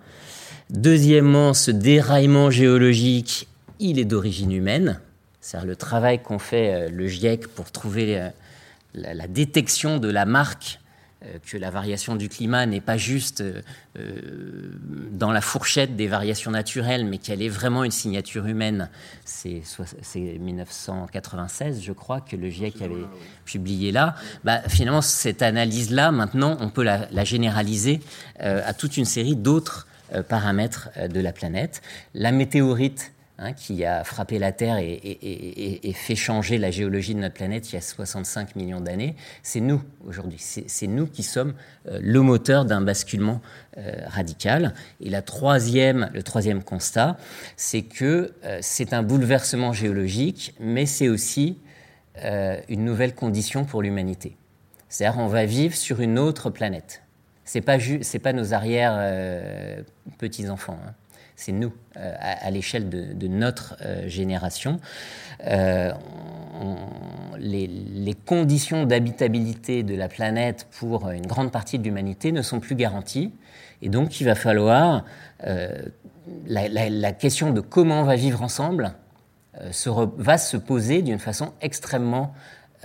[0.69, 3.49] Deuxièmement, ce déraillement géologique,
[3.81, 5.01] il est d'origine humaine.
[5.51, 8.29] C'est le travail qu'on fait, euh, le GIEC, pour trouver euh,
[8.93, 10.79] la, détection de la marque
[11.25, 13.43] euh, que la variation du climat n'est pas juste
[15.11, 18.91] dans la fourchette des variations naturelles, mais qu'elle est vraiment une signature humaine.
[19.25, 19.63] C'est
[20.17, 23.07] 1996, je crois, que le GIEC avait
[23.47, 24.17] publié là.
[24.45, 28.01] Bah, finalement, cette analyse-là, maintenant, on peut la généraliser
[28.39, 29.89] à toute une série d'autres
[30.29, 31.81] paramètres de la planète.
[32.15, 37.37] La météorite Hein, qui a frappé la Terre et, fait changer la géologie de notre
[37.37, 40.39] planète il y a 65 millions d'années, c'est nous aujourd'hui.
[40.41, 41.55] C'est nous qui sommes
[41.87, 43.41] euh, le moteur d'un basculement
[43.77, 44.75] euh, radical.
[45.01, 47.17] Et la troisième, le troisième constat,
[47.57, 51.59] c'est que euh, c'est un bouleversement géologique, mais c'est aussi
[52.69, 54.37] une nouvelle condition pour l'humanité.
[54.89, 57.03] C'est-à-dire on va vivre sur une autre planète.
[57.45, 58.99] C'est pas c'est pas nos arrière
[60.19, 60.81] petits enfants.
[60.85, 60.95] Hein
[61.39, 64.79] c'est nous, euh, à, l'échelle de, notre euh, génération.
[65.47, 65.91] Euh,
[67.39, 72.77] les, conditions d'habitabilité de la planète pour une grande partie de l'humanité ne sont plus
[72.77, 73.33] garanties.
[73.83, 75.05] Et donc, il va falloir.
[76.47, 78.93] La, question de comment on va vivre ensemble
[80.19, 82.35] va se poser d'une façon extrêmement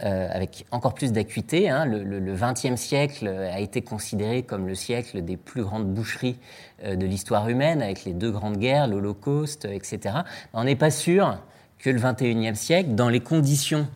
[0.03, 1.69] euh, avec encore plus d'acuité.
[1.69, 1.85] Hein.
[1.85, 6.39] Le XXe siècle a été considéré comme le siècle des plus grandes boucheries
[6.83, 10.15] euh, de l'histoire humaine, avec les deux grandes guerres, l'Holocauste, etc.
[10.53, 11.37] On n'est pas sûr
[11.77, 13.87] que le XXIe siècle, dans les conditions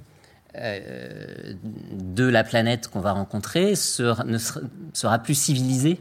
[0.55, 1.53] euh,
[1.93, 4.37] de la planète qu'on va rencontrer, ne
[4.93, 5.99] sera, plus civilisé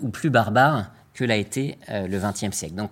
[0.00, 2.74] ou plus barbare que l'a été euh, le XXe siècle.
[2.74, 2.90] Donc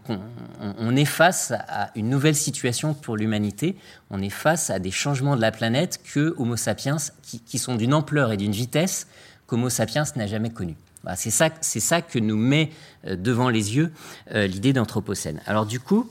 [0.79, 3.77] on, est face à une nouvelle situation pour l'humanité,
[4.11, 7.93] on est face à des changements de la planète que Homo sapiens, qui, sont d'une
[7.93, 9.09] ampleur et d'une vitesse
[9.47, 10.77] qu'Homo sapiens n'a jamais connue.
[11.17, 12.71] c'est ça, c'est ça que nous met
[13.07, 13.93] euh, devant les yeux
[14.33, 15.41] euh, l'idée d'anthropocène.
[15.47, 16.09] Alors du coup,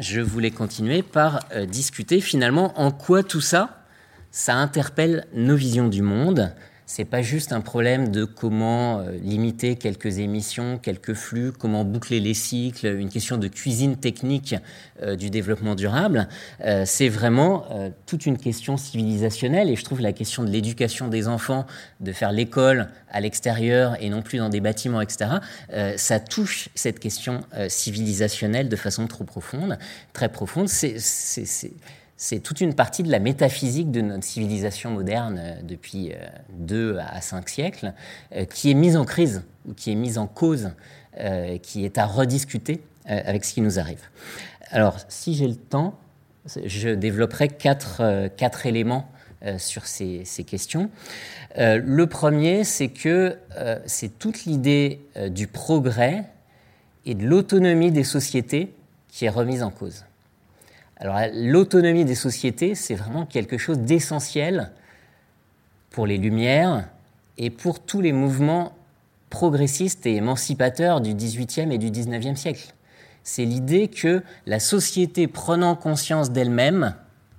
[0.00, 3.82] je voulais continuer par discuter finalement en quoi tout ça,
[4.30, 6.52] ça interpelle nos visions du monde,
[6.88, 12.18] c'est pas juste un problème de comment euh, limiter quelques émissions, quelques flux, comment boucler
[12.18, 14.54] les cycles, une question de cuisine technique
[15.02, 16.28] euh, du développement durable.
[16.64, 17.66] Euh, c'est vraiment
[18.06, 21.66] toute une question civilisationnelle et je trouve la question de l'éducation des enfants,
[22.00, 25.30] de faire l'école à l'extérieur et non plus dans des bâtiments, etc.
[25.96, 29.78] ça touche cette question civilisationnelle de façon trop profonde,
[30.14, 30.68] très profonde.
[30.68, 30.96] C'est
[32.20, 36.16] c'est toute une partie de la métaphysique de notre civilisation moderne euh, depuis euh,
[36.50, 37.94] deux à cinq siècles
[38.34, 40.72] euh, qui est mise en crise, ou qui est mise en cause,
[41.62, 43.98] qui est à rediscuter avec ce qui nous arrive.
[44.70, 45.98] Alors, si j'ai le temps,
[46.64, 49.10] je développerai quatre, éléments
[49.56, 50.90] sur ces questions.
[51.56, 53.36] le premier, c'est que
[53.86, 55.00] c'est toute l'idée
[55.30, 56.22] du progrès
[57.04, 58.72] et de l'autonomie des sociétés
[59.08, 60.04] qui est remise en cause.
[60.98, 64.72] Alors l'autonomie des sociétés, c'est vraiment quelque chose d'essentiel
[65.90, 66.88] pour les Lumières
[67.38, 68.72] et pour tous les mouvements
[69.30, 72.74] progressistes et émancipateurs du XVIIIe et du XIXe siècle.
[73.22, 76.94] C'est l'idée que la société prenant conscience d'elle-même,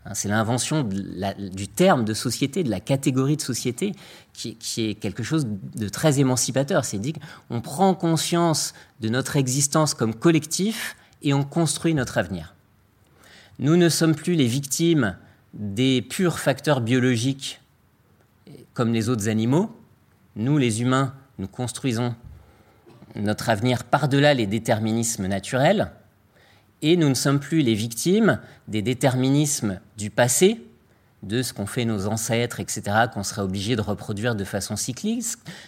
[0.06, 3.94] hein, c'est l'invention du terme de société, de la catégorie de société,
[4.32, 6.86] qui, qui est quelque chose de très émancipateur.
[6.86, 7.14] C'est dit
[7.50, 12.54] qu'on prend conscience de notre existence comme collectif et on construit notre avenir.
[13.60, 15.18] Nous ne sommes plus les victimes
[15.54, 17.60] des purs facteurs biologiques
[18.74, 19.76] comme les autres animaux.
[20.38, 22.16] Nous, les humains, nous construisons
[23.16, 25.92] notre avenir par-delà les déterminismes naturels,
[26.82, 30.64] et nous ne sommes plus les victimes des déterminismes du passé,
[31.24, 32.82] de ce qu'ont fait nos ancêtres, etc.,
[33.14, 35.26] qu'on serait obligé de reproduire de façon cyclique.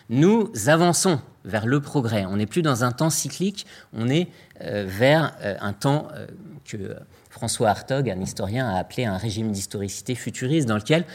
[0.09, 2.26] Nous avançons vers le progrès.
[2.26, 4.30] On n'est plus dans un temps cyclique, on est
[4.61, 6.26] euh, vers euh, un temps euh,
[6.63, 6.95] que
[7.31, 11.05] François Hartog, un historien, a appelé un régime d'historicité futuriste, dans lequel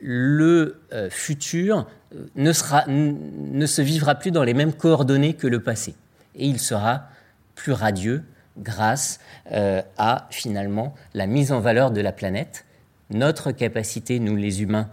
[0.00, 1.86] le futur
[2.34, 5.94] ne, sera, ne se vivra plus dans les mêmes coordonnées que le passé.
[6.34, 7.06] Et il sera
[7.54, 8.24] plus radieux
[8.58, 12.64] grâce à finalement la mise en valeur de la planète
[13.12, 14.88] notre capacité, nous les humains,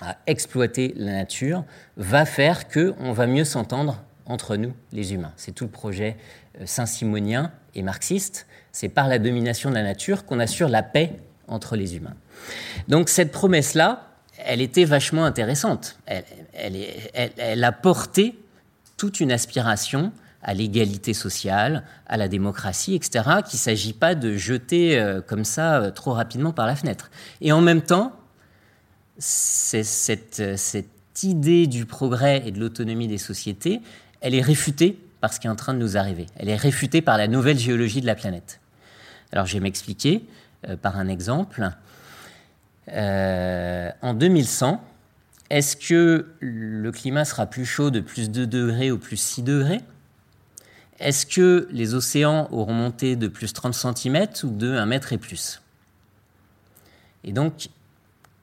[0.00, 1.64] à exploiter la nature,
[1.96, 5.32] va faire qu'on va mieux s'entendre entre nous, les humains.
[5.36, 6.16] C'est tout le projet
[6.60, 8.46] euh, saint-simonien et marxiste.
[8.72, 12.16] C'est par la domination de la nature qu'on assure la paix entre les humains.
[12.88, 14.08] Donc cette promesse-là,
[14.38, 15.98] elle était vachement intéressante.
[16.54, 18.38] Elle, a porté
[18.96, 20.12] toute une aspiration
[20.42, 25.44] à l'égalité sociale, à la démocratie, etc., qu'il ne s'agit pas de jeter euh, comme
[25.44, 27.12] ça euh, trop rapidement par la fenêtre.
[27.40, 28.12] Et en même temps,
[29.18, 33.82] cette, euh, cette idée du progrès et de l'autonomie des sociétés,
[34.20, 36.26] elle est réfutée par ce qui est en train de nous arriver.
[36.36, 38.61] Elle est réfutée par la nouvelle géologie de la planète.
[39.32, 40.24] Alors je vais m'expliquer
[40.82, 41.68] par un exemple.
[42.88, 44.82] en 2100,
[45.50, 49.80] est-ce que le climat sera plus chaud de plus 2 degrés ou plus 6 degrés?
[50.98, 55.18] Est-ce que les océans auront monté de plus 30 cm ou de 1 mètre et
[55.18, 55.60] plus?
[57.24, 57.68] Et donc,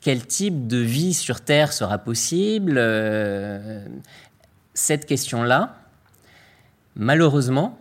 [0.02, 2.76] quel type de vie sur Terre sera possible?
[2.78, 3.86] Euh,
[4.74, 5.78] Cette question-là,
[6.96, 7.78] malheureusement,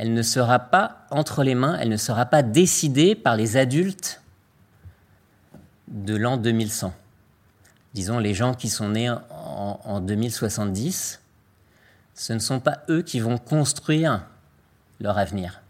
[0.00, 4.22] elle ne sera pas entre les mains, elle ne sera pas décidée par les adultes
[5.88, 6.94] de l'an 2100.
[7.92, 9.20] Disons les gens qui sont nés en,
[9.84, 11.20] en 2070
[12.14, 14.24] ce ne sont pas eux qui vont construire
[15.00, 15.60] leur avenir.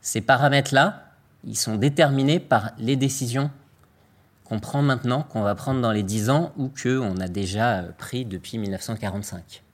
[0.00, 1.10] Ces paramètres-là,
[1.44, 3.50] ils sont déterminés par les décisions
[4.44, 8.24] qu'on prend maintenant, qu'on va prendre dans les 10 ans ou qu'on a déjà pris
[8.24, 9.64] depuis 1945.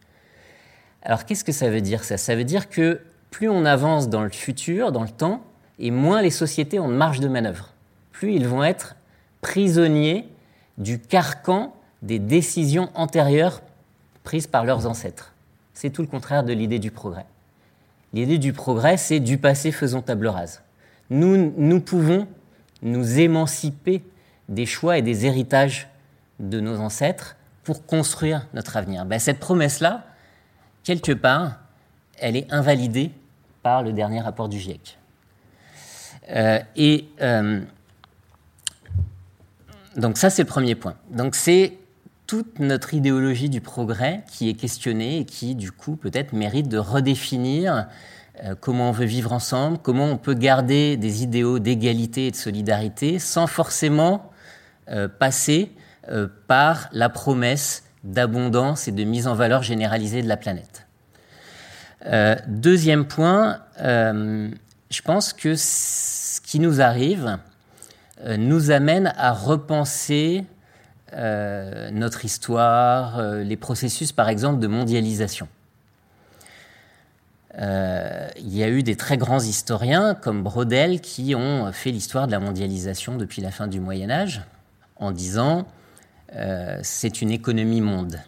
[1.03, 2.17] Alors qu'est-ce que ça veut dire ça?
[2.17, 3.01] Ça veut dire que
[3.31, 5.43] plus on avance dans le futur, dans le temps,
[5.79, 7.71] et moins les sociétés ont de marge de manœuvre.
[8.13, 8.97] Plus ils vont être
[9.41, 10.29] prisonniers
[10.79, 13.63] du carcan des décisions antérieures
[14.23, 15.35] prises par leurs ancêtres.
[15.75, 17.27] C'est tout le contraire de l'idée du progrès.
[18.13, 20.63] L'idée du progrès, c'est du passé faisons table rase.
[21.11, 22.29] Nous, nous pouvons
[22.83, 24.03] nous émanciper
[24.49, 25.89] des choix et des héritages
[26.39, 29.05] de nos ancêtres pour construire notre avenir.
[29.05, 30.05] Ben, cette promesse-là,
[30.85, 31.59] quelque part,
[32.19, 33.11] elle est invalidée
[33.63, 34.99] par le dernier rapport du GIEC.
[36.31, 37.61] Euh, et euh,
[39.97, 40.95] donc ça, c'est le premier point.
[41.11, 41.79] Donc c'est
[42.27, 46.79] toute notre idéologie du progrès qui est questionnée et qui, du coup, peut-être mérite de
[46.79, 47.89] redéfinir
[48.43, 52.37] euh, comment on veut vivre ensemble, comment on peut garder des idéaux d'égalité et de
[52.37, 54.31] solidarité sans forcément
[55.21, 55.71] passer
[56.49, 60.87] par la promesse d'abondance et de mise en valeur généralisée de la planète.
[62.47, 67.39] deuxième point, je pense que ce qui nous arrive
[68.27, 70.45] nous amène à repenser
[71.15, 75.47] euh, notre histoire, euh, les processus par exemple de mondialisation.
[77.59, 82.27] Euh, il y a eu des très grands historiens comme Brodel qui ont fait l'histoire
[82.27, 84.41] de la mondialisation depuis la fin du Moyen Âge
[84.97, 85.67] en disant
[86.83, 88.19] c'est une économie monde.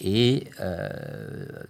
[0.00, 0.50] Et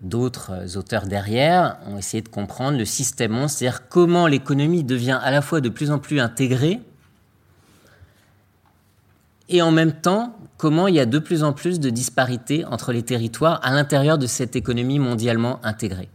[0.00, 5.30] d'autres auteurs derrière ont essayé de comprendre le système monde, c'est-à-dire comment l'économie devient à
[5.30, 6.80] la fois de plus en plus intégrée
[9.48, 12.92] et en même temps, comment il y a de plus en plus de disparités entre
[12.92, 16.08] les territoires à l'intérieur de cette économie mondialement intégrée.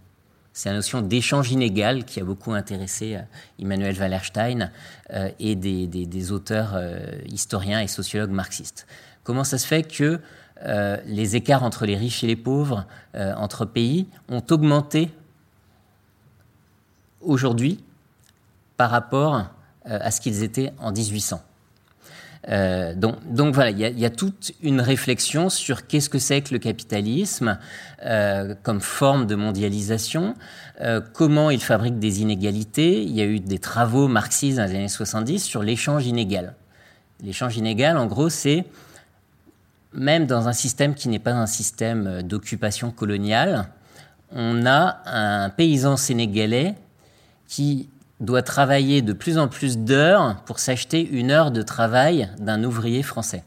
[0.53, 3.22] C'est la notion d'échange inégal qui a beaucoup intéressé euh,
[3.57, 4.69] Emmanuel Wallerstein
[5.11, 6.99] euh, et des, auteurs euh,
[7.30, 8.85] historiens et sociologues marxistes.
[9.32, 10.20] Comment ça se fait que
[11.06, 12.86] les écarts entre les riches et les pauvres,
[13.16, 15.10] entre pays, ont augmenté
[17.22, 17.82] aujourd'hui
[18.76, 19.45] par rapport
[19.86, 21.41] à ce qu'ils étaient en 1800
[22.49, 26.60] euh, donc, voilà, il y, a toute une réflexion sur qu'est-ce que c'est que le
[26.60, 27.60] capitalisme
[28.03, 30.36] euh, comme forme de mondialisation,
[30.82, 33.03] euh, comment il fabrique des inégalités.
[33.03, 36.56] Il y a eu des travaux marxistes dans les années 70 sur l'échange inégal.
[37.24, 38.66] L'échange inégal, en gros, c'est
[39.94, 43.70] même dans un système qui n'est pas un système d'occupation coloniale,
[44.32, 46.76] on a un paysan sénégalais
[47.48, 47.90] qui
[48.20, 53.04] doit travailler de plus en plus d'heures pour s'acheter une heure de travail d'un ouvrier
[53.04, 53.44] français.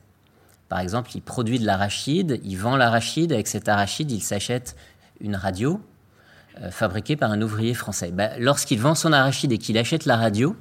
[0.69, 4.77] Par exemple, il produit de l'arachide, il vend l'arachide, avec cet arachide, il s'achète
[5.21, 5.81] une radio
[6.71, 8.11] fabriquée par un ouvrier français.
[8.13, 10.57] Ben, lorsqu'il vend son arachide et qu'il achète la radio,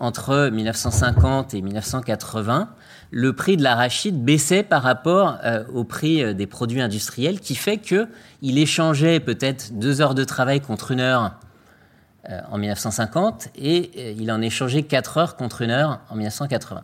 [0.00, 2.70] entre 1950 et 1980,
[3.10, 7.54] le prix de l'arachide baissait par rapport euh, au prix euh, des produits industriels, qui
[7.54, 11.34] fait qu'il échangeait peut-être deux heures de travail contre une heure
[12.30, 16.82] euh, en 1950 et il en échangeait quatre heures contre une heure en 1980.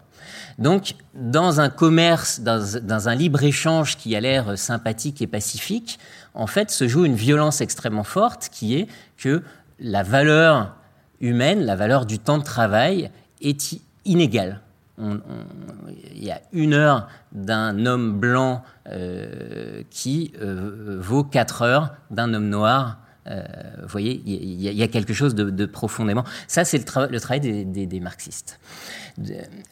[0.59, 5.99] Donc, dans un commerce, dans, dans un libre-échange qui a l'air sympathique et pacifique,
[6.35, 9.43] en fait, se joue une violence extrêmement forte qui est que
[9.79, 10.75] la valeur
[11.21, 13.11] humaine, la valeur du temps de travail
[13.41, 14.61] est inégale.
[14.99, 22.33] il y a une heure d'un homme blanc euh, qui euh, vaut quatre heures d'un
[22.35, 22.99] homme noir.
[23.27, 23.43] Euh,
[23.83, 26.23] vous voyez, il y, a quelque chose de, profondément.
[26.47, 28.61] Ça, c'est le, travail des, marxistes.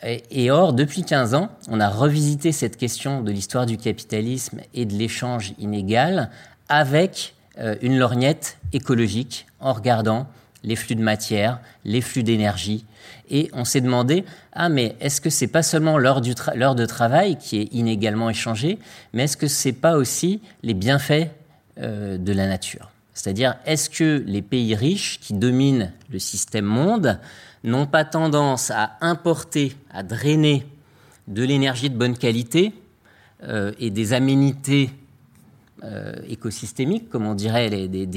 [0.03, 4.85] Et, or, depuis 15 ans, on a revisité cette question de l'histoire du capitalisme et
[4.87, 6.31] de l'échange inégal
[6.69, 7.37] avec
[7.81, 10.27] une lorgnette écologique en regardant
[10.65, 12.85] les flux de matière, les flux d'énergie.
[13.31, 17.61] Et on s'est demandé, ah mais est-ce que c'est pas seulement l'heure, de travail qui
[17.61, 18.78] est inégalement échangée,
[19.12, 21.28] mais est-ce que c'est pas aussi les bienfaits
[21.78, 22.91] euh, de la nature?
[23.12, 27.20] C'est-à-dire, est-ce que les pays riches qui dominent le système monde
[27.62, 30.66] n'ont pas tendance à importer, à drainer
[31.28, 32.74] de l'énergie de bonne qualité
[33.45, 34.91] euh, et des aménités
[35.85, 38.16] euh, écosystémiques, comme on dirait, des,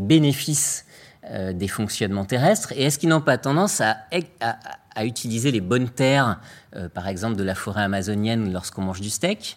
[0.00, 0.84] bénéfices
[1.28, 3.96] euh, des fonctionnements terrestres Et est-ce qu'ils n'ont pas tendance à,
[4.94, 6.38] à, utiliser les bonnes terres,
[6.76, 9.56] euh, par exemple de la forêt amazonienne lorsqu'on mange du steak?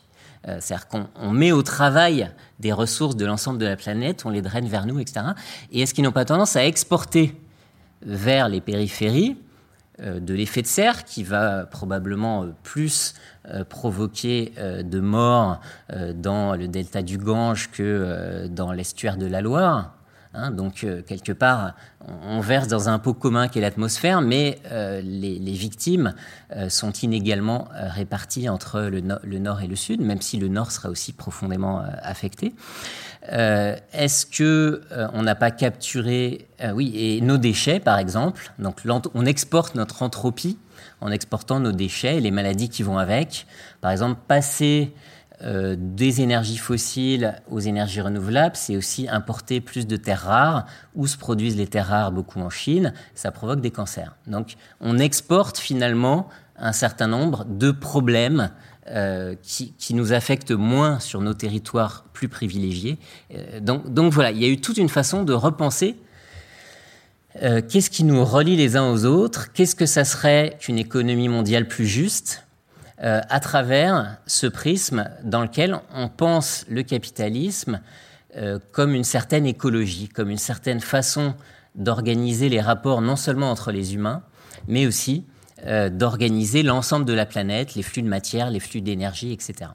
[0.60, 2.30] C'est-à-dire qu'on met au travail
[2.60, 5.28] des ressources de l'ensemble de la planète, on les draine vers nous, etc.
[5.72, 7.34] Et est-ce qu'ils n'ont pas tendance à exporter
[8.02, 9.38] vers les périphéries
[10.00, 13.14] de l'effet de serre qui va probablement plus
[13.50, 15.60] euh, provoquer euh, de morts
[15.92, 19.98] euh, dans le delta du Gange que dans l'estuaire de la Loire.
[20.34, 20.52] Hein.
[20.52, 21.76] donc, quelque part,
[22.08, 24.60] on, verse dans un pot commun qui est l'atmosphère, mais
[25.04, 26.14] les, victimes
[26.70, 30.90] sont inégalement réparties entre le, le, nord et le sud, même si le nord sera
[30.90, 32.56] aussi profondément affecté.
[33.32, 34.82] Est-ce que
[35.14, 38.82] on n'a pas capturé, oui, et nos déchets, par exemple, donc
[39.14, 40.58] on exporte notre entropie
[41.02, 43.46] en exportant nos déchets et les maladies qui vont avec.
[43.82, 44.94] Par exemple, passer
[45.46, 50.66] euh, des énergies fossiles aux énergies renouvelables, c'est aussi importer plus de terres rares,
[50.96, 54.16] où se produisent les terres rares beaucoup en Chine, ça provoque des cancers.
[54.26, 58.52] Donc on exporte finalement un certain nombre de problèmes
[58.88, 62.98] euh, qui, nous affectent moins sur nos territoires plus privilégiés.
[63.34, 65.96] Euh, donc, voilà, il y a eu toute une façon de repenser
[67.68, 71.68] qu'est-ce qui nous relie les uns aux autres Qu'est-ce que ça serait qu'une économie mondiale
[71.68, 72.44] plus juste
[73.04, 77.82] euh, à travers ce prisme dans lequel on pense le capitalisme
[78.36, 81.36] euh, comme une certaine écologie, comme une certaine façon
[81.76, 84.24] d'organiser les rapports non seulement entre les humains,
[84.68, 85.26] mais aussi
[85.92, 89.72] d'organiser l'ensemble de la planète, les flux de matière, les flux d'énergie, etc.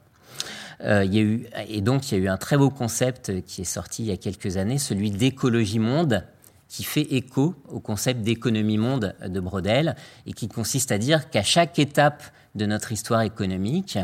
[0.81, 3.61] il y a eu, et donc il y a eu un très beau concept qui
[3.61, 6.23] est sorti il y a quelques années, celui d'écologie monde,
[6.69, 9.95] qui fait écho au concept d'économie monde de Brodel
[10.27, 12.23] et qui consiste à dire qu'à chaque étape
[12.55, 13.97] de notre histoire économique,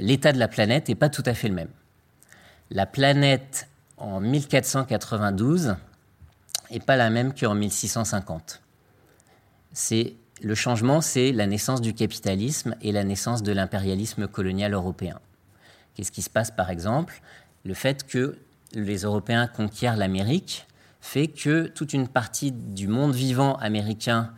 [0.00, 1.70] l'état de la planète n'est pas tout à fait le même.
[2.70, 5.76] La planète en 1492
[6.70, 8.62] n'est pas la même qu'en 1650.
[9.72, 15.20] C'est le changement, c'est la naissance du capitalisme et la naissance de l'impérialisme colonial européen.
[15.94, 17.22] Qu'est-ce qui se passe par exemple?
[17.64, 18.38] Le fait que
[18.72, 20.66] les Européens conquièrent l'Amérique
[21.00, 24.32] fait que toute une partie du monde vivant américain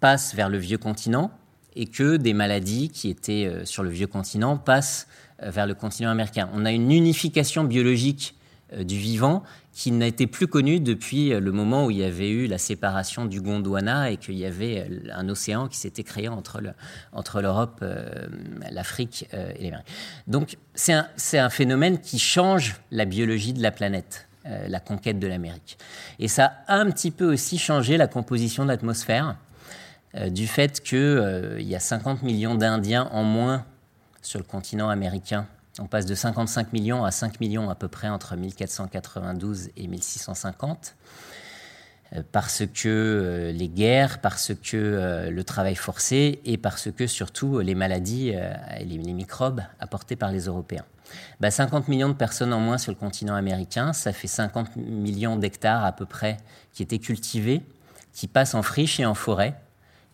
[0.00, 1.30] passe vers le vieux continent
[1.78, 5.06] et que des maladies qui étaient euh, sur le vieux continent passent
[5.42, 6.50] euh, vers le continent américain.
[6.52, 8.34] On a une unification biologique
[8.72, 12.30] euh, du vivant qui n'a été plus connue depuis le moment où il y avait
[12.30, 16.60] eu la séparation du Gondwana et qu'il y avait un océan qui s'était créé entre,
[17.40, 17.84] l'Europe,
[18.72, 19.86] l'Afrique et l'Amérique.
[20.26, 24.26] Donc c'est un phénomène qui change la biologie de la planète.
[24.66, 25.78] La conquête de l'Amérique.
[26.18, 29.36] Et ça a un petit peu aussi changé la composition de l'atmosphère,
[30.30, 33.64] du fait qu'il euh, y a 50 millions d'Indiens en moins
[34.22, 35.46] sur le continent américain.
[35.78, 40.96] On passe de 55 millions à 5 millions à peu près entre 1492 et 1650
[42.32, 48.30] parce que les guerres, parce que le travail forcé et parce que surtout les maladies
[48.30, 50.86] et les microbes apportés par les Européens.
[51.42, 55.36] 50 bah, millions de personnes en moins sur le continent américain, ça fait 50 millions
[55.36, 56.38] d'hectares à peu près
[56.72, 57.62] qui étaient cultivés,
[58.12, 59.54] qui passent en friche et en forêt.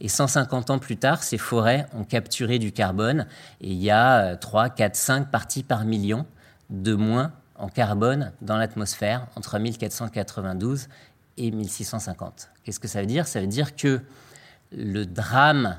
[0.01, 3.27] Et 150 ans plus tard, ces forêts ont capturé du carbone
[3.61, 6.27] et il y a 3, 4, 5 parties par million
[6.71, 10.89] de moins en carbone dans l'atmosphère entre 1492
[11.37, 12.51] et 1650.
[12.63, 13.27] Qu'est-ce que ça veut dire?
[13.27, 14.01] Ça veut dire que
[14.73, 15.79] le drame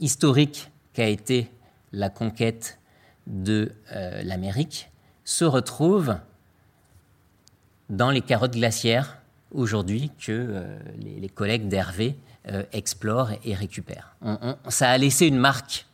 [0.00, 1.50] historique qu'a été
[1.92, 2.78] la conquête
[3.26, 4.90] de euh, l'Amérique
[5.24, 6.16] se retrouve
[7.88, 9.18] dans les carottes glaciaires
[9.52, 12.16] aujourd'hui que euh, les, collègues d'Hervé
[12.50, 14.16] euh, explorent et récupèrent.
[14.68, 15.86] ça a laissé une marque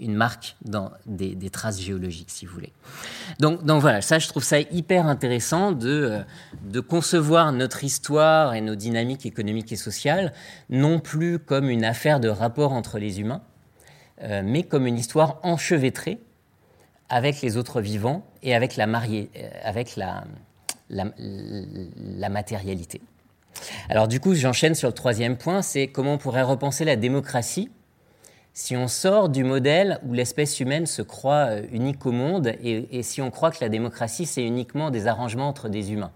[0.00, 2.72] une marque dans des, traces géologiques, si vous voulez.
[3.40, 6.22] Donc, donc, voilà, ça, je trouve ça hyper intéressant de, euh,
[6.62, 10.32] de concevoir notre histoire et nos dynamiques économiques et sociales,
[10.70, 13.42] non plus comme une affaire de rapport entre les humains,
[14.22, 16.18] euh, mais comme une histoire enchevêtrée
[17.08, 19.30] avec les autres vivants et avec la, mariée,
[19.64, 20.24] avec la,
[20.90, 23.00] la, la matérialité.
[23.88, 27.70] Alors du coup, j'enchaîne sur le troisième point, c'est comment on pourrait repenser la démocratie
[28.58, 33.04] si on sort du modèle où l'espèce humaine se croit euh, unique au monde et,
[33.04, 36.10] si on croit que la démocratie, c'est uniquement des arrangements entre des humains,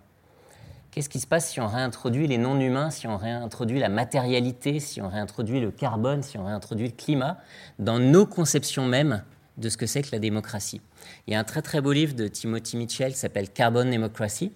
[0.91, 5.01] qu'est-ce qui se passe si on réintroduit les non-humains, si on réintroduit la matérialité, si
[5.01, 7.39] on réintroduit le carbone, si on réintroduit le climat
[7.79, 9.23] dans nos conceptions mêmes
[9.57, 10.81] de ce que c'est que la démocratie?
[11.29, 14.51] Il y a un très très beau livre de Timothy Mitchell qui s'appelle Carbon Democracy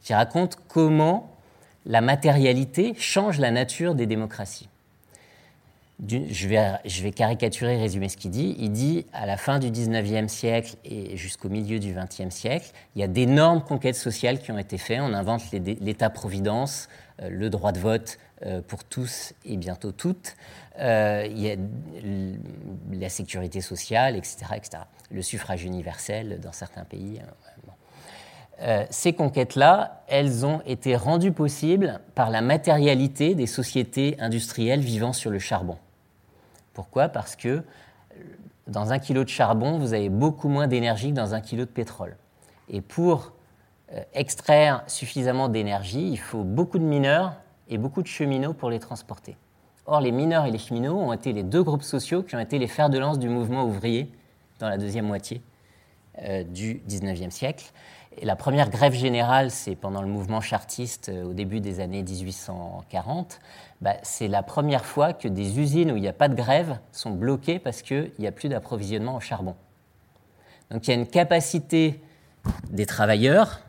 [0.00, 1.31] qui raconte comment
[1.86, 4.68] la matérialité change la nature des démocraties
[6.08, 8.56] je vais, je vais caricaturer, résumer ce qu'il dit.
[8.58, 13.00] Il dit, à la fin du 19e siècle et jusqu'au milieu du 20e siècle, il
[13.00, 15.00] y a d'énormes conquêtes sociales qui ont été faites.
[15.00, 16.88] On invente l'État-providence,
[17.20, 20.34] euh, le droit de vote euh, pour tous et bientôt toutes.
[20.80, 21.56] Euh, il y a
[22.92, 24.82] la sécurité sociale, etc., etc.
[25.10, 27.20] Le suffrage universel dans certains pays.
[28.90, 35.30] Ces conquêtes-là, elles ont été rendues possibles par la matérialité des sociétés industrielles vivant sur
[35.30, 35.78] le charbon.
[36.72, 37.08] Pourquoi?
[37.08, 37.64] Parce que
[38.66, 41.70] dans un kilo de charbon, vous avez beaucoup moins d'énergie que dans un kilo de
[41.70, 42.16] pétrole.
[42.68, 43.32] Et pour
[43.92, 47.34] euh, extraire suffisamment d'énergie, il faut beaucoup de mineurs
[47.68, 49.36] et beaucoup de cheminots pour les transporter.
[49.86, 52.58] Or, les mineurs et les cheminots ont été les deux groupes sociaux qui ont été
[52.58, 54.10] les fers de lance du mouvement ouvrier
[54.60, 55.42] dans la deuxième moitié
[56.22, 57.72] euh, du XIXe siècle.
[58.20, 63.40] La première grève générale, c'est pendant le mouvement chartiste euh, au début des années 1840.
[63.80, 66.78] Bah, c'est la première fois que des usines où il n'y a pas de grève
[66.92, 69.56] sont bloquées parce qu'il n'y a plus d'approvisionnement en charbon.
[70.70, 72.00] Donc il y a une capacité
[72.70, 73.60] des travailleurs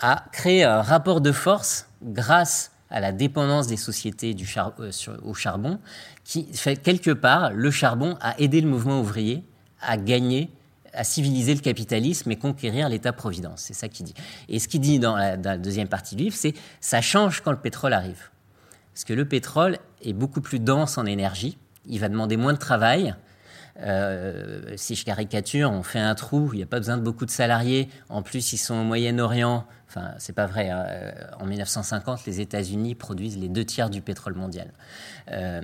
[0.00, 4.90] à créer un rapport de force grâce à la dépendance des sociétés euh,
[5.24, 5.80] au charbon,
[6.24, 9.44] qui fait quelque part, le charbon a aidé le mouvement ouvrier
[9.80, 10.50] à gagner,
[10.96, 13.60] à civiliser le capitalisme et conquérir l'État-providence.
[13.60, 14.14] C'est ça qu'il dit.
[14.48, 17.58] Et ce qu'il dit dans la, deuxième partie du livre, c'est ça change quand le
[17.58, 18.30] pétrole arrive.
[18.92, 22.58] Parce que le pétrole est beaucoup plus dense en énergie, il va demander moins de
[22.58, 23.14] travail.
[23.80, 27.26] Euh, si je caricature, on fait un trou, il n'y a pas besoin de beaucoup
[27.26, 27.88] de salariés.
[28.08, 29.66] En plus, ils sont au Moyen-Orient.
[29.88, 30.70] Enfin, c'est pas vrai.
[30.70, 30.86] Hein.
[30.88, 34.72] Euh, en 1950, les États-Unis produisent les deux tiers du pétrole mondial.
[35.30, 35.60] Euh,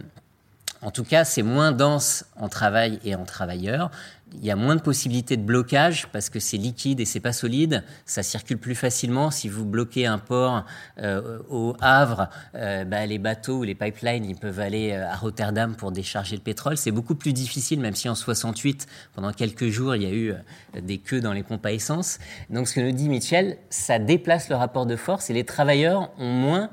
[0.83, 3.91] en tout cas, c'est moins dense en travail et en travailleurs
[4.35, 7.33] il y a moins de possibilités de blocage parce que c'est liquide et c'est pas
[7.33, 7.85] solide.
[8.07, 9.31] Ça circule plus facilement.
[9.31, 10.65] Si vous bloquez un port
[10.99, 15.17] euh, au Havre, euh, bah, les bateaux ou les pipelines, ils peuvent aller euh, à
[15.17, 16.77] Rotterdam pour décharger le pétrole.
[16.77, 20.35] C'est beaucoup plus difficile, même si en 68, pendant quelques jours, il y a eu
[20.81, 22.19] des queues dans les pompes à essence.
[22.51, 26.11] Donc, ce que nous dit Mitchell, ça déplace le rapport de force et les travailleurs
[26.19, 26.71] ont moins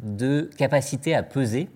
[0.00, 1.68] de capacité à peser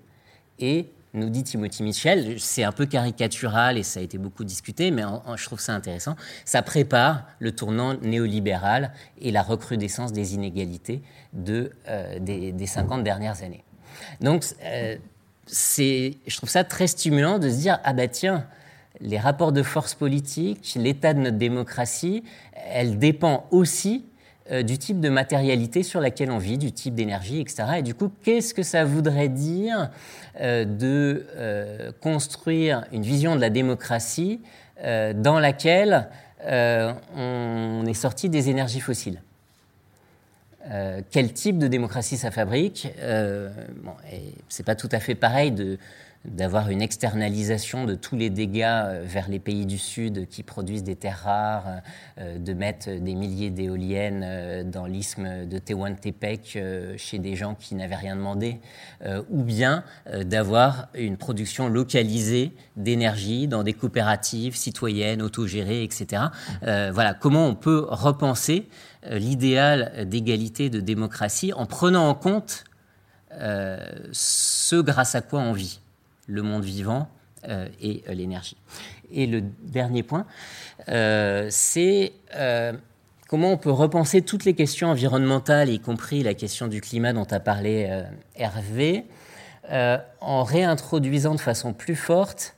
[0.59, 4.91] et nous dit Timothy Mitchell, c'est un peu caricatural et ça a été beaucoup discuté,
[4.91, 5.03] mais
[5.37, 11.03] je trouve ça intéressant, ça prépare le tournant néolibéral et la recrudescence des inégalités
[11.33, 13.65] de, euh, des, 50 dernières années.
[14.21, 14.97] Donc, euh,
[15.49, 18.47] je trouve ça très stimulant de se dire, ah bah tiens,
[19.01, 22.23] les rapports de force politique, l'état de notre démocratie,
[22.55, 24.05] elle dépend aussi
[24.51, 27.65] euh, du type de matérialité sur laquelle on vit, du type d'énergie, etc.
[27.79, 29.91] Et du coup, qu'est-ce que ça voudrait dire
[30.41, 34.41] euh, de euh, construire une vision de la démocratie
[35.15, 36.09] dans laquelle
[36.45, 39.23] on est sorti des énergies fossiles?
[41.13, 42.89] Quel type de démocratie ça fabrique?
[43.85, 43.93] Bon,
[44.49, 45.79] C'est pas tout à fait pareil de,
[46.25, 50.85] d'avoir une externalisation de tous les dégâts euh, vers les pays du Sud qui produisent
[50.85, 51.83] des terres rares,
[52.19, 56.59] euh, de mettre des milliers d'éoliennes euh, dans l'isthme de Tehuantepec
[56.97, 58.61] chez des gens qui n'avaient rien demandé,
[59.31, 59.85] ou bien
[60.25, 66.25] d'avoir une production localisée d'énergie dans des coopératives citoyennes, autogérées, etc.
[66.63, 68.69] voilà, comment on peut repenser
[69.09, 72.65] l'idéal d'égalité, de démocratie en prenant en compte
[73.33, 75.82] ce grâce à quoi on vit?
[76.33, 77.09] Le monde vivant
[77.49, 78.57] euh, et euh, l'énergie.
[79.11, 80.27] Et le dernier point,
[80.89, 82.13] euh, c'est
[83.29, 87.27] comment on peut repenser toutes les questions environnementales, y compris la question du climat dont
[87.31, 88.05] a parlé
[88.37, 89.05] Hervé,
[89.71, 92.55] en réintroduisant de façon plus forte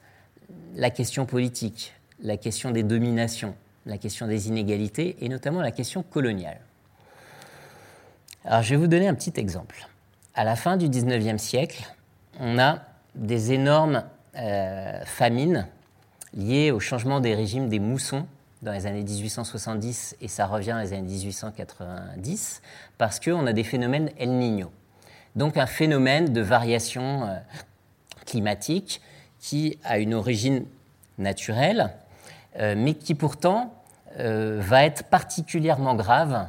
[0.75, 3.55] la question politique, la question des dominations,
[3.87, 6.61] la question des inégalités et notamment la question coloniale.
[8.45, 9.89] Alors je vais vous donner un petit exemple.
[10.35, 11.85] À la fin du 19e siècle,
[12.41, 12.81] on a
[13.15, 14.05] des énormes
[14.37, 15.67] euh, famines
[16.35, 18.27] liées au changement des régimes des moussons
[18.63, 22.63] dans les années 1870 et ça revient dans les années 1890
[22.99, 24.73] parce qu'on a des phénomènes El Niño.
[25.37, 27.37] Donc un phénomène de variation euh,
[28.27, 29.01] climatique
[29.39, 30.65] qui a une origine
[31.19, 31.91] naturelle,
[32.59, 33.75] euh, mais qui pourtant
[34.17, 36.47] va être particulièrement grave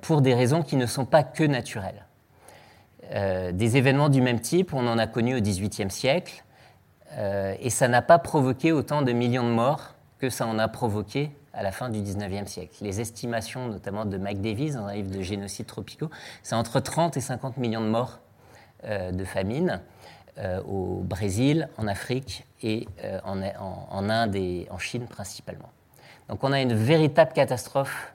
[0.00, 2.04] pour des raisons qui ne sont pas que naturelles.
[3.10, 6.44] Des événements du même type, on en a connu au XVIIIe siècle,
[7.18, 11.30] et ça n'a pas provoqué autant de millions de morts que ça en a provoqué
[11.58, 12.76] à la fin du 19e siècle.
[12.80, 16.10] Les estimations, notamment de Mike Davis dans un livre de génocides tropicaux,
[16.42, 18.20] c'est entre 30 et 50 millions de morts
[18.84, 19.80] euh, de famine
[20.38, 25.70] euh, au Brésil, en Afrique et euh, en, Inde et en Chine principalement.
[26.28, 28.12] Donc on a une véritable catastrophe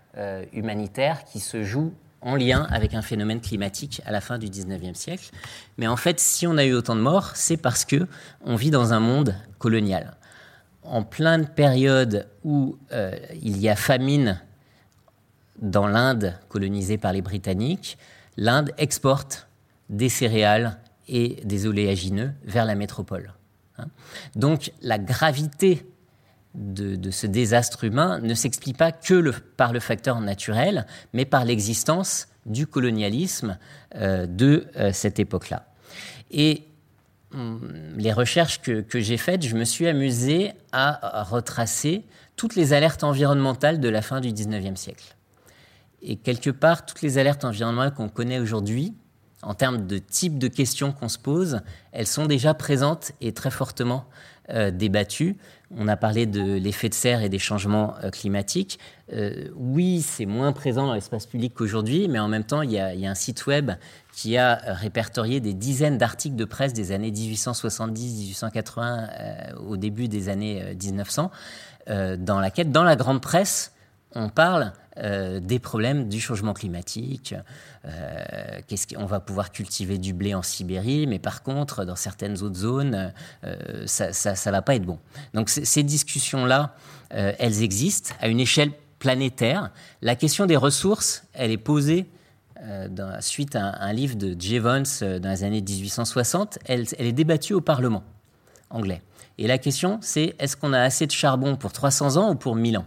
[0.54, 1.92] humanitaire qui se joue
[2.24, 5.30] en lien avec un phénomène climatique à la fin du 19e siècle.
[5.78, 8.08] Mais en fait, si on a eu autant de morts, c'est parce que
[8.44, 10.16] on vit dans un monde colonial
[10.84, 14.42] en pleine période où euh, il y a famine
[15.62, 17.98] dans l'Inde colonisée par les Britanniques,
[18.38, 19.48] l'Inde exporte
[19.90, 23.34] des céréales et des oléagineux vers la métropole.
[23.78, 23.88] Hein.
[24.36, 25.86] Donc la gravité
[26.56, 32.28] de, ce désastre humain ne s'explique pas que par le facteur naturel, mais par l'existence
[32.46, 33.58] du colonialisme
[33.96, 35.66] euh, de euh, cette époque-là.
[36.32, 36.68] Et
[37.34, 37.60] Hum,
[37.98, 42.06] les recherches que, j'ai faites, je me suis amusé à, retracer
[42.36, 45.16] toutes les alertes environnementales de la fin du 19e siècle.
[46.02, 48.94] Et quelque part, toutes les alertes environnementales qu'on connaît aujourd'hui,
[49.44, 51.62] en termes de type de questions qu'on se pose,
[51.92, 54.06] elles sont déjà présentes et très fortement
[54.50, 55.38] euh, débattues.
[55.76, 58.78] On a parlé de l'effet de serre et des changements euh, climatiques.
[59.14, 62.78] Euh, oui, c'est moins présent dans l'espace public qu'aujourd'hui, mais en même temps, il y,
[62.78, 63.72] a, un site web
[64.12, 70.76] qui a répertorié des dizaines d'articles de presse des années 1870-1880 au début des années
[70.76, 71.32] 1900,
[71.88, 73.72] dans laquelle, dans la grande presse,
[74.16, 77.34] on parle euh, des problèmes du changement climatique.
[77.86, 78.62] Euh,
[78.98, 83.12] on va pouvoir cultiver du blé en Sibérie, mais par contre, dans certaines autres zones,
[83.44, 85.00] euh, ça ne va pas être bon.
[85.34, 86.76] Donc ces discussions-là,
[87.10, 89.72] elles existent à une échelle planétaire.
[90.02, 92.06] La question des ressources, elle est posée
[92.90, 94.84] dans, suite à un, livre de Jevons
[95.20, 96.60] dans les années 1860.
[96.66, 98.04] Elle, elle est débattue au Parlement
[98.70, 99.02] anglais.
[99.38, 102.56] Et la question, c'est est-ce qu'on a assez de charbon pour 300 ans ou pour
[102.56, 102.86] 1000 ans?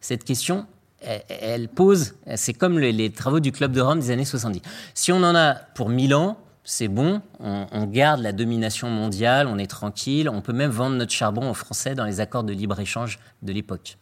[0.00, 0.66] Cette question,
[1.00, 4.62] elle pose, c'est comme les, travaux du Club de Rome des années 70.
[4.94, 9.56] Si on en a pour 1000 ans, c'est bon, on, garde la domination mondiale, on
[9.56, 13.20] est tranquille, on peut même vendre notre charbon aux Français dans les accords de libre-échange
[13.42, 13.98] de l'époque.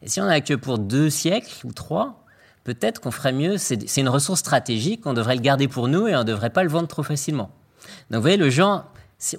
[0.00, 2.24] Et si on a que pour deux siècles ou trois,
[2.62, 6.14] peut-être qu'on ferait mieux, c'est une ressource stratégique, on devrait le garder pour nous et
[6.14, 7.50] on ne devrait pas le vendre trop facilement.
[8.10, 8.84] Donc vous voyez, le genre,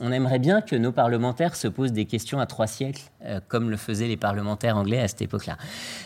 [0.02, 3.70] on aimerait bien que nos parlementaires se posent des questions à trois siècles, euh, comme
[3.70, 5.58] le faisaient les parlementaires anglais à cette époque-là.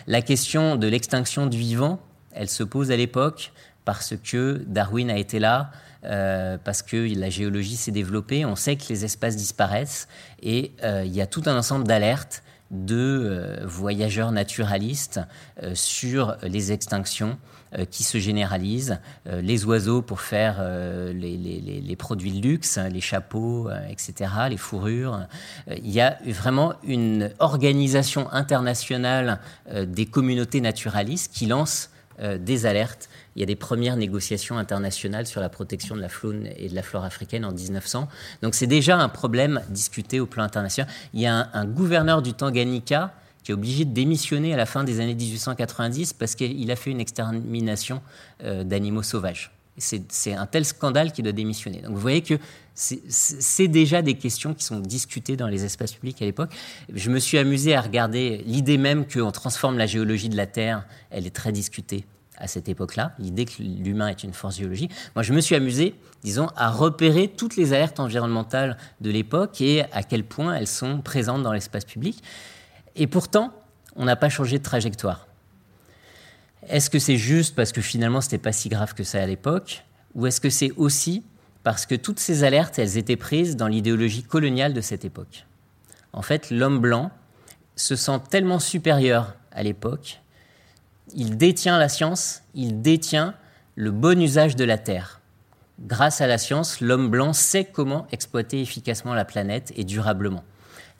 [0.07, 1.99] La question de l'extinction du vivant,
[2.34, 3.51] elle se pose à l'époque
[3.85, 5.72] parce que Darwin a été là,
[6.03, 10.07] euh, parce que la géologie s'est développée, on sait que les espaces disparaissent,
[10.43, 15.19] et euh, il y a tout un ensemble d'alertes de voyageurs naturalistes
[15.73, 17.39] sur les extinctions
[17.89, 18.99] qui se généralisent.
[19.27, 24.57] Euh, les oiseaux pour faire euh, les, produits de luxe, hein, les chapeaux, etc., les
[24.57, 25.27] fourrures.
[25.67, 29.39] il y a vraiment une organisation internationale
[29.85, 31.89] des communautés naturalistes qui lance
[32.39, 33.09] des alertes.
[33.35, 36.75] Il y a des premières négociations internationales sur la protection de la faune et de
[36.75, 38.07] la flore africaine en 1900.
[38.41, 40.91] Donc c'est déjà un problème discuté au plan international.
[41.13, 43.13] Il y a un, un gouverneur du Tanganyika
[43.49, 46.91] qui est obligé de démissionner à la fin des années 1890 parce qu'il a fait
[46.91, 47.99] une extermination
[48.43, 49.49] euh, d'animaux sauvages.
[49.80, 51.81] C'est un tel scandale qu'il doit démissionner.
[51.81, 52.35] Donc vous voyez que
[52.76, 56.51] c'est déjà des questions qui sont discutées dans les espaces publics à l'époque.
[56.93, 60.85] Je me suis amusé à regarder l'idée même qu'on transforme la géologie de la Terre,
[61.09, 62.05] elle est très discutée
[62.38, 64.91] à cette époque-là, l'idée que l'humain est une force géologique.
[65.15, 69.84] Moi, je me suis amusé, disons, à repérer toutes les alertes environnementales de l'époque et
[69.91, 72.21] à quel point elles sont présentes dans l'espace public.
[72.99, 73.53] Et pourtant,
[73.95, 75.27] on n'a pas changé de trajectoire.
[76.67, 79.26] Est-ce que c'est juste parce que finalement, ce n'était pas si grave que ça à
[79.26, 79.85] l'époque?
[80.15, 81.23] Ou est-ce que c'est aussi
[81.63, 85.45] parce que toutes ces alertes, elles étaient prises dans l'idéologie coloniale de cette époque?
[86.11, 87.11] En fait, l'homme blanc
[87.77, 90.21] se sent tellement supérieur à l'époque,
[91.15, 93.34] il détient la science, il détient
[93.76, 95.21] le bon usage de la Terre.
[95.80, 100.43] Grâce à la science, l'homme blanc sait comment exploiter efficacement la planète et durablement.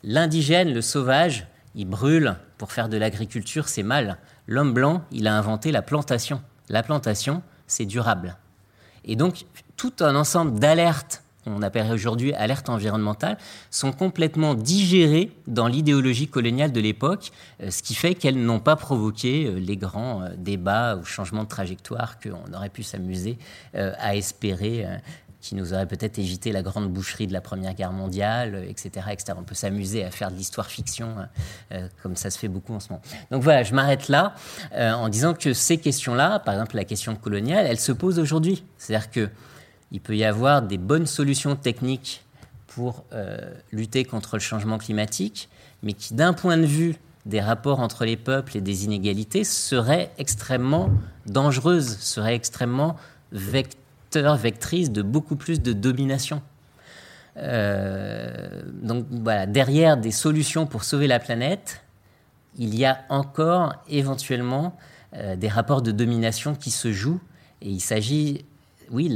[0.04, 4.18] L'indigène, le sauvage, il brûle pour faire de l'agriculture, c'est mal.
[4.48, 6.42] L'homme blanc, il a inventé la plantation.
[6.70, 8.38] La plantation, c'est durable.
[9.06, 9.46] Et donc,
[9.78, 13.38] tout un ensemble d'alertes on appelle aujourd'hui alerte environnementale,
[13.72, 17.32] sont complètement digérées dans l'idéologie coloniale de l'époque,
[17.62, 21.44] euh, ce qui fait qu'elles n'ont pas provoqué euh, les grands euh, débats ou changements
[21.44, 23.38] de trajectoire qu'on aurait pu s'amuser
[23.74, 24.86] à espérer
[25.42, 29.08] qui nous auraient peut-être évité la grande boucherie de la Première Guerre mondiale, etc.
[29.12, 29.34] etc.
[29.38, 31.16] On peut s'amuser à faire de l'histoire-fiction,
[32.04, 33.02] comme ça se fait beaucoup en ce moment.
[33.32, 34.36] Donc voilà, je m'arrête là
[34.76, 38.66] en disant que ces questions-là, par exemple la question coloniale, elles se posent aujourd'hui.
[38.78, 39.30] C'est-à-dire que
[39.92, 42.24] il peut y avoir des bonnes solutions techniques
[42.68, 43.38] pour euh,
[43.72, 45.50] lutter contre le changement climatique,
[45.84, 46.96] mais qui, d'un point de vue
[47.26, 50.90] des rapports entre les peuples et des inégalités, seraient extrêmement
[51.26, 52.96] dangereuses, seraient extrêmement
[53.32, 53.79] vecteurs,
[54.16, 56.42] vectrices de beaucoup plus de domination.
[57.38, 61.84] Euh, donc voilà, derrière des solutions pour sauver la planète,
[62.58, 64.76] il y a encore éventuellement
[65.16, 67.22] euh, des rapports de domination qui se jouent.
[67.62, 68.46] Et il s'agit
[68.92, 69.16] oui,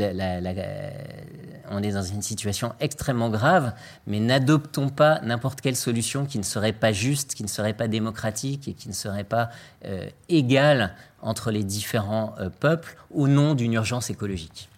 [1.72, 3.74] on est dans une situation extrêmement grave,
[4.06, 7.88] mais n'adoptons pas n'importe quelle solution qui ne serait pas juste, qui ne serait pas
[7.88, 9.50] démocratique et qui ne serait pas
[9.86, 10.94] euh, égale
[11.24, 14.70] entre les différents peuples au nom d'une urgence écologique.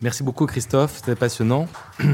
[0.00, 1.66] Merci beaucoup Christophe, c'était passionnant.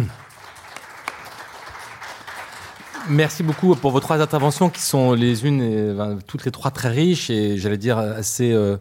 [3.09, 7.31] Merci beaucoup pour vos trois interventions qui sont les unes, toutes les trois très riches
[7.31, 8.53] et j'allais dire assez...
[8.53, 8.79] Euh,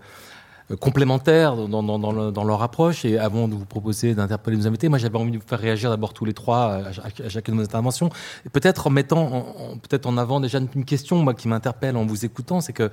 [0.80, 3.06] complémentaires dans, leur approche.
[3.06, 5.90] Et avant de vous proposer d'interpeller nos invités, moi j'avais envie de vous faire réagir
[5.90, 8.10] d'abord tous les trois à, chacune de nos interventions.
[8.52, 9.46] Peut-être en mettant
[9.82, 12.90] peut-être en avant déjà une question moi, qui m'interpelle en vous écoutant, c'est que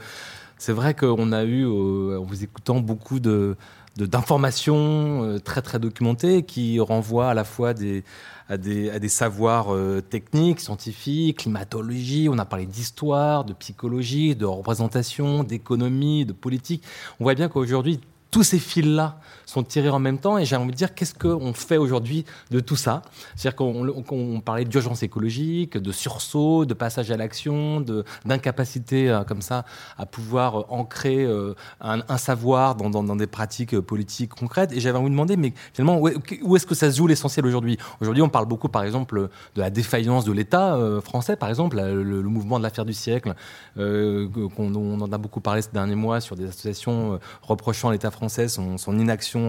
[0.58, 3.56] c'est vrai qu'on a eu, euh, en vous écoutant, beaucoup de
[4.04, 8.04] d'informations euh, très très documentées qui renvoient à la fois des,
[8.48, 15.44] à des, savoirs euh, techniques, scientifiques, climatologie, on a parlé d'histoire, de psychologie, de représentation,
[15.44, 16.82] d'économie, de politique.
[17.20, 18.00] On voit bien qu'aujourd'hui,
[18.30, 19.20] tous ces fils-là
[19.50, 20.38] sont tirés en même temps.
[20.38, 23.02] Et j'ai envie de dire, qu'est-ce qu'on fait aujourd'hui de tout ça?
[23.36, 27.84] C'est-à-dire qu'on parlait d'urgence écologique, de sursaut, de passage à l'action,
[28.24, 29.64] d'incapacité euh, comme ça
[29.98, 34.72] à pouvoir euh, ancrer euh, un, savoir dans, des pratiques politiques concrètes.
[34.72, 37.78] Et j'avais envie de demander, mais finalement, où est-ce que ça se joue l'essentiel aujourd'hui?
[38.00, 42.22] Aujourd'hui, on parle beaucoup, par exemple, de la défaillance de l'État français, par exemple, le,
[42.22, 43.34] mouvement de l'affaire du siècle,
[43.74, 48.48] qu'on on en a beaucoup parlé ces derniers mois sur des associations reprochant l'État français
[48.48, 49.39] son inaction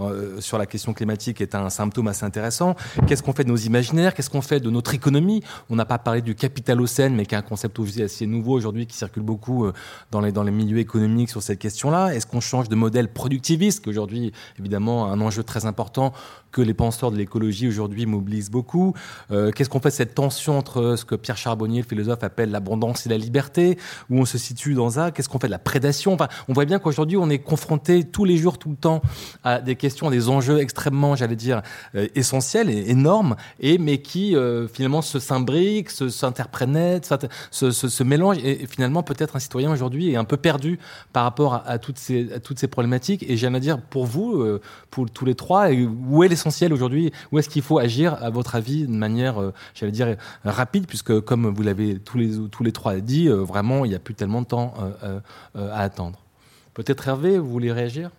[0.00, 2.74] euh, sur la question climatique est un symptôme assez intéressant.
[3.06, 4.14] Qu'est-ce qu'on fait de nos imaginaires?
[4.14, 5.42] Qu'est-ce qu'on fait de notre économie?
[5.68, 8.86] On n'a pas parlé du capitalocène, mais qui est un concept aussi assez nouveau aujourd'hui
[8.86, 9.72] qui circule beaucoup euh,
[10.10, 12.14] dans les, dans les milieux économiques sur cette question-là.
[12.14, 16.12] Est-ce qu'on change de modèle productiviste, qui aujourd'hui, évidemment, un enjeu très important
[16.52, 18.94] que les penseurs de l'écologie aujourd'hui mobilisent beaucoup.
[19.30, 22.50] Euh, qu'est-ce qu'on fait de cette tension entre ce que Pierre Charbonnier, le philosophe, appelle
[22.50, 23.78] l'abondance et la liberté
[24.10, 26.14] Où on se situe dans ça Qu'est-ce qu'on fait de la prédation?
[26.14, 29.02] Enfin, On voit bien qu'aujourd'hui, on est confronté tous les jours, tout le temps,
[29.44, 31.62] à des questions, à des enjeux extrêmement, j'allais dire,
[31.94, 37.14] euh, essentiels et énormes, et, mais qui euh, finalement se s'imbriquent, s'interprètent,
[37.50, 38.38] se, se, se, mélangent.
[38.44, 40.78] Et, finalement, peut-être un citoyen aujourd'hui est un peu perdu
[41.12, 43.24] par rapport à, toutes, ces, à toutes ces problématiques.
[43.28, 44.44] Et j'aime dire, pour vous,
[44.90, 48.54] pour tous les trois, où est essentiel aujourd'hui Où est-ce qu'il faut agir, à votre
[48.54, 52.72] avis, de manière, euh, j'allais dire, rapide, puisque comme vous l'avez tous les, tous les
[52.72, 55.20] trois dit, euh, vraiment, il n'y a plus tellement de temps euh,
[55.54, 56.18] à attendre.
[56.74, 58.10] Peut-être Hervé, vous voulez réagir?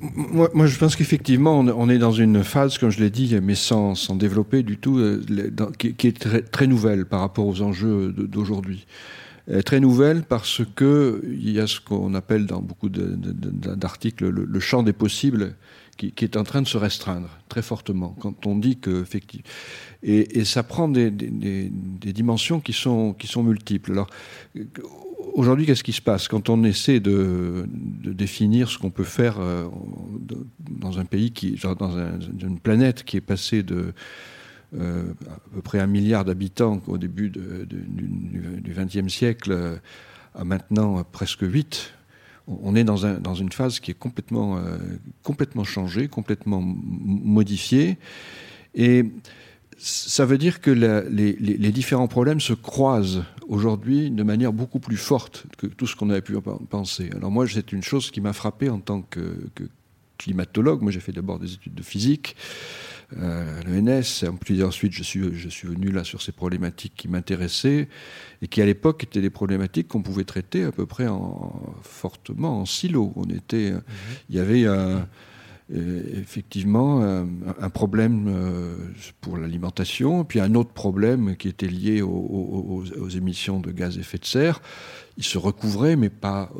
[0.00, 3.54] Moi, moi, je pense qu'effectivement, on est dans une phase, comme je l'ai dit, mais
[3.54, 5.00] sans, sans développer du tout,
[5.78, 8.86] qui, est très, très, nouvelle par rapport aux enjeux d'aujourd'hui.
[9.64, 14.60] Très nouvelle parce que il y a ce qu'on appelle dans beaucoup d'articles le, le,
[14.60, 15.54] champ des possibles
[15.96, 18.14] qui, est en train de se restreindre très fortement.
[18.20, 19.46] Quand on dit que, effectivement,
[20.02, 23.92] et, ça prend des, dimensions qui sont, qui sont multiples.
[23.92, 24.10] Alors,
[25.34, 27.66] aujourd'hui, qu'est-ce qui se passe quand on essaie de,
[28.04, 29.66] définir ce qu'on peut faire euh,
[30.58, 31.98] dans un pays qui, dans
[32.40, 33.92] une planète qui est passée de
[34.76, 39.80] euh, à peu près un milliard d'habitants au début du XXe siècle
[40.34, 41.94] à maintenant presque 8
[42.46, 44.76] on est dans, un, dans, une phase qui est complètement, euh,
[45.22, 47.96] complètement changée, complètement modifiée.
[48.74, 49.04] Et
[49.78, 55.46] ça veut dire que les, différents problèmes se croisent aujourd'hui de manière beaucoup plus forte
[55.58, 56.34] que tout ce qu'on avait pu
[56.70, 57.10] penser.
[57.16, 59.48] Alors moi, c'est une chose qui m'a frappé en tant que,
[60.18, 60.80] climatologue.
[60.80, 62.36] Moi, j'ai fait d'abord des études de physique.
[63.20, 64.24] À l'ENS.
[64.62, 67.88] Ensuite, je suis, je suis venu là sur ces problématiques qui m'intéressaient
[68.42, 72.60] et qui, à l'époque, étaient des problématiques qu'on pouvait traiter à peu près en, fortement
[72.60, 73.12] en silo.
[73.16, 73.82] On était, mhm.
[74.30, 75.06] Il y avait un
[75.72, 78.76] effectivement un, problème euh,
[79.20, 82.84] pour l'alimentation, puis un autre problème qui était lié aux,
[83.16, 84.60] émissions de gaz à effet de serre.
[85.16, 86.52] Il se recouvrait, mais pas,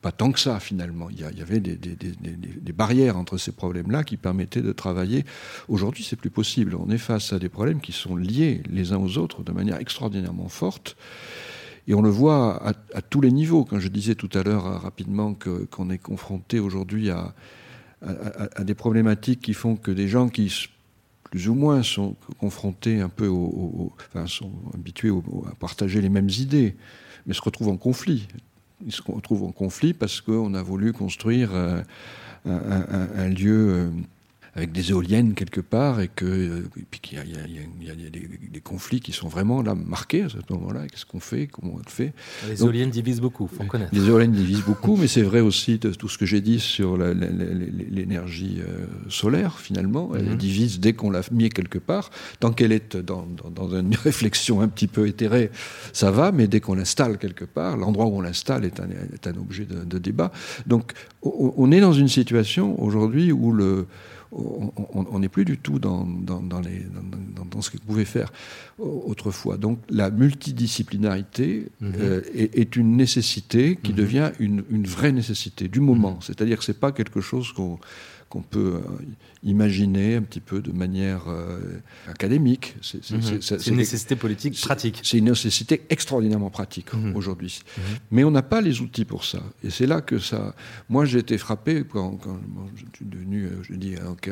[0.00, 1.10] pas tant que ça finalement.
[1.10, 5.24] Il y, avait des, barrières entre ces problèmes-là qui permettaient de travailler.
[5.68, 6.76] Aujourd'hui, c'est plus possible.
[6.76, 9.78] On est face à des problèmes qui sont liés les uns aux autres de manière
[9.78, 10.96] extraordinairement forte.
[11.88, 12.62] Et on le voit
[12.94, 13.64] à, tous les niveaux.
[13.64, 17.34] Quand je disais tout à l'heure euh, rapidement qu'on est confronté aujourd'hui à,
[18.02, 20.68] à, des problématiques qui font que des gens qui
[21.24, 25.12] plus ou moins sont confrontés un peu au, enfin, sont habitués
[25.50, 26.76] à partager les mêmes idées,
[27.26, 28.28] mais se retrouvent en conflit.
[28.84, 31.82] Ils se retrouvent en conflit parce qu'on a voulu construire euh,
[32.46, 33.90] un, lieu euh,
[34.58, 39.28] avec des éoliennes quelque part et que puis qu'il y a, des, conflits qui sont
[39.28, 40.88] vraiment là marqués à ce moment-là.
[40.88, 41.46] Qu'est-ce qu'on fait?
[41.46, 42.12] Comment on le fait?
[42.48, 43.94] Les éoliennes divisent beaucoup, faut connaître.
[43.94, 46.98] Les éoliennes divisent beaucoup, mais c'est vrai aussi de tout ce que j'ai dit sur
[46.98, 49.60] l'énergie euh, solaire.
[49.60, 50.36] Finalement, elle mhm.
[50.36, 52.10] divise dès qu'on l'a mis quelque part.
[52.40, 53.24] Tant qu'elle est dans,
[53.70, 55.50] une réflexion un petit peu éthérée,
[55.92, 59.26] ça va, mais dès qu'on l'installe quelque part, l'endroit où on l'installe est un, est
[59.28, 60.32] un objet de, de débat.
[60.66, 63.86] Donc, on est dans une situation aujourd'hui où le
[64.30, 66.06] on n'est plus du tout dans,
[66.62, 66.86] les,
[67.50, 68.32] dans, ce qu'on pouvait faire
[68.78, 69.56] autrefois.
[69.56, 71.92] Donc la multidisciplinarité mhm.
[71.98, 73.96] euh, est, une nécessité qui mhm.
[73.96, 76.12] devient une, une, vraie nécessité du moment.
[76.12, 76.22] Mhm.
[76.22, 77.78] C'est-à-dire que ce n'est pas quelque chose qu'on
[78.28, 78.80] qu'on peut euh,
[79.42, 82.76] imaginer un petit peu de manière euh, académique.
[83.10, 83.40] Mhm.
[83.40, 85.00] C'est une nécessité politique pratique.
[85.02, 87.16] C'est une nécessité extraordinairement pratique mhm.
[87.16, 87.62] aujourd'hui.
[87.76, 87.82] Mhm.
[88.10, 89.42] Mais on n'a pas les outils pour ça.
[89.64, 90.54] Et c'est là que ça...
[90.88, 92.18] Moi, j'ai été frappé quand,
[92.76, 94.30] je suis devenu, euh, je dis, donc,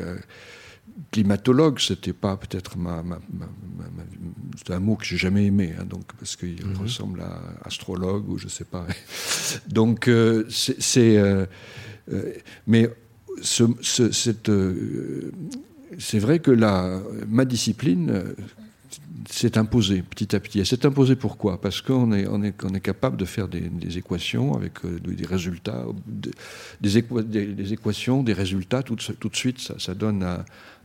[1.11, 3.03] climatologue, c'était pas peut-être ma,
[4.57, 8.37] c'est un mot que j'ai jamais aimé, hein, donc parce qu'il ressemble à astrologue ou
[8.37, 8.85] je sais pas.
[9.67, 10.09] donc
[10.49, 11.47] c'est,
[12.65, 12.89] mais
[14.49, 15.31] euh,
[15.99, 18.33] c'est vrai que la, ma discipline euh,
[19.29, 20.59] s'est imposée petit à petit.
[20.59, 21.59] Elle s'est imposée pourquoi?
[21.61, 25.85] Parce qu'on est, capable de faire des, équations avec euh, des résultats,
[26.79, 26.97] des,
[27.73, 30.25] équations, des résultats, tout, de suite, ça, donne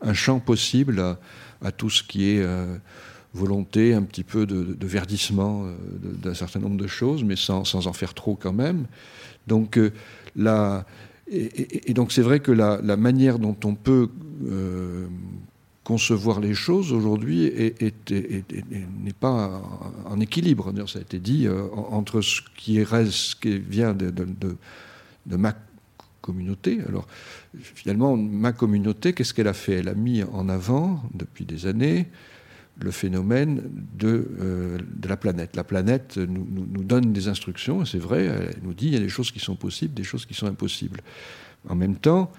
[0.00, 1.00] un, champ possible
[1.62, 2.46] à, tout ce qui est
[3.34, 5.66] volonté, un petit peu de, verdissement
[6.02, 8.86] d'un certain nombre de choses, mais sans, en faire trop quand même.
[9.46, 9.78] Donc,
[10.36, 10.84] la
[11.32, 14.08] et, donc c'est vrai que la, manière dont on peut
[14.46, 15.06] euh,
[15.84, 19.62] concevoir les choses aujourd'hui n'est pas
[20.06, 20.72] en équilibre.
[20.86, 25.54] Ça a été dit euh, entre ce qui, reste, qui vient de, de, ma
[26.20, 26.80] communauté.
[26.88, 27.06] Alors
[27.62, 29.74] finalement, ma communauté, qu'est-ce qu'elle a fait?
[29.74, 32.06] Elle a mis en avant depuis des années
[32.82, 33.62] le phénomène
[33.94, 35.56] de, euh, de, la planète.
[35.56, 39.08] La planète nous, donne des instructions, c'est vrai, elle nous dit il y a des
[39.08, 41.00] choses qui sont possibles, des choses qui sont impossibles.
[41.68, 42.30] En même temps,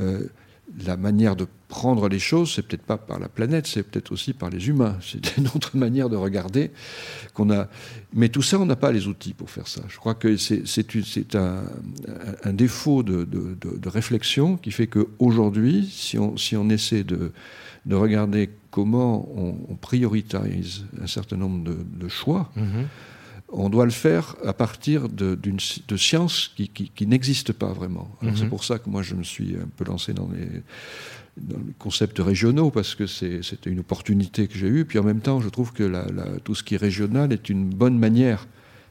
[0.00, 0.28] euh,
[0.84, 4.32] la manière de prendre les choses, c'est peut-être pas par la planète, c'est peut-être aussi
[4.32, 4.96] par les humains.
[5.02, 6.70] C'est une autre manière de regarder
[7.34, 7.68] qu'on a.
[8.12, 9.82] Mais tout ça, on n'a pas les outils pour faire ça.
[9.88, 16.68] Je crois que c'est un, défaut de, réflexion qui fait qu'aujourd'hui, si on, si on
[16.68, 17.32] essaie de
[17.90, 22.86] regarder comment on, priorise un certain nombre de, choix, mhm.
[23.48, 28.08] on doit le faire à partir de, de sciences qui, qui, n'existent pas vraiment.
[28.22, 28.36] Mhm.
[28.36, 30.62] C'est pour ça que moi je me suis un peu lancé dans les,
[31.36, 34.84] dans les concepts régionaux, parce que c'était une opportunité que j'ai eue.
[34.84, 35.86] Puis en même temps, je trouve que
[36.44, 38.46] tout ce qui est régional est une bonne manière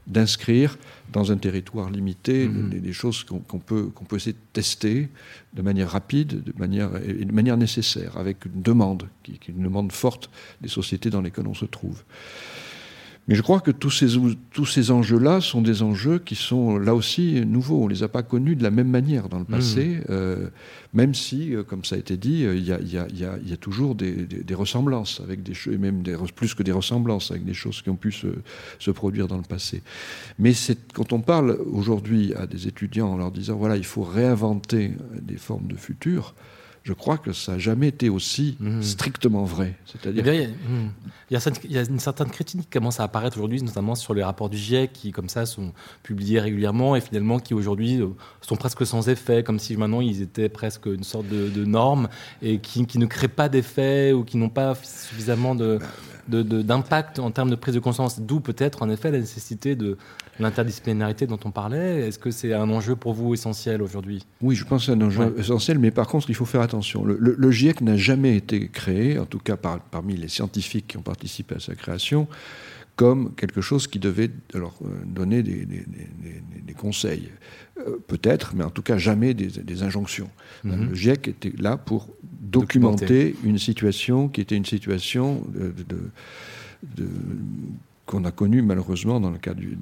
[0.05, 0.77] d'inscrire
[1.11, 2.69] dans un territoire limité mhm.
[2.69, 5.09] des, choses qu'on peut, qu'on peut essayer de tester
[5.53, 9.53] de manière rapide, de manière, et de manière nécessaire, avec une demande, qui, qui est
[9.53, 10.29] une demande forte
[10.61, 12.03] des sociétés dans lesquelles on se trouve.
[13.27, 14.07] Mais je crois que tous ces,
[14.51, 17.83] tous ces enjeux-là sont des enjeux qui sont là aussi nouveaux.
[17.83, 20.03] On ne les a pas connus de la même manière dans le passé, mmh.
[20.09, 20.49] euh,
[20.93, 24.53] même si, euh, comme ça a été dit, il y, y, a, toujours des, des,
[24.53, 27.97] ressemblances, avec des et même des, plus que des ressemblances, avec des choses qui ont
[27.97, 28.27] pu se,
[28.79, 29.83] se produire dans le passé.
[30.39, 30.53] Mais
[30.93, 35.37] quand on parle aujourd'hui à des étudiants en leur disant, voilà, il faut réinventer des
[35.37, 36.33] formes de futur,
[36.87, 38.81] je crois que ça n'a jamais été aussi mhm.
[38.81, 39.77] strictement vrai.
[39.85, 40.55] C'est-à-dire, il,
[41.31, 44.55] y a, une certaine critique qui commence à apparaître aujourd'hui, notamment sur les rapports du
[44.55, 48.07] GIEC qui, comme ça, sont publiés régulièrement et finalement qui aujourd'hui euh,
[48.39, 52.07] sont presque sans effet, comme si maintenant ils étaient presque une sorte de, norme
[52.41, 55.79] et qui, ne créent pas d'effet ou qui n'ont pas suffisamment de.
[55.79, 59.97] Bah, d'impact en termes de prise de conscience, d'où peut-être en effet la nécessité de
[60.39, 62.07] l'interdisciplinarité dont on parlait.
[62.07, 64.25] Est-ce que c'est un enjeu pour vous essentiel aujourd'hui?
[64.41, 67.03] Oui, je pense que c'est un enjeu essentiel, mais par contre, il faut faire attention.
[67.05, 71.55] Le, GIEC n'a jamais été créé, en tout cas parmi les scientifiques qui ont participé
[71.55, 72.27] à sa création,
[72.95, 74.61] comme quelque chose qui devait euh,
[75.05, 77.29] donner des, conseils.
[77.79, 80.29] Euh, peut-être, mais en tout cas jamais des, injonctions.
[80.63, 80.89] Mhm.
[80.89, 87.05] Le GIEC était là pour documenter, une situation qui était une situation de,
[88.07, 89.77] qu'on a connue malheureusement dans le cas du,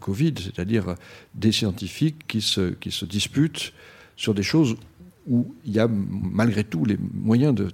[0.00, 0.94] Covid, c'est-à-dire
[1.34, 3.72] des scientifiques qui se, qui se disputent
[4.16, 4.76] sur des choses
[5.26, 7.68] où il y a malgré tout les moyens de,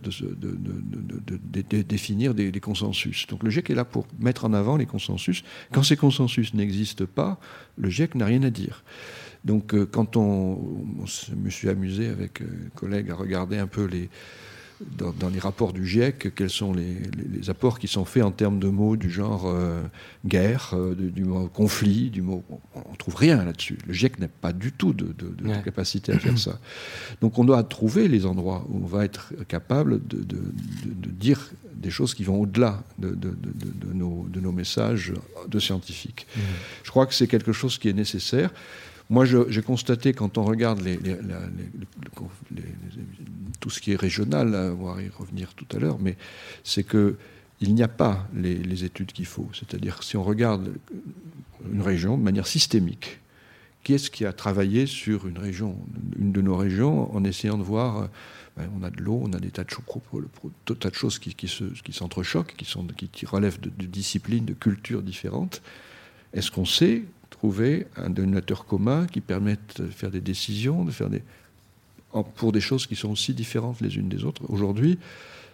[1.83, 3.27] définir des, consensus.
[3.29, 5.45] Donc le GIEC est là pour mettre en avant les consensus.
[5.71, 7.39] Quand ces consensus n'existent pas,
[7.77, 8.83] le GIEC n'a rien à dire.
[9.45, 10.59] Donc euh, quand on,
[11.05, 14.09] je me suis amusé avec un euh, collègues à regarder un peu les,
[14.99, 17.01] dans, les rapports du GIEC, quels sont les,
[17.49, 19.83] apports qui sont faits en termes de mots du genre euh,
[20.25, 22.45] guerre, euh, du mot conflit, du mot.
[22.75, 23.79] On ne trouve rien là-dessus.
[23.87, 25.15] Le GIEC n'a pas du tout de,
[25.65, 26.59] capacité à faire ça.
[27.21, 30.25] Donc on doit trouver les endroits où on va être capable de,
[30.85, 33.17] dire des choses qui vont au-delà de,
[33.93, 35.13] nos, nos, messages
[35.49, 36.27] de scientifiques.
[36.37, 36.41] Mmh.
[36.85, 38.51] Je crois que c'est quelque chose qui est nécessaire.
[39.11, 40.99] Moi, j'ai constaté, quand on regarde les,
[43.61, 46.17] tout ce qui est régional, on va y revenir tout à l'heure, mais
[46.63, 47.17] c'est que
[47.61, 49.49] il n'y a pas les, études qu'il faut.
[49.53, 50.75] C'est-à-dire, si on regarde
[51.73, 53.21] une région de manière systémique,
[53.83, 55.77] qui est-ce qui a travaillé sur une région,
[56.19, 58.09] une de nos régions, en essayant de voir,
[58.57, 61.93] ben, on a de l'eau, on a des tas de, tas de choses qui, qui
[61.93, 65.63] s'entrechoquent, qui, qui relèvent de disciplines, de cultures différentes.
[66.33, 67.05] Est-ce qu'on sait
[67.45, 71.23] trouver un donateur commun qui permette de faire des décisions, de faire des
[72.37, 74.41] pour des choses qui sont aussi différentes les unes des autres.
[74.49, 74.99] Aujourd'hui,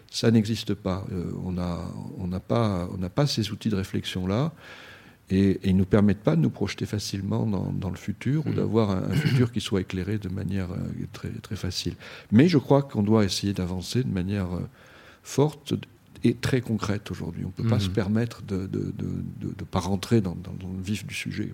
[0.08, 1.04] ça n'existe pas.
[1.10, 1.80] Euh, on n'a
[2.18, 4.52] on pas, on pas ces outils de réflexion-là.
[5.30, 8.54] Et, ils ne nous permettent pas de nous projeter facilement dans, le futur ou mmh.
[8.54, 11.94] d'avoir un, futur qui soit éclairé de manière euh, très, très facile.
[12.30, 14.68] Mais je crois qu'on doit essayer d'avancer de manière euh,
[15.24, 15.74] forte
[16.22, 17.44] et très concrète aujourd'hui.
[17.44, 17.80] On ne peut pas mmh.
[17.80, 21.50] se permettre de ne pas rentrer dans, le vif du sujet.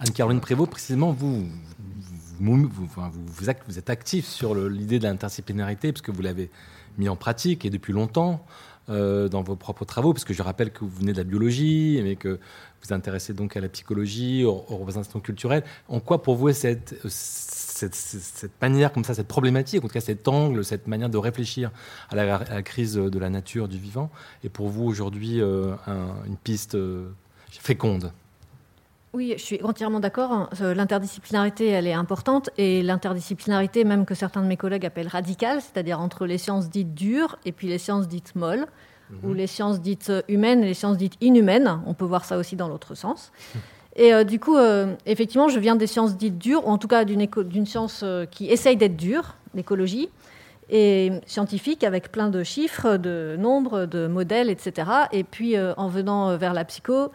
[0.00, 1.48] Anne-Caroline Prévost, précisément, vous,
[3.76, 6.50] êtes actif sur l'idée de l'interdisciplinarité, parce que vous l'avez
[6.98, 8.44] mis en pratique et depuis longtemps
[8.90, 12.00] euh, dans vos propres travaux, parce que je rappelle que vous venez de la biologie,
[12.02, 12.38] mais que vous
[12.84, 15.64] vous intéressez donc à la psychologie, aux, représentations culturelles.
[15.88, 20.00] En quoi pour vous cette, cette, cette, manière comme ça, cette problématique, en tout cas
[20.00, 21.72] cet angle, cette manière de réfléchir
[22.08, 24.10] à la, crise de la nature, du vivant,
[24.44, 25.74] est pour vous aujourd'hui euh,
[26.26, 27.08] une piste euh,
[27.50, 28.12] féconde?
[29.14, 30.50] Oui, je suis entièrement d'accord.
[30.60, 32.50] Euh, l'interdisciplinarité, elle est importante.
[32.58, 36.94] Et l'interdisciplinarité, même que certains de mes collègues appellent radicale, c'est-à-dire entre les sciences dites
[36.94, 38.66] dures et puis les sciences dites molles,
[39.10, 39.30] mhm.
[39.30, 41.80] ou les sciences dites humaines et les sciences dites inhumaines.
[41.86, 43.32] On peut voir ça aussi dans l'autre sens.
[44.00, 46.86] Et euh, du coup, euh, effectivement, je viens des sciences dites dures, ou en tout
[46.86, 50.08] cas d'une science qui essaye d'être dure, l'écologie,
[50.70, 54.88] et scientifique, avec plein de chiffres, de nombres, de modèles, etc.
[55.10, 57.10] Et puis, en venant vers la psycho,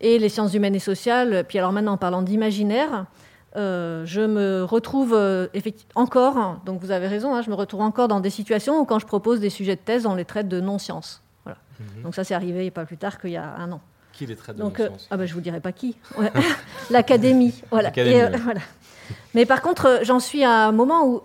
[0.00, 1.44] et les sciences humaines et sociales.
[1.48, 3.06] Puis alors maintenant, en parlant d'imaginaire,
[3.56, 5.48] euh, je me retrouve euh,
[5.94, 8.98] encore, donc vous avez raison, hein, je me retrouve encore dans des situations où quand
[8.98, 11.22] je propose des sujets de thèse, on les traite de non-science.
[11.44, 11.58] Voilà.
[11.80, 12.02] Mhm.
[12.02, 13.80] Donc ça, c'est arrivé pas plus tard qu'il y a un an.
[14.12, 15.96] Qui les traite de donc, non-science euh, ah ben, Je vous dirai pas qui.
[16.90, 17.62] L'académie.
[17.70, 17.90] voilà.
[17.90, 18.60] voilà.
[19.34, 21.22] Mais par contre, j'en suis à un moment où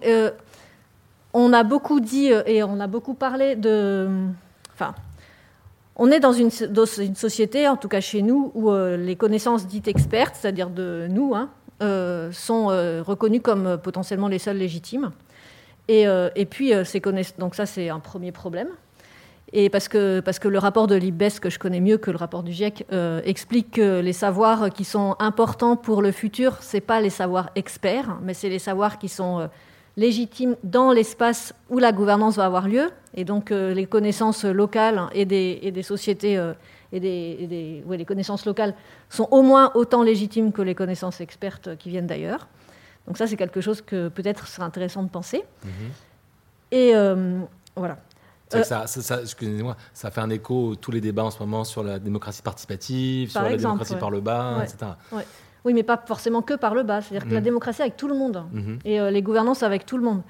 [1.34, 4.08] on a beaucoup dit et on a beaucoup parlé de...
[4.74, 4.96] Enfin,
[5.96, 9.88] on est dans une, société, en tout cas chez nous, où euh, les connaissances dites
[9.88, 11.50] expertes, c'est-à-dire de nous, hein,
[11.82, 15.12] euh, sont euh, reconnues comme potentiellement les seules légitimes.
[15.88, 16.08] Et,
[16.50, 16.72] puis,
[17.38, 18.70] donc ça, c'est un premier problème.
[19.52, 22.54] Et parce que, le rapport de l'IBES, que je connais mieux que le rapport du
[22.54, 22.86] GIEC,
[23.26, 28.18] explique que les savoirs qui sont importants pour le futur, ce pas les savoirs experts,
[28.24, 29.50] mais c'est les savoirs qui sont
[29.98, 32.90] légitime dans l'espace où la gouvernance va avoir lieu.
[33.16, 36.54] Et donc euh, les connaissances locales et des, et des sociétés euh,
[36.92, 38.76] et, des, les connaissances locales
[39.10, 42.48] sont au moins autant légitimes que les connaissances expertes qui viennent d'ailleurs.
[43.08, 45.44] Donc ça, c'est quelque chose que peut-être serait intéressant de penser.
[45.64, 45.72] Mhm.
[46.72, 47.40] Et euh,
[47.76, 47.98] voilà.
[48.50, 48.86] Ça,
[49.22, 53.32] excusez-moi, ça fait un écho tous les débats en ce moment sur la démocratie participative,
[53.32, 54.92] sur la démocratie par le bas, etc.
[55.66, 57.02] Oui, mais pas forcément que par le bas.
[57.02, 57.44] C'est-à-dire que la mm.
[57.44, 58.80] démocratie avec tout le monde mm-hmm.
[58.86, 60.22] et euh, les gouvernances avec tout le monde.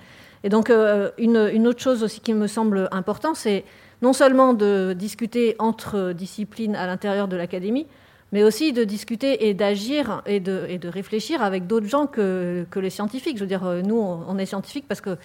[0.43, 3.63] Et donc, euh, une, autre chose aussi qui me semble important, c'est
[4.01, 7.87] non seulement de discuter entre disciplines à l'intérieur de l'académie,
[8.33, 12.65] mais aussi de discuter et d'agir et de, et de, réfléchir avec d'autres gens que,
[12.69, 13.37] que, les scientifiques.
[13.37, 15.17] Je veux dire, euh, nous, on est scientifiques parce que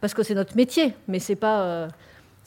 [0.00, 1.88] parce que c'est notre métier, mais c'est pas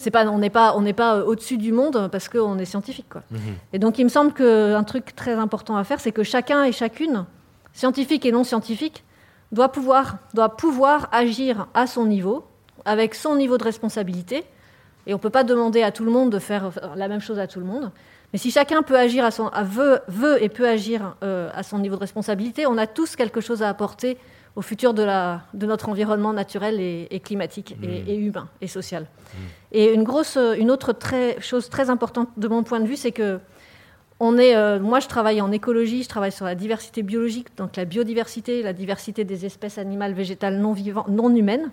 [0.01, 3.07] c'est pas, on n'est pas, on n'est pas au-dessus du monde parce qu'on est scientifique.
[3.09, 3.23] Quoi.
[3.71, 6.71] Et donc, il me semble qu'un truc très important à faire, c'est que chacun et
[6.71, 7.25] chacune,
[7.73, 9.03] scientifique et non scientifique,
[9.51, 12.45] doit pouvoir, doit pouvoir agir à son niveau,
[12.85, 14.43] avec son niveau de responsabilité.
[15.07, 17.39] Et on ne peut pas demander à tout le monde de faire la même chose
[17.39, 17.91] à tout le monde.
[18.33, 21.79] Mais si chacun peut agir à son, veut, veut, et peut agir euh, à son
[21.79, 24.17] niveau de responsabilité, on a tous quelque chose à apporter
[24.55, 28.27] au futur de, la, de notre environnement naturel et, climatique et, mmh.
[28.27, 29.03] humain et social.
[29.03, 29.37] Mmh.
[29.71, 33.11] Et une, grosse, une autre très, chose très importante de mon point de vue, c'est
[33.11, 33.39] que
[34.23, 37.75] on est, euh, moi, je travaille en écologie, je travaille sur la diversité biologique, donc
[37.75, 41.71] la biodiversité, la diversité des espèces animales, végétales non, vivantes, non humaines,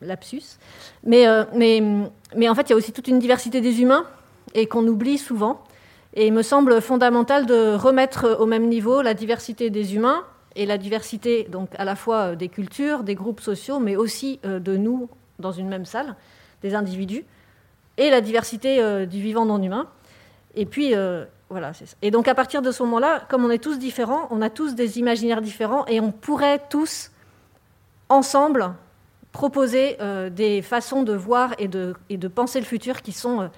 [0.00, 0.56] lapsus.
[1.04, 1.82] Mais, euh, mais,
[2.34, 4.06] mais en fait, il y a aussi toute une diversité des humains
[4.54, 5.62] et qu'on oublie souvent.
[6.14, 10.24] Et il me semble fondamental de remettre au même niveau la diversité des humains
[10.56, 14.58] et la diversité, donc à la fois des cultures, des groupes sociaux, mais aussi euh,
[14.58, 15.08] de nous
[15.38, 16.16] dans une même salle,
[16.62, 17.24] des individus,
[17.96, 19.88] et la diversité du vivant non humain.
[20.54, 20.94] Et puis,
[21.48, 21.72] voilà,
[22.02, 24.74] Et donc à partir de ce moment-là, comme on est tous différents, on a tous
[24.74, 27.10] des imaginaires différents et on pourrait tous,
[28.08, 28.74] ensemble,
[29.32, 33.42] proposer euh, des façons de voir et de, et de penser le futur qui, sont,
[33.42, 33.48] euh,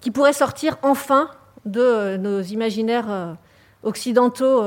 [0.00, 1.30] qui pourraient sortir enfin
[1.64, 3.36] de euh, nos imaginaires
[3.82, 4.62] occidentaux,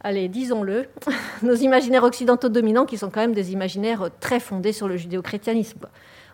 [0.00, 0.86] allez, disons-le,
[1.42, 5.86] nos imaginaires occidentaux dominants qui sont quand même des imaginaires très fondés sur le judéo-chrétianisme.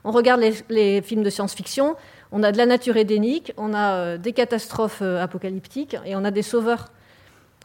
[0.05, 1.97] On regarde les films de science-fiction,
[2.36, 6.24] on a de la nature édénique, on a euh, des catastrophes euh, apocalyptiques et on
[6.24, 6.91] a des sauveurs.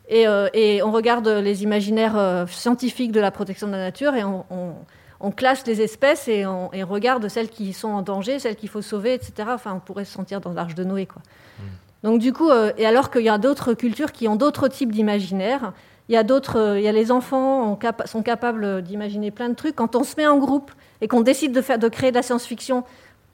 [0.07, 0.47] Et, euh,
[0.83, 5.81] on regarde les imaginaires scientifiques de la protection de la nature et on, classe les
[5.81, 9.49] espèces et on regarde celles qui sont en danger, celles qu'il faut sauver, etc.
[9.49, 11.21] Enfin, on pourrait se sentir dans l'arche de Noé, quoi.
[11.59, 11.63] Mm.
[12.01, 15.73] Donc du coup, et alors qu'il y a d'autres cultures qui ont d'autres types d'imaginaires,
[16.09, 19.75] il y a d'autres, il y a les enfants sont capables d'imaginer plein de trucs.
[19.75, 20.71] Quand on se met en groupe
[21.01, 22.83] et qu'on décide de, faire, de créer de la science-fiction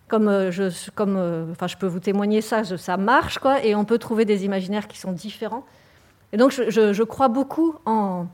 [0.07, 4.25] comme, euh, euh, je peux vous témoigner ça, ça marche, quoi, et on peut trouver
[4.25, 5.65] des imaginaires qui sont différents.
[6.31, 8.27] Et donc, je, crois beaucoup en,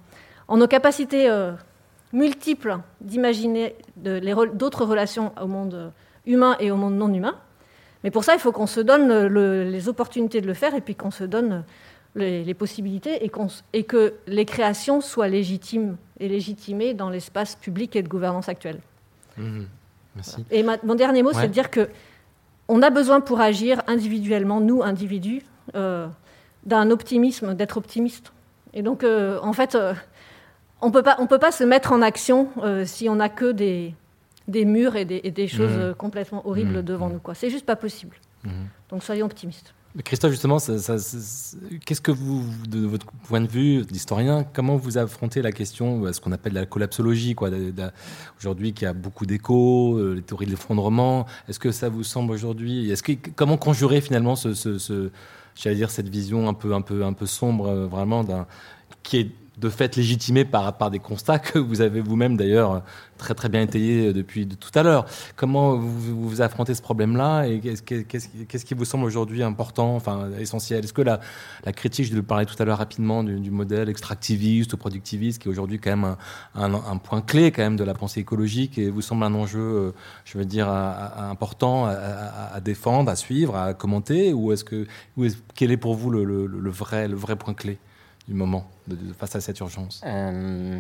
[0.50, 1.52] nos capacités euh,
[2.12, 5.92] multiples d'imaginer d'autres relations au monde
[6.26, 7.36] humain et au monde non humain.
[8.04, 9.28] Mais pour ça, il faut qu'on se donne
[9.70, 11.64] les opportunités de le faire et puis qu'on se donne
[12.16, 13.32] les, possibilités et,
[13.74, 18.80] et, que les créations soient légitimes et légitimées dans l'espace public et de gouvernance actuelle.
[19.38, 19.64] Mmh.
[20.52, 21.90] Et mon dernier mot, c'est de dire que
[22.68, 25.42] on a besoin pour agir individuellement, nous individus,
[25.76, 26.08] euh,
[26.66, 28.32] d'un optimisme, d'être optimiste.
[28.74, 29.94] Et donc, euh, en fait, euh,
[30.82, 32.50] on on peut pas se mettre en action
[32.86, 33.94] si on n'a que des,
[34.48, 35.96] des murs et des, des choses mmh.
[35.96, 36.84] complètement horribles mmh.
[36.84, 37.20] devant nous.
[37.20, 37.36] Quoi.
[37.36, 38.18] C'est juste pas possible.
[38.44, 38.50] Mmh.
[38.90, 39.74] Donc, soyons optimistes.
[40.06, 45.52] Christophe, justement, qu'est-ce que vous, de votre point de vue d'historien, comment vous affrontez la
[45.52, 47.36] question, ce qu'on appelle la collapsologie,
[48.40, 51.26] aujourd'hui qui a beaucoup d'échos, euh, les théories de l'effondrement.
[51.50, 52.94] Est-ce que ça vous semble aujourd'hui,
[53.36, 54.54] comment conjurer finalement ce,
[55.54, 58.26] cette vision un peu, un peu, un peu sombre, euh, vraiment
[59.04, 59.32] qui est
[59.62, 62.84] de fait légitimé par, par des constats que vous avez vous-même d'ailleurs
[63.22, 65.06] très très bien étayés depuis tout à l'heure.
[65.36, 70.84] Comment vous, vous, affrontez ce problème-là et qu'est-ce, qui vous semble aujourd'hui important, enfin essentiel?
[70.84, 71.20] Est-ce que la,
[71.64, 75.48] la, critique, je le parlais tout à l'heure rapidement, du, modèle extractiviste ou productiviste, qui
[75.48, 76.16] est aujourd'hui quand même
[76.56, 79.60] un, un, point clé quand même de la pensée écologique, et vous semble un enjeu,
[79.60, 79.92] euh,
[80.26, 84.88] je veux dire, important à, défendre, à suivre, à commenter, ou est-ce que
[85.54, 87.78] quel est pour vous le, le vrai, le vrai point clé?
[88.28, 88.68] Du moment
[89.18, 90.80] face à cette urgence euh,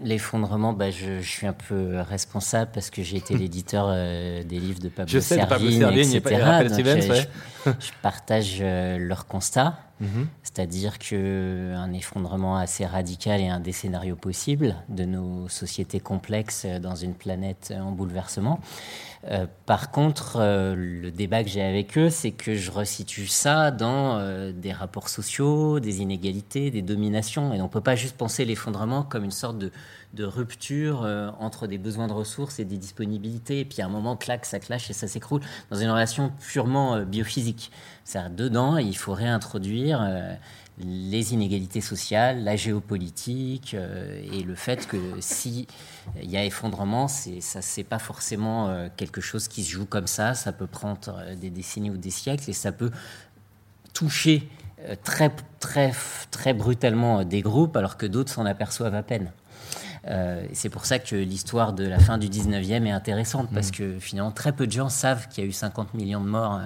[0.00, 4.78] L'effondrement, bah, je, suis un peu responsable parce que j'ai été l'éditeur euh, des livres
[4.78, 7.26] de Pablo je sais, Servigne, Pablo etc.
[7.66, 10.28] Euh, je, partage leur constat, mhm.
[10.44, 16.94] c'est-à-dire qu'un effondrement assez radical est un des scénarios possibles de nos sociétés complexes dans
[16.94, 18.60] une planète en bouleversement.
[19.24, 23.70] Euh, par contre, euh, le débat que j'ai avec eux, c'est que je resitue ça
[23.70, 27.52] dans euh, des rapports sociaux, des inégalités, des dominations.
[27.52, 29.70] Et on ne peut pas juste penser l'effondrement comme une sorte de,
[30.18, 31.06] rupture
[31.38, 33.60] entre des besoins de ressources et des disponibilités.
[33.60, 37.02] Et puis à un moment, clac, ça clash et ça s'écroule dans une relation purement
[37.02, 37.70] biophysique.
[38.04, 40.00] C'est-à-dire, dedans, il faut réintroduire
[40.80, 45.66] les inégalités sociales, la géopolitique euh, et le fait que si
[46.22, 49.86] il y a effondrement, c'est ça c'est pas forcément euh, quelque chose qui se joue
[49.86, 50.34] comme ça.
[50.34, 52.90] Ça peut prendre euh, des décennies ou des siècles et ça peut
[53.92, 54.48] toucher
[55.02, 55.92] très très
[56.30, 59.32] très brutalement des groupes alors que d'autres s'en aperçoivent à peine.
[60.52, 63.72] c'est pour ça que l'histoire de la fin du 19e est intéressante, parce mm.
[63.72, 66.60] que finalement, très peu de gens savent qu'il y a eu 50 millions de morts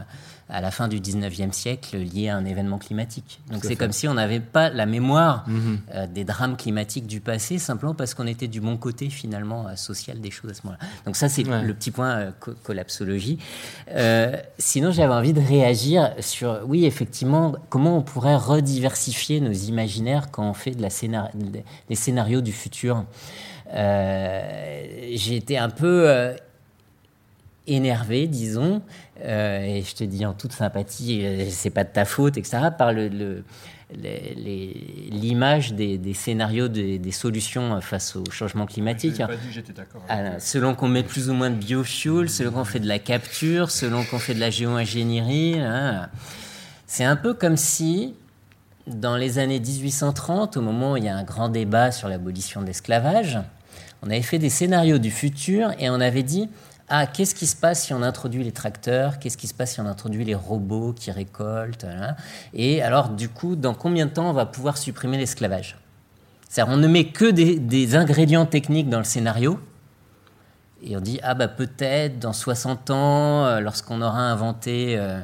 [0.48, 3.40] à la fin du 19e siècle lié à un événement climatique.
[3.50, 5.80] Donc c'est comme si on n'avait pas la mémoire mhm.
[5.94, 9.76] euh, des drames climatiques du passé, simplement parce qu'on était du bon côté finalement euh,
[9.76, 10.86] social des choses à ce moment-là.
[11.06, 12.30] Donc ça c'est le petit point euh,
[12.62, 13.38] collapsologie.
[14.58, 20.48] sinon j'avais envie de réagir sur, oui effectivement, comment on pourrait rediversifier nos imaginaires quand
[20.48, 20.88] on fait de la
[21.88, 23.04] des scénarios du futur.
[23.74, 26.34] J'ai été un peu
[27.66, 28.82] énervé, disons,
[29.24, 32.68] euh, et je te dis en toute sympathie, euh, c'est pas de ta faute, etc.,
[32.76, 33.44] par le,
[35.10, 39.18] l'image des, scénarios, des, solutions face au changement climatique.
[39.18, 40.02] Pas dit, d'accord.
[40.08, 43.70] Ah, selon qu'on met plus ou moins de biofuel, selon qu'on fait de la capture,
[43.70, 45.58] selon qu'on fait de la géo-ingénierie.
[45.58, 46.08] Hein.
[46.86, 48.14] C'est un peu comme si,
[48.86, 52.60] dans les années 1830, au moment où il y a un grand débat sur l'abolition
[52.60, 53.38] de l'esclavage,
[54.02, 56.48] on avait fait des scénarios du futur et on avait dit
[56.94, 59.18] ah, qu'est-ce qui se passe si on introduit les tracteurs?
[59.18, 61.86] Qu'est-ce qui se passe si on introduit les robots qui récoltent
[62.52, 65.78] Et alors, du coup, dans combien de temps on va pouvoir supprimer l'esclavage?
[66.50, 69.58] C'est-à-dire, on ne met que des, ingrédients techniques dans le scénario,
[70.82, 75.22] et on dit, ah bah peut-être dans 60 ans, euh, lorsqu'on aura inventé euh,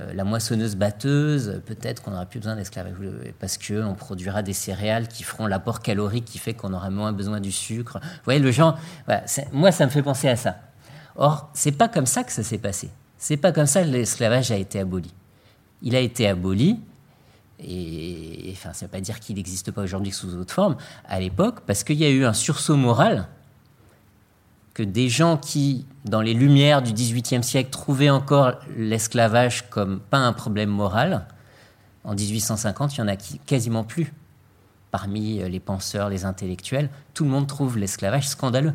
[0.00, 2.94] euh, la moissonneuse batteuse, peut-être qu'on n'aura plus besoin d'esclavage
[3.38, 7.38] parce qu'on produira des céréales qui feront l'apport calorique qui fait qu'on aura moins besoin
[7.38, 8.00] du sucre.
[8.02, 8.76] Vous voyez, le genre,
[9.52, 10.56] moi ça me fait penser à ça.
[11.16, 12.90] Or, c'est pas comme ça que ça s'est passé.
[13.18, 15.12] C'est pas comme ça que l'esclavage a été aboli.
[15.82, 16.80] Il a été aboli,
[17.60, 20.76] et enfin, ça ne veut pas dire qu'il n'existe pas aujourd'hui sous autre forme,
[21.06, 23.28] à l'époque, parce qu'il y a eu un sursaut moral
[24.74, 30.18] que des gens qui, dans les lumières du XVIIIe siècle, trouvaient encore l'esclavage comme pas
[30.18, 31.26] un problème moral,
[32.02, 33.16] en 1850, il n'y en a
[33.46, 34.12] quasiment plus.
[34.90, 38.74] Parmi les penseurs, les intellectuels, tout le monde trouve l'esclavage scandaleux.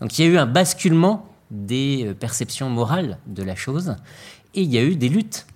[0.00, 3.96] Donc il y a eu un basculement des euh, perceptions morales de la chose,
[4.54, 5.46] et il y a eu des luttes.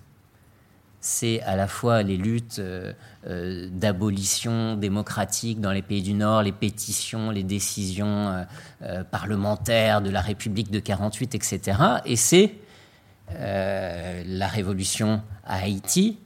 [1.03, 2.93] C'est à la fois les luttes euh,
[3.25, 8.45] euh, d'abolition démocratique dans les pays du Nord, les pétitions, les décisions
[9.09, 11.79] parlementaires de la République de 48, etc.
[12.05, 12.55] Et c'est
[13.29, 16.19] la révolution à Haïti,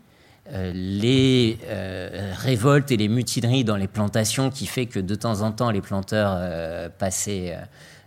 [0.52, 1.58] les
[2.38, 5.82] révoltes et les mutineries dans les plantations qui fait que de temps en temps les
[5.82, 7.58] planteurs passaient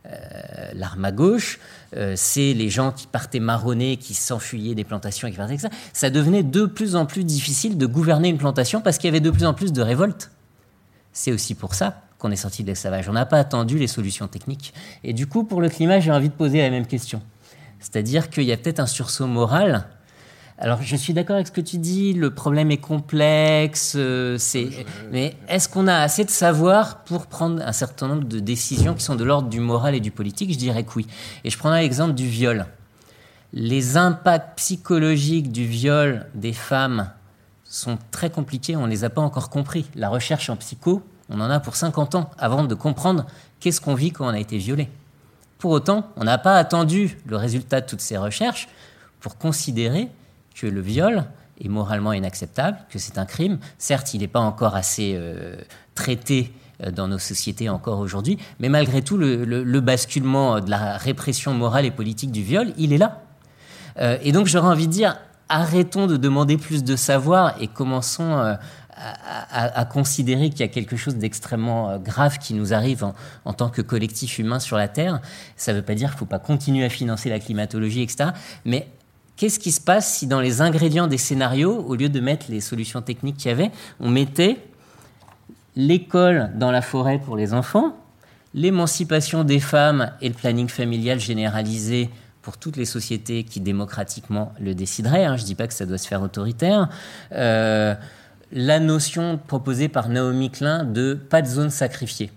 [0.07, 1.59] euh, l'arme à gauche,
[1.97, 5.71] euh, c'est les gens qui partaient marronner, qui s'enfuyaient des plantations et qui faisaient ça.
[5.93, 9.21] Ça devenait de plus en plus difficile de gouverner une plantation parce qu'il y avait
[9.21, 10.31] de plus en plus de révoltes.
[11.13, 13.09] C'est aussi pour ça qu'on est sorti de l'esclavage.
[13.09, 14.73] On n'a pas attendu les solutions techniques.
[15.05, 17.23] Et du coup, pour le climat, j'ai envie de poser la même question.
[17.81, 19.87] C'est-à-dire qu'il y a peut-être un sursaut moral
[20.61, 24.37] alors, je suis d'accord avec ce que tu dis, le problème est complexe, euh,
[25.13, 29.05] mais est-ce qu'on a assez de savoir pour prendre un certain nombre de décisions qui
[29.05, 30.53] sont de l'ordre du moral et du politique?
[30.53, 31.07] Je dirais que oui.
[31.45, 32.67] Et je prendrai l'exemple du viol.
[33.53, 37.09] Les impacts psychologiques du viol des femmes
[37.63, 39.89] sont très compliqués, on ne les a pas encore compris.
[39.95, 43.27] La recherche en psycho, on en a pour 50 ans avant de comprendre
[43.61, 44.89] qu'est-ce qu'on vit quand on a été violé.
[45.59, 48.69] Pour autant, on n'a pas attendu le résultat de toutes ces recherches
[49.21, 50.09] pour considérer
[50.61, 51.25] que le viol
[51.61, 53.59] est moralement inacceptable, que c'est un crime.
[53.79, 55.57] Certes, il n'est pas encore assez euh,
[55.95, 56.53] traité
[56.83, 61.85] euh, dans nos sociétés encore aujourd'hui, mais malgré tout, le, basculement de la répression morale
[61.85, 63.23] et politique du viol, il est là.
[63.99, 65.17] Euh, et donc j'aurais envie de dire,
[65.49, 68.57] arrêtons de demander plus de savoir et commençons
[69.01, 73.15] à, considérer qu'il y a quelque chose d'extrêmement grave qui nous arrive en,
[73.45, 75.21] en, tant que collectif humain sur la Terre.
[75.57, 78.31] Ça ne veut pas dire qu'il ne faut pas continuer à financer la climatologie, etc.
[78.65, 78.89] Mais
[79.39, 82.61] Qu'est-ce qui se passe si dans les ingrédients des scénarios, au lieu de mettre les
[82.61, 83.71] solutions techniques qu'il y avait,
[84.01, 84.59] on mettait
[85.77, 87.97] l'école dans la forêt pour les enfants,
[88.53, 92.11] l'émancipation des femmes et le planning familial généralisé
[92.43, 95.25] pour toutes les sociétés qui démocratiquement le décideraient.
[95.25, 96.89] Hein, je ne dis pas que ça doit se faire autoritaire.
[97.31, 97.95] Euh,
[98.51, 102.33] la notion proposée par Naomi Klein de pas de zone sacrifiée.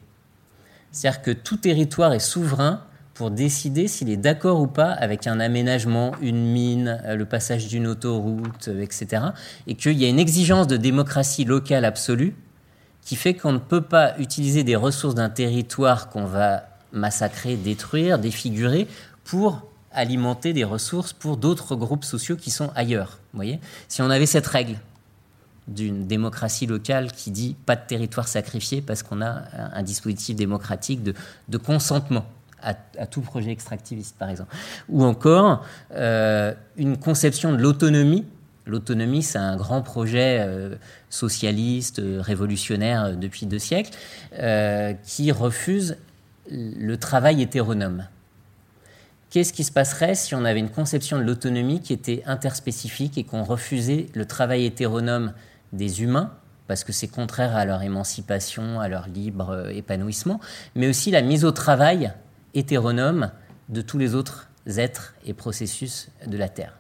[0.92, 2.82] C'est-à-dire que tout territoire est souverain
[3.14, 7.68] pour décider s'il est d'accord ou pas avec un aménagement, une mine, euh, le passage
[7.68, 9.24] d'une autoroute, euh, etc.
[9.68, 12.36] Et qu'il y a une exigence de démocratie locale absolue
[13.02, 16.64] qui fait qu'on ne peut pas utiliser des ressources d'un territoire qu'on va
[16.94, 18.88] massacrer, détruire, défigurer
[19.24, 23.20] pour alimenter des ressources pour d'autres groupes sociaux qui sont ailleurs.
[23.34, 23.60] voyez?
[23.88, 24.78] Si on avait cette règle
[25.68, 29.44] d'une démocratie locale qui dit pas de territoire sacrifié parce qu'on a
[29.74, 32.26] un dispositif démocratique de consentement
[32.62, 34.54] à, tout projet extractiviste, par exemple.
[34.90, 38.26] Ou encore euh, une conception de l'autonomie
[38.68, 40.76] L'autonomie, c'est un grand projet euh,
[41.10, 43.92] socialiste, euh, révolutionnaire depuis deux siècles,
[45.04, 45.98] qui refuse
[46.50, 48.06] le travail hétéronome.
[49.32, 53.24] Qu'est-ce qui se passerait si on avait une conception de l'autonomie qui était interspécifique et
[53.24, 55.34] qu'on refusait le travail hétéronome
[55.74, 56.32] des humains,
[56.68, 60.40] parce que c'est contraire à leur émancipation, à leur libre épanouissement,
[60.76, 62.14] mais aussi la mise au travail
[62.54, 63.32] hétéronome
[63.70, 66.78] de tous les autres êtres et processus de la Terre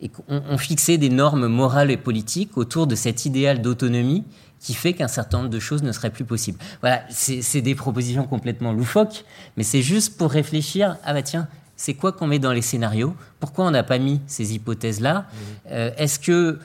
[0.00, 4.24] et qu'on fixait des normes morales et politiques autour de cet idéal d'autonomie
[4.60, 6.58] qui fait qu'un certain nombre de choses ne seraient plus possibles.
[6.80, 9.24] Voilà, c'est des propositions complètement loufoques,
[9.56, 13.14] mais c'est juste pour réfléchir, ah bah tiens, c'est quoi qu'on met dans les scénarios?
[13.40, 15.20] Pourquoi on n'a pas mis ces hypothèses-là?
[15.20, 15.36] Mmh.
[15.70, 16.58] euh, Est-ce que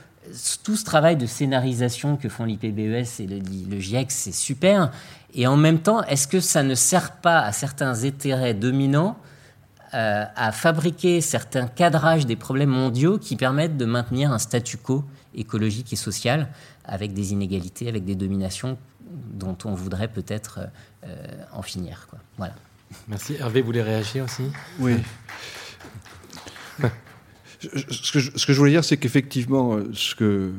[0.64, 3.40] tout ce travail de scénarisation que font l'IPBES et le,
[3.70, 4.92] le GIEC, c'est super.
[5.34, 9.18] Et en même temps, est-ce que ça ne sert pas à certains intérêts dominants
[9.94, 15.04] euh, à fabriquer certains cadrages des problèmes mondiaux qui permettent de maintenir un statu quo
[15.34, 16.50] écologique et social
[16.86, 18.78] avec des inégalités, avec des dominations
[19.10, 20.60] dont on voudrait peut-être
[21.06, 21.16] euh,
[21.52, 22.06] en finir.
[22.08, 22.20] Quoi.
[22.38, 22.54] Voilà.
[23.08, 23.36] Merci.
[23.40, 24.52] Hervé voulait réagir aussi?
[24.80, 24.98] Oui.
[27.60, 28.20] ce, que
[28.54, 29.78] je, voulais dire, c'est qu'effectivement,
[30.22, 30.50] euh,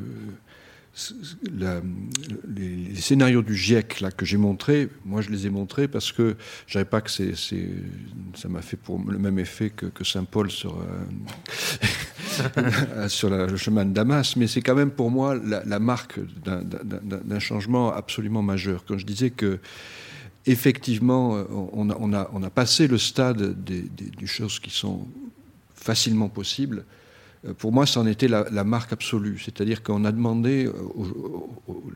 [2.55, 6.35] les, scénarios du GIEC là, que j'ai montrés, moi je les ai montrés parce que
[6.67, 11.07] je savais pas que ça m'a fait le même effet que, Saint-Paul sur, euh,
[13.47, 18.43] le chemin de Damas, mais c'est quand même pour moi la, marque d'un, changement absolument
[18.43, 18.85] majeur.
[18.87, 19.59] Quand je disais que
[20.45, 25.07] effectivement on a, on a, passé le stade des choses qui sont
[25.81, 26.85] facilement possibles
[27.45, 29.39] euh, pour moi, c'en était la, marque absolue.
[29.43, 30.73] C'est-à-dire qu'on a demandé, euh,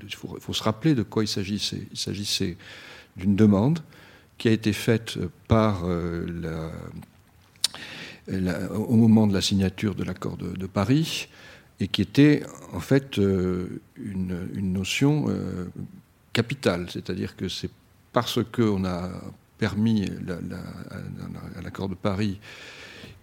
[0.03, 1.87] il faut, se rappeler de quoi il s'agissait.
[1.91, 2.57] Il s'agissait
[3.15, 3.79] d'une demande
[4.37, 5.17] qui a été faite
[5.47, 6.69] par euh,
[8.73, 11.29] au moment de la signature de l'accord de, Paris
[11.79, 12.43] et qui était
[12.73, 15.27] en fait une, notion
[16.33, 16.87] capitale.
[16.89, 17.69] C'est-à-dire que c'est
[18.11, 19.11] parce qu'on a
[19.59, 20.09] permis
[21.57, 22.39] à l'accord de Paris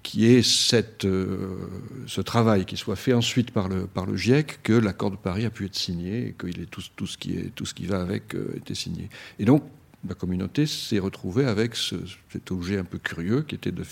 [0.02, 1.56] qui est cette, euh,
[2.06, 5.44] ce travail qui soit fait ensuite par le, par le GIEC, que l'accord de Paris
[5.44, 7.86] a pu être signé et que est tout, tout, ce qui est, tout ce qui
[7.86, 9.08] va avec euh, était signé.
[9.38, 9.62] Et donc,
[10.08, 13.84] la communauté s'est retrouvée avec cet objet un peu curieux qui était de,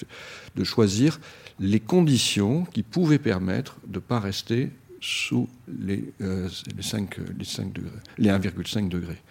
[0.57, 1.21] de choisir
[1.61, 4.71] les conditions qui pouvaient permettre de ne pas rester
[5.01, 9.23] sous les, euh, les, 5, les, 5 degrés, les 1,5 degrés.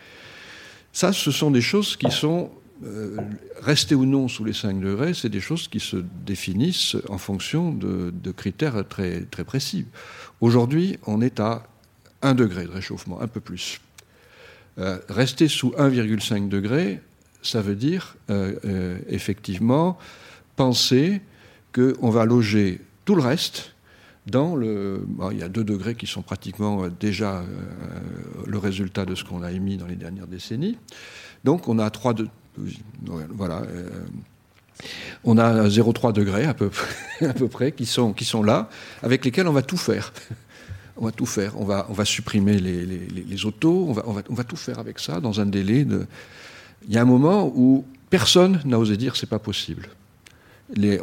[0.94, 2.50] Ça, ce sont des choses qui sont
[2.86, 3.18] euh,
[3.62, 7.74] rester ou non sous les 5 degrés, c'est des choses qui se définissent en fonction
[7.74, 9.86] de, critères très, très précis.
[10.40, 11.64] Aujourd'hui, on est à
[12.22, 13.82] 1 degré de réchauffement, un peu plus.
[14.78, 17.02] Euh, rester sous 1,5 degré,
[17.42, 19.98] ça veut dire euh, effectivement
[20.56, 21.22] penser
[21.74, 23.74] qu'on va loger tout le reste
[24.26, 25.06] dans le.
[25.32, 27.44] il y a 2 degrés qui sont pratiquement déjà
[28.46, 30.78] le résultat de ce qu'on a émis dans les dernières décennies.
[31.44, 32.16] Donc on a 3,
[33.32, 33.62] voilà.
[33.62, 33.90] Euh,
[35.24, 36.70] on a 0,3 degrés à peu,
[37.50, 38.70] près qui sont, qui sont là,
[39.04, 40.14] avec lesquels on va tout faire.
[40.98, 41.60] On va tout faire.
[41.60, 44.58] On va, on va supprimer les, les, autos, on va, on, va, on va, tout
[44.58, 46.06] faire avec ça dans un délai de.
[46.88, 49.90] Il y a un moment où personne n'a osé dire c'est pas possible.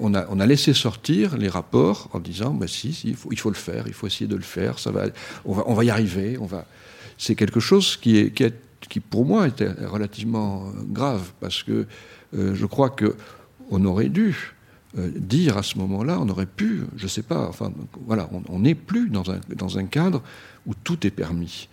[0.00, 3.38] On, a, on, a, laissé sortir les rapports en disant bah, si, il, faut, il,
[3.38, 5.06] faut, le faire, il faut essayer de le faire, ça va,
[5.44, 6.38] on, va, on va y arriver.
[6.40, 6.66] On va...
[7.18, 8.54] C'est quelque chose qui est,
[8.86, 11.86] est qui pour moi était relativement grave, parce que
[12.34, 14.54] euh, je crois qu'on aurait dû
[14.98, 17.72] euh, dire à ce moment-là, on aurait pu, je ne sais pas, enfin
[18.06, 20.22] voilà, on n'est plus dans un, dans un cadre
[20.66, 21.68] où tout est permis.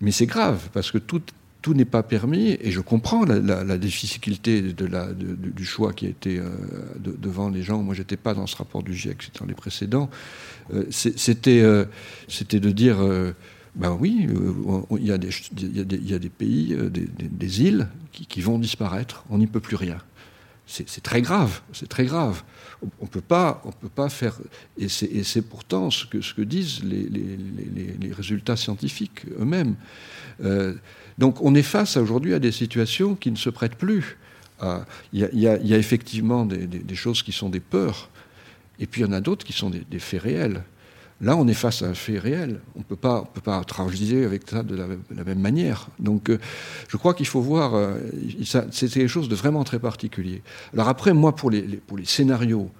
[0.00, 1.20] Mais c'est grave, parce que tout,
[1.60, 6.48] tout n'est pas permis, et je comprends la, difficulté du choix qui a été euh,
[7.04, 7.82] devant les gens.
[7.82, 10.08] Moi, j'étais pas dans ce rapport du GIEC, c'était dans les précédents.
[10.90, 12.96] c'était de dire
[13.74, 14.26] ben oui,
[14.98, 19.24] il y, a des, il, y a des, pays, euh, des, îles qui, vont disparaître.
[19.30, 19.98] On n'y peut plus rien.
[20.66, 21.62] C'est très grave.
[21.72, 22.42] C'est très grave.
[23.00, 24.38] On peut pas, on peut pas faire.
[24.78, 29.76] Et c'est pourtant ce que, disent les, résultats scientifiques eux-mêmes.
[30.42, 30.74] Euh,
[31.18, 34.16] donc on est face aujourd'hui à des situations qui ne se prêtent plus.
[35.12, 38.10] Il y, a effectivement des, choses qui sont des peurs,
[38.78, 40.62] et puis il y en a d'autres qui sont des faits réels.
[41.22, 42.60] Là, on est face à un fait réel.
[42.76, 45.88] On ne peut pas transiger avec ça de la, même manière.
[45.98, 46.38] Donc, euh,
[46.88, 47.74] je crois qu'il faut voir.
[47.74, 47.98] Euh,
[48.42, 50.42] c'est quelque chose de vraiment très particulier.
[50.72, 52.70] Alors après, moi, pour les, scénarios,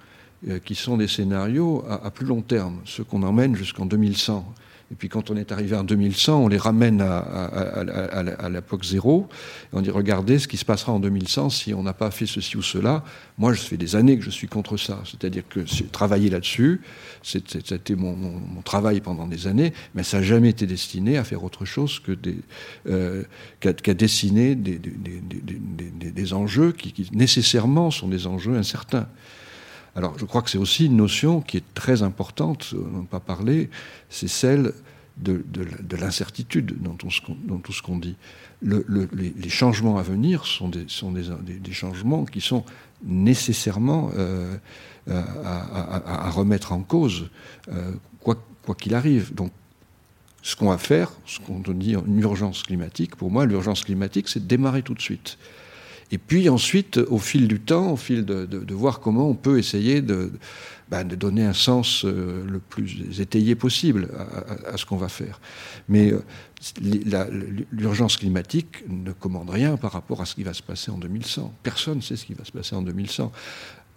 [0.47, 4.43] euh, qui sont des scénarios à, plus long terme, ceux qu'on emmène jusqu'en 2100,
[4.91, 9.29] Et puis quand on est arrivé en 2100, on les ramène à, l'époque zéro.
[9.71, 12.57] On dit regardez ce qui se passera en 2100 si on n'a pas fait ceci
[12.57, 13.05] ou cela.
[13.37, 15.01] Moi, je fais des années que je suis contre ça.
[15.05, 16.81] C'est-à-dire que j'ai travaillé là-dessus.
[17.23, 21.43] C'était mon, mon, travail pendant des années, mais ça n'a jamais été destiné à faire
[21.43, 22.17] autre chose que
[22.87, 23.23] euh,
[23.59, 29.07] qu'à, dessiner des, enjeux qui nécessairement sont des enjeux incertains.
[29.95, 33.07] Alors je crois que c'est aussi une notion qui est très importante, on n'en a
[33.07, 33.69] pas parlé,
[34.09, 34.73] c'est celle
[35.17, 35.43] de,
[35.99, 37.11] l'incertitude dans tout
[37.73, 38.15] ce qu'on dit.
[38.61, 40.87] les, changements à venir sont des,
[41.71, 42.63] changements qui sont
[43.03, 44.57] nécessairement euh,
[45.07, 47.29] à, remettre en cause,
[47.69, 48.37] euh, quoi
[48.77, 49.33] qu'il arrive.
[49.33, 49.51] Donc
[50.43, 54.39] ce qu'on va faire, ce qu'on dit une urgence climatique, pour moi l'urgence climatique c'est
[54.39, 55.37] de démarrer tout de suite.
[56.11, 60.01] Et puis ensuite, au fil du temps, au fil de, voir comment on peut essayer
[60.01, 60.31] de,
[60.89, 64.09] ben, de donner un sens euh, le plus étayé possible
[64.67, 65.39] à, ce qu'on va faire.
[65.87, 66.21] Mais euh,
[67.71, 71.53] l'urgence climatique ne commande rien par rapport à ce qui va se passer en 2100.
[71.63, 73.31] Personne ne sait ce qui va se passer en 2100.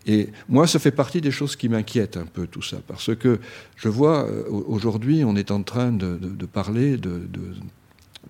[0.06, 3.40] Et moi, ça fait partie des choses qui m'inquiètent un peu tout ça, parce que
[3.74, 7.26] je vois euh, aujourd'hui, on est en train de, parler de,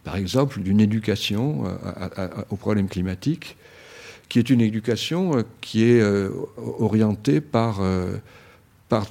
[0.04, 1.64] par exemple, d'une éducation
[2.48, 3.56] aux problèmes climatiques
[4.34, 8.16] qui est une éducation euh, qui est euh, orientée par, euh,
[8.88, 9.06] par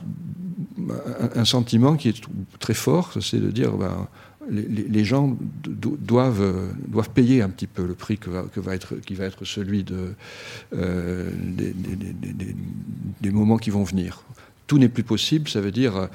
[1.33, 2.21] un sentiment qui est
[2.59, 4.09] très fort, c'est de dire ben,
[4.49, 9.23] les, gens doivent, doivent payer un petit peu le prix que va, être, qui va
[9.23, 10.13] être celui de,
[13.21, 14.23] des, moments qui vont venir.
[14.67, 16.09] Tout n'est plus possible, ça veut dire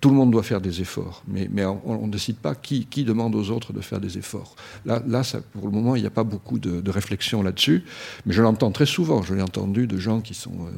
[0.00, 3.50] tout le monde doit faire des efforts, mais, on ne décide pas qui, demande aux
[3.50, 4.54] autres de faire des efforts.
[4.86, 5.22] Là, là
[5.52, 7.84] pour le moment, il n'y a pas beaucoup de, réflexion là-dessus,
[8.24, 9.22] mais je l'entends très souvent.
[9.22, 10.70] Je l'ai entendu de gens qui sont euh,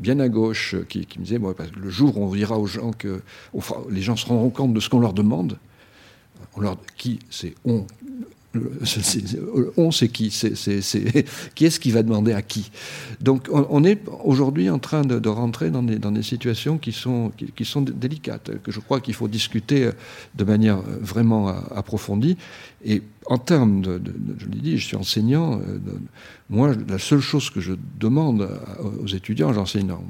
[0.00, 1.40] bien à gauche, qui, me disaient
[1.76, 3.20] le jour où on dira aux gens que
[3.90, 5.58] les gens se rendront compte de ce qu'on leur demande,
[6.56, 7.86] on leur, qui c'est on
[9.76, 10.52] on sait qui, c'est,
[11.54, 12.70] qui est-ce qui va demander à qui.
[13.20, 17.32] Donc on, est aujourd'hui en train de, rentrer dans des, dans des, situations qui sont,
[17.56, 19.90] qui, sont délicates, que je crois qu'il faut discuter
[20.34, 22.36] de manière vraiment approfondie.
[22.84, 24.00] Et en termes de,
[24.38, 25.78] je l'ai dit, je suis enseignant, euh,
[26.50, 28.48] moi la seule chose que je demande
[29.00, 30.04] aux étudiants, j'enseigne dans,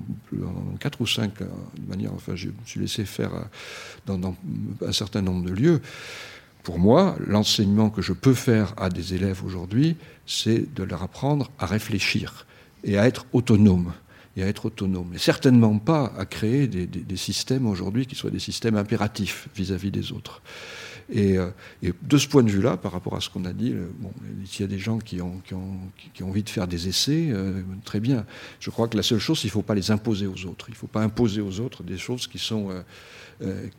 [0.80, 1.46] quatre ou cinq, euh,
[1.78, 3.42] de manière, enfin je me suis laissé faire euh,
[4.06, 4.34] dans, dans
[4.86, 5.80] un certain nombre de lieux,
[6.62, 11.50] pour moi, l'enseignement que je peux faire à des élèves aujourd'hui, c'est de leur apprendre
[11.58, 12.46] à réfléchir
[12.84, 13.92] et à être autonome.
[14.36, 15.12] Et à être autonome.
[15.14, 20.10] Et certainement pas à créer des, systèmes aujourd'hui qui soient des systèmes impératifs vis-à-vis des
[20.10, 20.40] autres.
[21.14, 21.50] Euh,
[21.82, 24.10] et, de ce point de vue-là, par rapport à ce qu'on a dit, euh, bon,
[24.46, 25.76] s'il y a des gens qui ont, qui ont,
[26.14, 28.24] qui ont envie de faire des essais, euh, très bien.
[28.58, 30.66] Je crois que la seule chose, il ne faut pas les imposer aux autres.
[30.68, 32.70] Il ne faut pas imposer aux autres des choses qui sont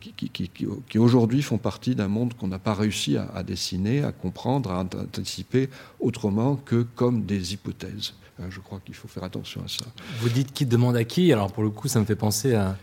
[0.00, 4.70] qui, qui, aujourd'hui font partie d'un monde qu'on n'a pas réussi à, dessiner, à comprendre,
[4.70, 5.68] à anticiper
[6.00, 8.14] autrement que comme des hypothèses.
[8.40, 9.84] Euh, je crois qu'il faut faire attention à ça.
[10.18, 12.76] Vous dites qui demande à qui Alors pour le coup, ça me fait penser à,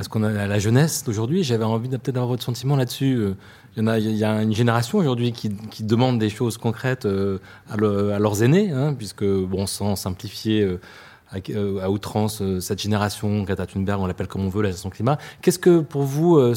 [0.00, 1.42] ce qu'on a à la jeunesse d'aujourd'hui.
[1.42, 3.16] J'avais envie peut-être avoir votre sentiment là-dessus.
[3.16, 3.34] Euh,
[3.76, 3.84] il
[4.16, 8.92] y, a, une génération aujourd'hui qui, qui, demande des choses concrètes à, leurs aînés, hein,
[8.92, 10.78] puisque, bon, sans simplifier
[11.50, 14.90] euh, à, outrance euh, cette génération, Greta Thunberg, on l'appelle comme on veut, la gestion
[14.90, 15.18] climat.
[15.40, 16.54] Qu'est-ce que pour vous euh,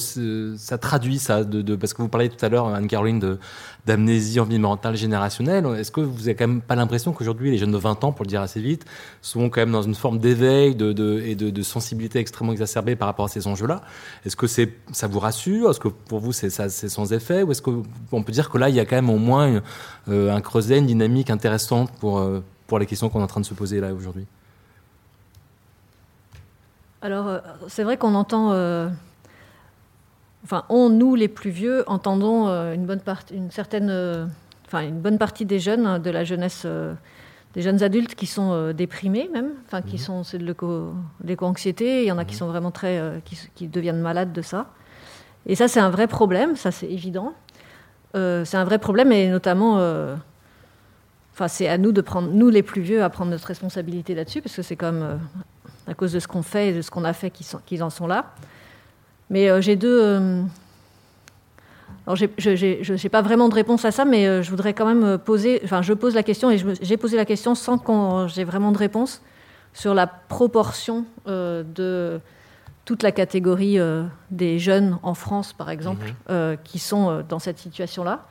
[0.58, 3.38] ça traduit ça de, Parce que vous parliez tout à l'heure, Anne-Caroline,
[3.86, 5.66] d'amnésie environnementale générationnelle.
[5.78, 8.26] Est-ce que vous n'avez quand même pas l'impression qu'aujourd'hui, les jeunes de 20 ans, pour
[8.26, 8.86] le dire assez vite,
[9.22, 13.26] sont quand même dans une forme d'éveil de, et de, sensibilité extrêmement exacerbée par rapport
[13.26, 13.82] à ces enjeux-là?
[14.26, 15.70] Est-ce que c'est, ça vous rassure?
[15.70, 17.44] Est-ce que pour vous, c'est, sans effet?
[17.44, 19.62] Ou est-ce qu'on peut dire que là, il y a quand même au moins
[20.08, 22.22] un creuset, une dynamique intéressante pour,
[22.68, 24.28] pour les questions qu'on est en train de se poser là aujourd'hui?
[27.06, 28.52] Alors, euh, c'est vrai qu'on entend.
[28.54, 28.90] Euh,
[30.44, 33.92] enfin, on, nous, les plus vieux, entendons euh, une, bonne partie, une certaine.
[34.66, 36.66] enfin, une bonne partie des jeunes, de la jeunesse,
[37.54, 40.02] des jeunes adultes qui sont déprimés même, enfin, qui mhm.
[40.02, 40.24] sont.
[40.24, 40.46] C'est de
[41.24, 42.02] l'éco-anxiété.
[42.02, 42.40] Il y en a qui mhm.
[42.40, 43.22] sont vraiment très.
[43.54, 44.72] Qui, deviennent malades de ça.
[45.46, 47.34] Et ça, c'est un vrai problème, ça, c'est évident.
[48.16, 49.76] c'est un vrai problème, et notamment.
[51.34, 54.42] Enfin, c'est à nous de prendre, nous les plus vieux, à prendre notre responsabilité là-dessus,
[54.42, 55.20] parce que c'est comme
[55.88, 58.08] à cause de ce qu'on fait et de ce qu'on a fait qu'ils en sont
[58.08, 58.34] là.
[59.30, 60.00] Mais euh, j'ai deux.
[60.02, 60.44] Euh,
[62.08, 65.18] alors, je n'ai pas vraiment de réponse à ça, mais euh, je voudrais quand même
[65.18, 65.62] poser.
[65.64, 68.78] Enfin, je pose la question et j'ai posé la question sans que j'ai vraiment de
[68.78, 69.22] réponse
[69.74, 72.20] sur la proportion de
[72.86, 73.78] toute la catégorie
[74.32, 76.58] des jeunes en France, par exemple, mhm.
[76.64, 78.26] qui sont dans cette situation-là.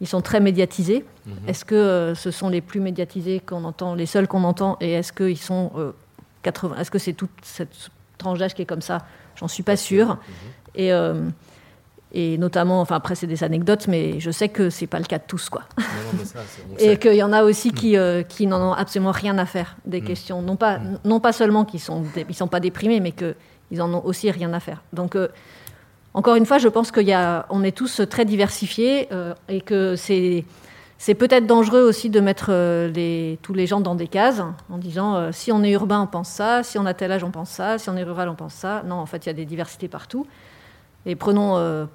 [0.00, 1.04] Ils sont très médiatisés.
[1.26, 1.34] Mhm.
[1.48, 5.12] Est-ce que ce sont les plus médiatisés qu'on entend, les seuls qu'on entend, et est-ce
[5.12, 5.92] qu'ils sont
[6.78, 8.98] est-ce que c'est toute cette tranche d'âge qui est comme ça
[9.36, 10.18] J'en suis pas sûre.
[10.74, 11.28] Et, euh,
[12.12, 15.18] Et notamment, enfin après c'est des anecdotes, mais je sais que c'est pas le cas
[15.18, 15.64] de tous, quoi.
[16.78, 19.76] et qu'il y en a aussi qui, euh, qui n'en ont absolument rien à faire
[19.84, 20.04] des mm.
[20.04, 21.00] questions, non pas, mm.
[21.04, 24.52] non pas seulement qu'ils sont, ils sont pas déprimés, mais qu'ils en ont aussi rien
[24.54, 24.82] à faire.
[24.94, 25.28] Donc euh,
[26.14, 29.08] encore une fois, je pense qu'on est tous très diversifiés
[29.48, 30.44] et que c'est
[30.98, 32.50] c'est peut-être dangereux aussi de mettre
[32.92, 36.28] les, tous les gens dans des cases en disant si on est urbain, on pense
[36.28, 38.54] ça, si on a tel âge, on pense ça, si on est rural, on pense
[38.54, 38.82] ça.
[38.84, 40.26] Non, en fait, il y a des diversités partout.
[41.06, 41.86] Et prenons, euh,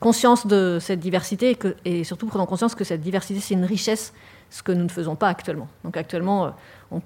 [0.00, 4.12] conscience de cette diversité et, surtout prenons conscience que cette diversité, c'est une richesse,
[4.50, 5.68] ce que nous ne faisons pas actuellement.
[5.84, 6.98] Donc actuellement, euh,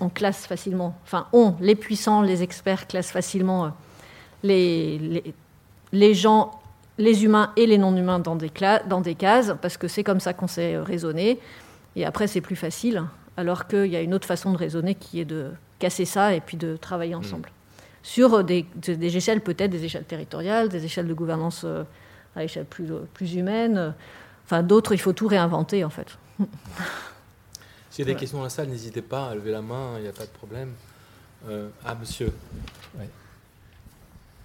[0.00, 5.30] on, classe facilement, enfin, on, les puissants, les experts, classent facilement euh,
[5.92, 6.59] les, gens,
[7.00, 8.50] les humains et les non-humains dans des,
[8.88, 11.40] dans des cases, parce que c'est comme ça qu'on sait raisonner.
[11.96, 13.02] Et après, c'est plus facile,
[13.36, 16.40] alors qu'il y a une autre façon de raisonner qui est de casser ça et
[16.40, 17.18] puis de travailler mmh.
[17.18, 17.50] ensemble
[18.02, 18.66] sur des,
[19.02, 21.84] échelles peut-être, des échelles territoriales, des échelles de gouvernance euh,
[22.34, 23.94] à échelle plus, plus humaine.
[24.46, 26.16] Enfin, d'autres, il faut tout réinventer en fait.
[27.90, 30.02] S'il y a des questions dans la salle, n'hésitez pas à lever la main, il
[30.02, 30.72] n'y a pas de problème.
[31.48, 32.32] Euh, ah, monsieur.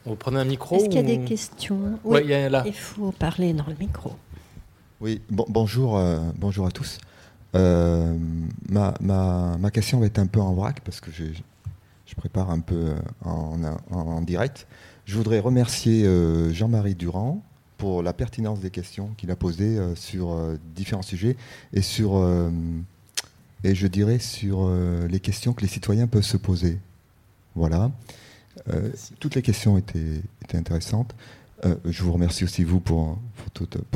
[0.05, 1.99] Vous prenez un micro Est-ce qu'il y a des questions?
[2.03, 2.63] Oui, il, y a là.
[2.65, 4.13] il faut parler dans le micro.
[5.01, 6.99] Oui, bonjour, euh, bonjour à tous.
[7.53, 11.33] ma, ma, ma, question va être un peu en vrac parce que j'ai
[12.05, 12.93] je prépare un peu
[13.25, 14.67] euh, en, direct.
[15.05, 17.43] Je voudrais remercier euh, Jean-Marie Durand
[17.77, 20.37] pour la pertinence des questions qu'il a posées euh, sur
[20.75, 21.35] différents sujets
[21.73, 22.23] et sur
[23.63, 24.69] et je dirais sur
[25.09, 26.77] les questions que les citoyens peuvent se poser.
[27.55, 27.91] Voilà.
[29.19, 30.21] Toutes les questions étaient,
[30.53, 31.15] intéressantes.
[31.63, 33.17] je vous remercie aussi vous pour,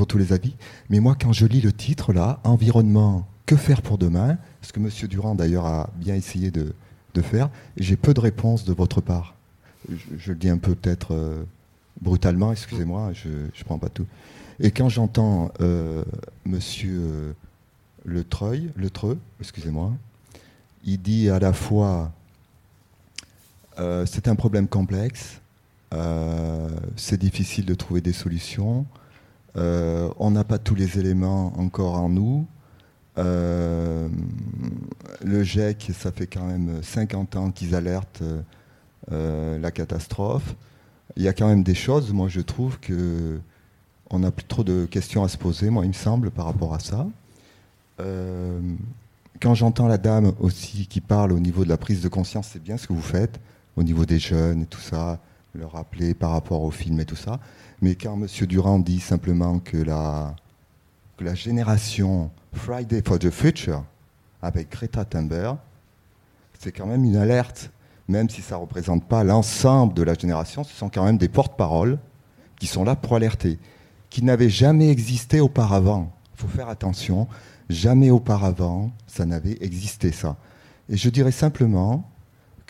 [0.08, 0.54] tous les avis.
[0.88, 4.78] Mais moi, quand je lis le titre là, environnement, que faire pour demain, ce que
[4.78, 4.88] M.
[5.08, 6.72] Durand d'ailleurs a bien essayé de,
[7.20, 7.50] faire.
[7.76, 9.34] J'ai peu de réponses de votre part.
[10.18, 11.42] Je, le dis un peu peut-être euh,
[12.00, 14.06] brutalement, excusez-moi, je ne prends pas tout.
[14.60, 16.04] Et quand j'entends euh,
[16.44, 17.32] monsieur euh,
[18.04, 18.88] Le Treuil, Le
[19.40, 19.92] excusez-moi,
[20.84, 22.12] il dit à la fois
[23.76, 25.40] c'est un problème complexe,
[26.96, 28.86] c'est difficile de trouver des solutions,
[29.54, 32.46] on n'a pas tous les éléments encore en nous,
[33.18, 34.08] euh,
[35.22, 38.22] le GEC, ça fait quand même 50 ans qu'ils alertent
[39.12, 40.54] euh, la catastrophe.
[41.16, 43.40] Il y a quand même des choses, moi je trouve que
[44.10, 46.74] on n'a plus trop de questions à se poser, moi il me semble, par rapport
[46.74, 47.06] à ça.
[48.00, 48.60] Euh,
[49.40, 52.62] quand j'entends la dame aussi qui parle au niveau de la prise de conscience, c'est
[52.62, 53.40] bien ce que vous faites,
[53.80, 55.18] au niveau des jeunes et tout ça,
[55.54, 57.40] leur rappeler par rapport au film et tout ça.
[57.80, 58.26] Mais quand M.
[58.46, 60.36] Durand dit simplement que la,
[61.16, 63.82] que la génération Friday for the Future
[64.42, 65.56] avec Greta Thunberg,
[66.58, 67.70] c'est quand même une alerte,
[68.06, 71.30] même si ça ne représente pas l'ensemble de la génération, ce sont quand même des
[71.30, 71.98] porte-paroles
[72.58, 73.58] qui sont là pour alerter,
[74.10, 76.12] qui n'avaient jamais existé auparavant.
[76.34, 77.28] Il faut faire attention,
[77.70, 80.36] jamais auparavant ça n'avait existé ça.
[80.90, 82.09] Et je dirais simplement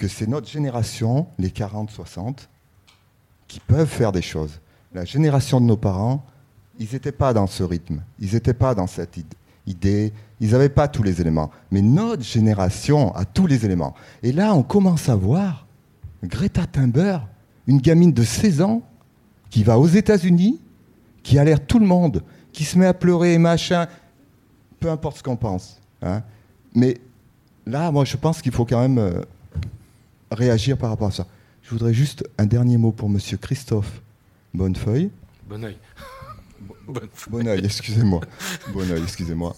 [0.00, 2.48] que c'est notre génération, les 40-60,
[3.46, 4.58] qui peuvent faire des choses.
[4.94, 6.24] La génération de nos parents,
[6.78, 9.20] ils n'étaient pas dans ce rythme, ils n'étaient pas dans cette
[9.66, 10.14] idée.
[10.40, 11.50] Ils n'avaient pas tous les éléments.
[11.70, 13.94] Mais notre génération a tous les éléments.
[14.22, 15.66] Et là, on commence à voir
[16.24, 17.20] Greta Thunberg,
[17.66, 18.80] une gamine de 16 ans,
[19.50, 20.62] qui va aux États-Unis,
[21.22, 22.22] qui alerte tout le monde,
[22.54, 23.86] qui se met à pleurer et machin,
[24.80, 25.78] peu importe ce qu'on pense.
[26.00, 26.22] Hein.
[26.74, 26.96] Mais
[27.66, 29.20] là, moi, je pense qu'il faut quand même euh,
[30.31, 31.26] réagir par rapport à ça.
[31.62, 34.00] Je voudrais juste un dernier mot pour Monsieur Christophe
[34.55, 35.10] Bonnefeuille.
[35.49, 35.76] Bonneuil.
[37.28, 38.20] Bon oeil, excusez-moi.
[38.73, 39.55] Bon oeil, excusez-moi.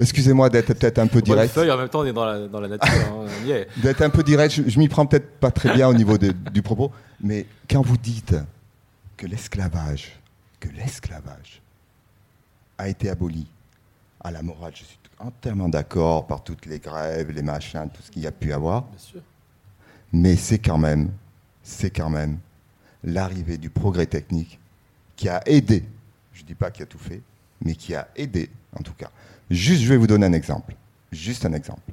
[0.00, 1.52] Excusez-moi d'être peut-être un peu direct.
[1.52, 2.92] Feuille, en même temps, on est dans la, dans la nature.
[2.92, 6.18] Hein, d'être un peu direct, je, je m'y prends peut-être pas très bien au niveau
[6.18, 8.34] du propos, mais quand vous dites
[9.16, 10.18] que l'esclavage,
[10.58, 11.62] que l'esclavage
[12.78, 13.46] a été aboli
[14.20, 18.10] à la morale, je suis entièrement d'accord par toutes les grèves, les machins, tout ce
[18.10, 18.82] qu'il y a pu avoir.
[18.82, 19.20] Bien sûr.
[20.12, 21.10] Mais c'est quand même,
[21.62, 22.38] c'est quand même
[23.02, 24.58] l'arrivée du progrès technique
[25.16, 25.84] qui a aidé
[26.32, 27.22] je ne dis pas qu'il a tout fait,
[27.64, 29.10] mais qui a aidé, en tout cas.
[29.50, 30.74] Juste, je vais vous donner un exemple.
[31.10, 31.92] Juste un exemple.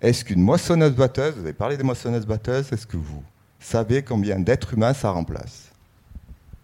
[0.00, 3.22] Est-ce qu'une moissonneuse-batteuse, vous avez parlé des moissonneuses-batteuses, est-ce que vous
[3.58, 5.70] savez combien d'êtres humains ça remplace?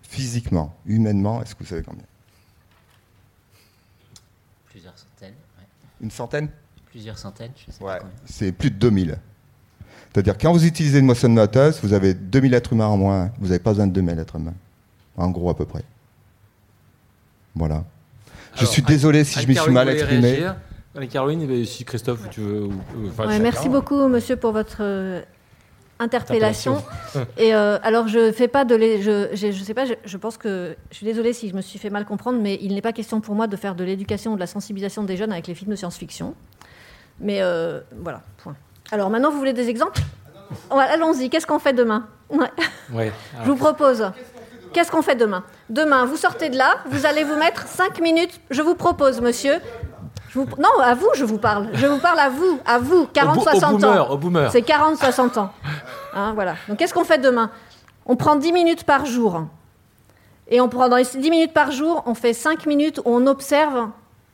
[0.03, 2.05] Physiquement, humainement, est-ce que vous savez combien?
[4.67, 5.35] Plusieurs centaines.
[6.01, 6.49] Une centaine?
[6.87, 9.19] Plusieurs centaines, je sais ouais, C'est plus de 2000.
[10.15, 13.33] C'est-à-dire, quand vous utilisez une moissonneuse-batteuse, vous avez 2000 êtres humains en moins.
[13.41, 14.55] Vous n'avez pas besoin de 2000 êtres humains.
[15.17, 15.83] En gros, à peu près.
[17.57, 17.85] Voilà.
[18.55, 20.47] je suis désolé si je me suis mal exprimé.
[21.11, 22.69] Caroline, si Christophe, tu veux.
[23.41, 25.21] merci beaucoup, monsieur, pour votre euh,
[25.99, 26.81] interpellation.
[27.37, 28.79] Et euh, alors, je fais pas de.
[28.79, 30.77] Je, je, je, sais pas, je, je, pense que.
[30.93, 33.21] Je suis désolée si je me suis fait mal comprendre, mais il n'est pas question
[33.21, 35.73] pour moi de faire de l'éducation ou de la sensibilisation des jeunes avec les films
[35.73, 36.37] de science-fiction.
[37.19, 38.55] Mais euh, voilà, point.
[38.95, 40.01] Alors maintenant, vous voulez des exemples
[40.71, 42.47] ouais, Allons-y, qu'est-ce qu'on fait demain ouais.
[42.93, 43.13] Ouais,
[43.45, 44.09] Je vous propose.
[44.73, 48.41] Qu'est-ce qu'on fait demain Demain, vous sortez de là, vous allez vous mettre 5 minutes.
[48.51, 49.57] Je vous propose, monsieur,
[50.33, 50.47] vous...
[50.59, 51.71] Non, à vous, je vous parle.
[51.73, 54.11] Je vous parle à vous, à vous, 40-60 ans.
[54.11, 54.53] Au boomer.
[54.53, 55.51] C'est 40-60 ans.
[56.15, 56.55] Hein, voilà.
[56.69, 57.51] Donc, qu'est-ce qu'on fait demain
[58.07, 59.43] On prend 10 minutes par jour.
[60.53, 63.27] Et on prend dans les 10 minutes par jour, on fait 5 minutes où on
[63.27, 63.89] observe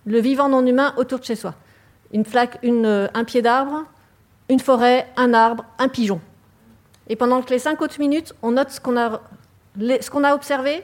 [0.05, 1.55] le vivant non humain autour de chez soi.
[2.13, 3.85] Une flaque, une, euh, un pied d'arbre,
[4.51, 6.21] une forêt, un arbre, un pigeon.
[7.09, 9.21] Et pendant que les 5 autres minutes, on note ce qu'on a,
[9.79, 10.83] ce qu'on a observé,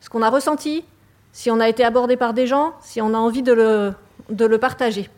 [0.00, 0.84] ce qu'on a ressenti,
[1.32, 3.92] si on a été abordé par des gens, si on a envie de le,
[4.30, 5.10] de le partager.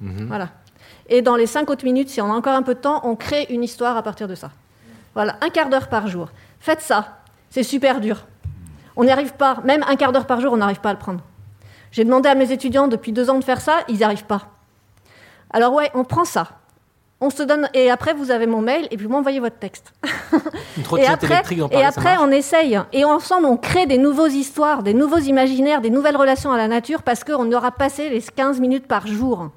[0.00, 0.26] Mhm.
[0.26, 0.48] Voilà.
[1.08, 3.14] Et dans les cinq autres minutes, si on a encore un peu de temps, on
[3.14, 4.50] crée une histoire à partir de ça.
[5.14, 6.30] Voilà, un quart d'heure par jour.
[6.58, 7.18] Faites ça.
[7.50, 8.26] C'est super dur.
[8.96, 9.58] On n'y arrive pas.
[9.64, 11.20] Même un quart d'heure par jour, on n'arrive pas à le prendre.
[11.92, 14.48] J'ai demandé à mes étudiants depuis deux ans de faire ça, ils n'y arrivent pas.
[15.50, 16.48] Alors ouais, on prend ça.
[17.20, 19.92] On se donne et après vous avez mon mail et puis vous m'envoyez votre texte.
[20.76, 24.94] Une et après, et après on essaye et ensemble on crée des nouveaux histoires, des
[24.94, 28.86] nouveaux imaginaires, des nouvelles relations à la nature parce qu'on aura passé les 15 minutes
[28.86, 29.50] par jour.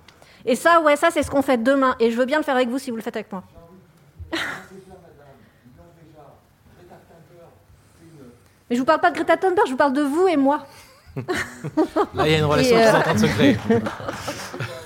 [0.46, 2.56] Et ça, ouais, ça c'est ce qu'on fait demain et je veux bien le faire
[2.56, 3.44] avec vous si vous le faites avec moi.
[8.70, 10.66] Mais je vous parle pas de Greta Thunberg, je vous parle de vous et moi.
[11.16, 13.58] Là, il y a une relation qui est en train de se créer.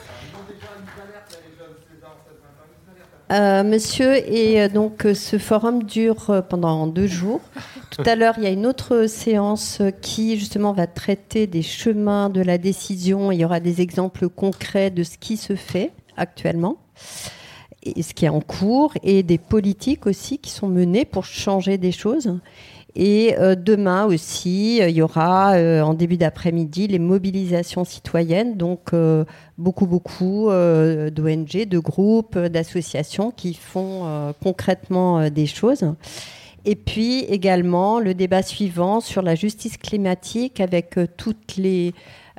[3.32, 7.42] Euh, monsieur, et euh, donc euh, ce forum dure pendant deux jours.
[7.90, 12.30] Tout à l'heure, il y a une autre séance qui justement va traiter des chemins
[12.30, 13.32] de la décision.
[13.32, 16.78] Il y aura des exemples concrets de ce qui se fait actuellement
[17.84, 21.78] et ce qui est en cours et des politiques aussi qui sont menées pour changer
[21.78, 22.40] des choses.
[22.96, 28.56] Et euh, demain aussi, euh, il y aura euh, en début d'après-midi les mobilisations citoyennes,
[28.56, 28.94] donc
[29.58, 35.84] beaucoup, beaucoup d'ONG, de groupes, d'associations qui font concrètement des choses.
[36.66, 41.94] Et puis également le débat suivant sur la justice climatique avec toutes les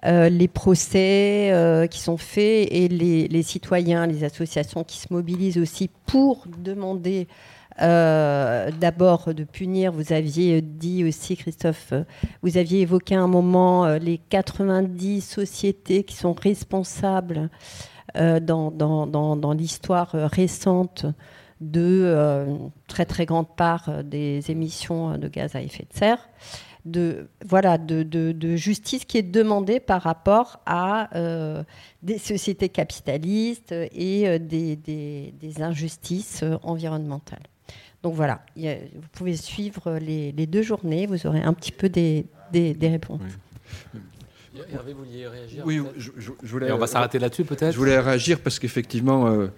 [0.05, 5.91] les procès qui sont faits et les, les, citoyens, les associations qui se mobilisent aussi
[6.07, 7.27] pour demander
[7.81, 9.93] euh, d'abord de punir.
[9.93, 12.05] Vous aviez dit aussi, Christophe, euh,
[12.43, 17.51] vous aviez évoqué un moment euh, les 90 sociétés qui sont responsables
[18.15, 21.05] dans, l'histoire récente
[21.61, 22.47] de
[22.89, 26.31] très très grande part des émissions de gaz à effet de serre.
[26.87, 31.11] De, voilà, de, justice qui est demandée par rapport à
[32.03, 37.43] des sociétés capitalistes et des injustices environnementales.
[38.03, 42.27] Donc voilà, vous pouvez suivre les, deux journées, vous aurez un petit peu des,
[42.81, 43.21] réponses.
[44.73, 46.11] Hervé, vous vouliez réagir Oui, je,
[46.43, 49.49] voulais, Et on va s'arrêter là-dessus peut-être Je voulais réagir parce qu'effectivement, euh,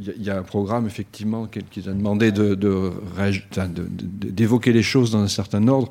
[0.00, 5.28] il y, a un programme effectivement qui, a demandé d'évoquer de, les choses dans un
[5.28, 5.90] certain ordre.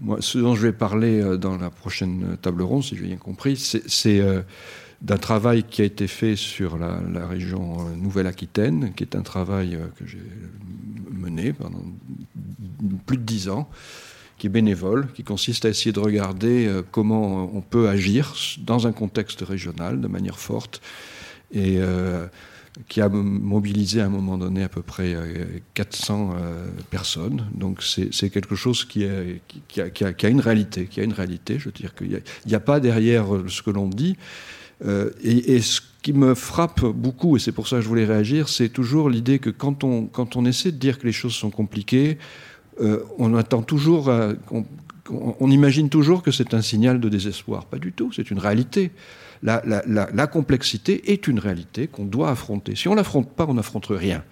[0.00, 3.16] Moi, ce dont je vais parler euh, dans la prochaine table ronde, si j'ai bien
[3.16, 4.42] compris, c'est euh,
[5.04, 9.74] d'un travail qui a été fait sur la, région euh, Nouvelle-Aquitaine, qui est un travail
[9.74, 10.22] euh, que j'ai
[11.12, 11.84] mené pendant
[13.04, 13.68] plus de dix ans,
[14.38, 18.86] qui est bénévole, qui consiste à essayer de regarder euh, comment on peut agir dans
[18.86, 20.80] un contexte régional de manière forte
[21.52, 21.78] et
[22.88, 25.14] qui a mobilisé à un moment donné à peu près
[25.74, 26.34] 400
[26.90, 27.46] personnes.
[27.54, 31.60] Donc c'est quelque chose qui, a, une réalité, qui a une réalité.
[31.60, 34.16] Je veux dire qu'il n'y a, pas derrière ce que l'on dit
[34.84, 38.48] euh, et, ce qui me frappe beaucoup, et c'est pour ça que je voulais réagir,
[38.48, 41.50] c'est toujours l'idée que quand on, quand on essaie de dire que les choses sont
[41.50, 42.18] compliquées,
[42.80, 44.10] euh, on attend toujours,
[45.10, 47.66] on, imagine toujours que c'est un signal de désespoir.
[47.66, 48.90] Pas du tout, c'est une réalité.
[49.42, 52.74] La, complexité est une réalité qu'on doit affronter.
[52.74, 54.24] Si on l'affronte pas, on n'affronte rien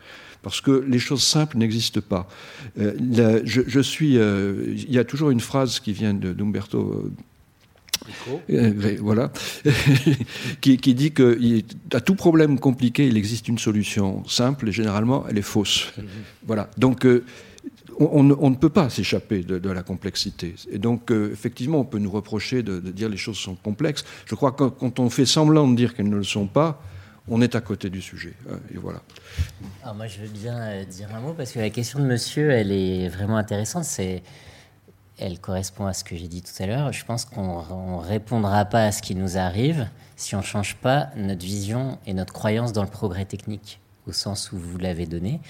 [0.42, 2.26] parce que les choses simples n'existent pas.
[2.80, 7.12] Euh, il y a toujours une phrase qui vient d'Umberto
[8.50, 9.32] euh, voilà,
[10.60, 11.38] qui, dit que
[11.92, 15.92] à tout problème compliqué, il existe une solution simple et généralement elle est fausse.
[15.96, 16.04] Mhm.
[16.46, 16.70] Voilà.
[16.76, 17.24] Donc euh,
[17.98, 20.54] on, ne peut pas s'échapper de, la complexité.
[20.70, 24.04] Et donc, euh, effectivement, on peut nous reprocher de, dire les choses sont complexes.
[24.26, 26.82] Je crois que quand on fait semblant de dire qu'elles ne le sont pas,
[27.28, 28.34] on est à côté du sujet.
[28.74, 29.02] Et voilà.
[29.82, 32.72] Alors moi, je veux bien dire un mot parce que la question de monsieur, elle
[32.72, 33.84] est vraiment intéressante.
[33.84, 34.22] C'est
[35.22, 36.92] elle correspond à ce que j'ai dit tout à l'heure.
[36.92, 40.76] Je pense qu'on ne répondra pas à ce qui nous arrive si on ne change
[40.76, 43.78] pas notre vision et notre croyance dans le progrès technique.
[44.08, 45.40] au sens où vous l'avez donné.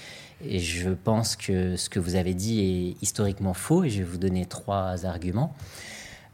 [0.45, 4.03] Et je pense que ce que vous avez dit est historiquement faux, et je vais
[4.03, 5.55] vous donner trois arguments.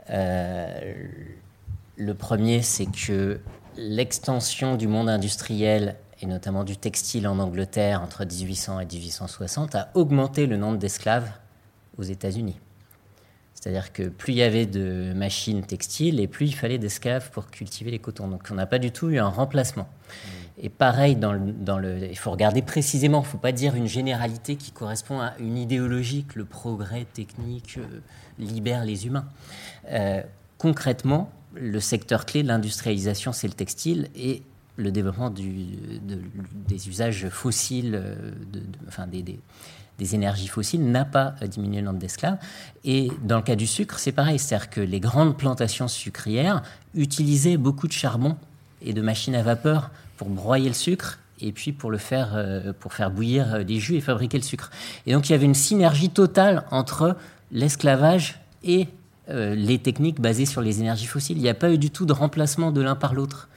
[0.10, 0.94] Euh,
[1.96, 3.40] le premier, c'est que
[3.78, 9.90] l'extension du monde industriel, et notamment du textile en Angleterre entre 1800 et 1860, a
[9.94, 11.32] augmenté le nombre d'esclaves
[11.98, 12.60] aux États-Unis.
[13.60, 17.48] C'est-à-dire que plus il y avait de machines textiles et plus il fallait d'esclaves pour
[17.48, 18.30] cultiver les cotons.
[18.30, 19.90] Donc on n'a pas du tout eu un remplacement.
[19.90, 20.40] Mmh.
[20.62, 23.76] Et pareil, dans le, dans le, il faut regarder précisément, il ne faut pas dire
[23.76, 28.00] une généralité qui correspond à une idéologie que le progrès technique euh,
[28.38, 29.26] libère les humains.
[29.90, 30.22] Euh,
[30.58, 34.44] concrètement, le secteur clé de l'industrialisation, c'est le textile et
[34.76, 35.66] le développement du,
[36.02, 39.40] des usages fossiles, euh, de, enfin des, des
[40.00, 42.38] des énergies fossiles n'a pas diminué le nombre d'esclaves.
[42.84, 44.40] Et dans le cas du sucre, c'est pareil.
[44.40, 46.64] C'est-à-dire que les grandes plantations sucrières
[46.96, 48.36] utilisaient beaucoup de charbon
[48.82, 52.74] et de machines à vapeur pour broyer le sucre et puis pour le faire, euh,
[52.78, 54.72] pour faire bouillir les jus et fabriquer le sucre.
[55.06, 57.16] Et donc il y avait une synergie totale entre
[57.52, 58.88] l'esclavage et
[59.30, 61.38] euh, les techniques basées sur les énergies fossiles.
[61.38, 63.48] Il n'y a pas eu du tout de remplacement de l'un par l'autre.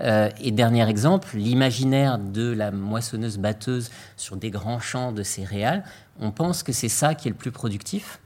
[0.00, 5.84] Euh, et dernier exemple, l'imaginaire de la moissonneuse-batteuse sur des grands champs de céréales.
[6.20, 8.20] On pense que c'est ça qui est le plus productif,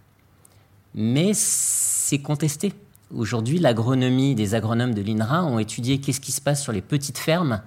[0.95, 2.73] mais c'est contesté.
[3.15, 7.19] Aujourd'hui, l'agronomie, des agronomes de l'INRA ont étudié qu'est-ce qui se passe sur les petites
[7.19, 7.63] fermes,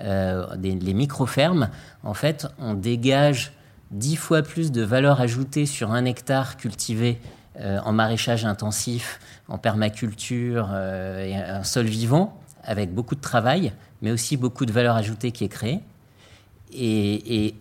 [0.00, 1.68] euh, les micro-fermes.
[2.02, 3.52] En fait, on dégage
[3.90, 7.20] dix fois plus de valeur ajoutée sur un hectare cultivé
[7.60, 14.10] euh, en maraîchage intensif, en permaculture et un sol vivant avec beaucoup de travail, mais
[14.10, 15.80] aussi beaucoup de valeur ajoutée qui est créée,
[16.74, 17.54] et,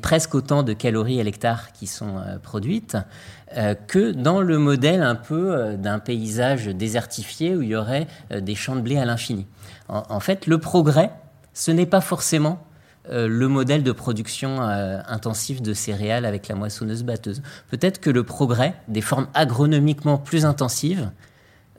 [0.00, 2.96] presque autant de calories à l'hectare qui sont euh, produites,
[3.56, 8.06] euh, que dans le modèle un peu euh, d'un paysage désertifié où il y aurait
[8.30, 9.46] des champs de blé à l'infini.
[9.88, 11.10] En, fait, le progrès,
[11.54, 12.62] ce n'est pas forcément
[13.10, 17.40] le modèle de production intensive de céréales avec la moissonneuse batteuse.
[17.70, 21.10] Peut-être que le progrès des formes agronomiquement plus intensives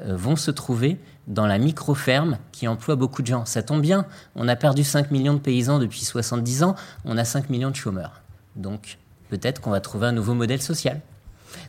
[0.03, 3.45] vont se trouver dans la micro-ferme qui emploie beaucoup de gens.
[3.45, 6.75] Ça tombe bien, on a perdu 5 millions de paysans depuis 70 ans,
[7.06, 8.22] on a 5 millions de chômeurs.
[8.56, 8.98] Donc
[9.30, 11.01] peut-être qu'on va trouver un nouveau modèle social.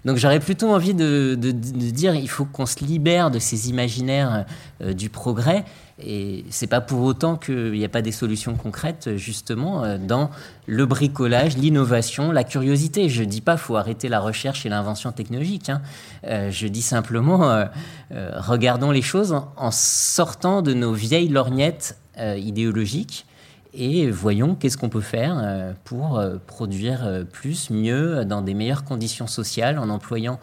[0.05, 4.47] Donc j'aurais plutôt envie de, dire il faut qu'on se libère de ces imaginaires
[4.83, 5.65] euh, du progrès
[6.03, 10.31] et c'est pas pour autant qu'il n'y a pas des solutions concrètes, justement, euh, dans
[10.67, 13.11] le bricolage, l'innovation, la curiosité.
[13.11, 15.69] Je dis pas faut arrêter la recherche et l'invention technologique.
[15.69, 15.83] Hein.
[16.25, 17.67] Euh, je dis simplement
[18.11, 23.27] regardons les choses en, sortant de nos vieilles lorgnettes idéologiques
[23.73, 28.55] et voyons qu'est-ce qu'on peut faire euh, pour euh, produire euh, plus, mieux, dans des
[28.55, 30.39] meilleures conditions sociales, en employant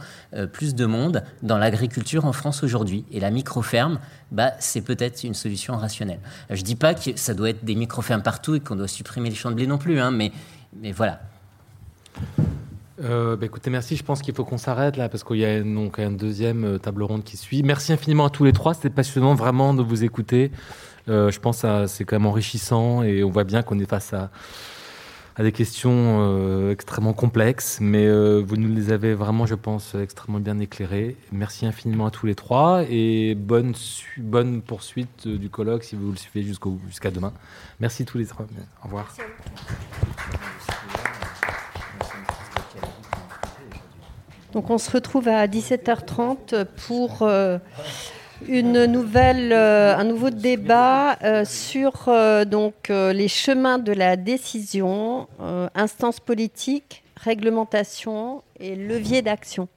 [0.54, 3.06] plus de monde dans l'agriculture en France aujourd'hui.
[3.12, 4.00] Et la micro-ferme,
[4.32, 6.20] bah, c'est peut-être une solution rationnelle.
[6.50, 9.30] Je ne dis pas que ça doit être des micro-fermes partout et qu'on doit supprimer
[9.30, 10.32] les champs de blé non plus, hein, mais,
[10.80, 11.22] mais voilà.
[13.00, 13.96] bah écoutez, merci.
[13.96, 17.04] Je pense qu'il faut qu'on s'arrête là parce qu'il y a donc un deuxième table
[17.04, 17.64] ronde qui suit.
[17.64, 18.74] Merci infiniment à tous les trois.
[18.74, 20.52] C'était passionnant vraiment de vous écouter.
[21.10, 24.14] Euh, je pense que c'est quand même enrichissant et on voit bien qu'on est face
[24.14, 24.30] à,
[25.40, 30.40] des questions euh, extrêmement complexes, mais euh, vous nous les avez vraiment, je pense, extrêmement
[30.40, 31.16] bien éclairées.
[31.32, 33.76] Merci infiniment à tous les trois et bonne,
[34.18, 36.44] bonne poursuite du colloque si vous le suivez
[36.88, 37.34] jusqu'à demain.
[37.80, 38.48] Merci tous les trois.
[38.82, 39.14] Au revoir.
[44.54, 47.28] Donc on se retrouve à 17h30 pour
[48.48, 55.28] une nouvelle, euh, un nouveau débat euh, sur euh, donc, les chemins de la décision,
[55.76, 59.68] instance politique, réglementation et levier d'action.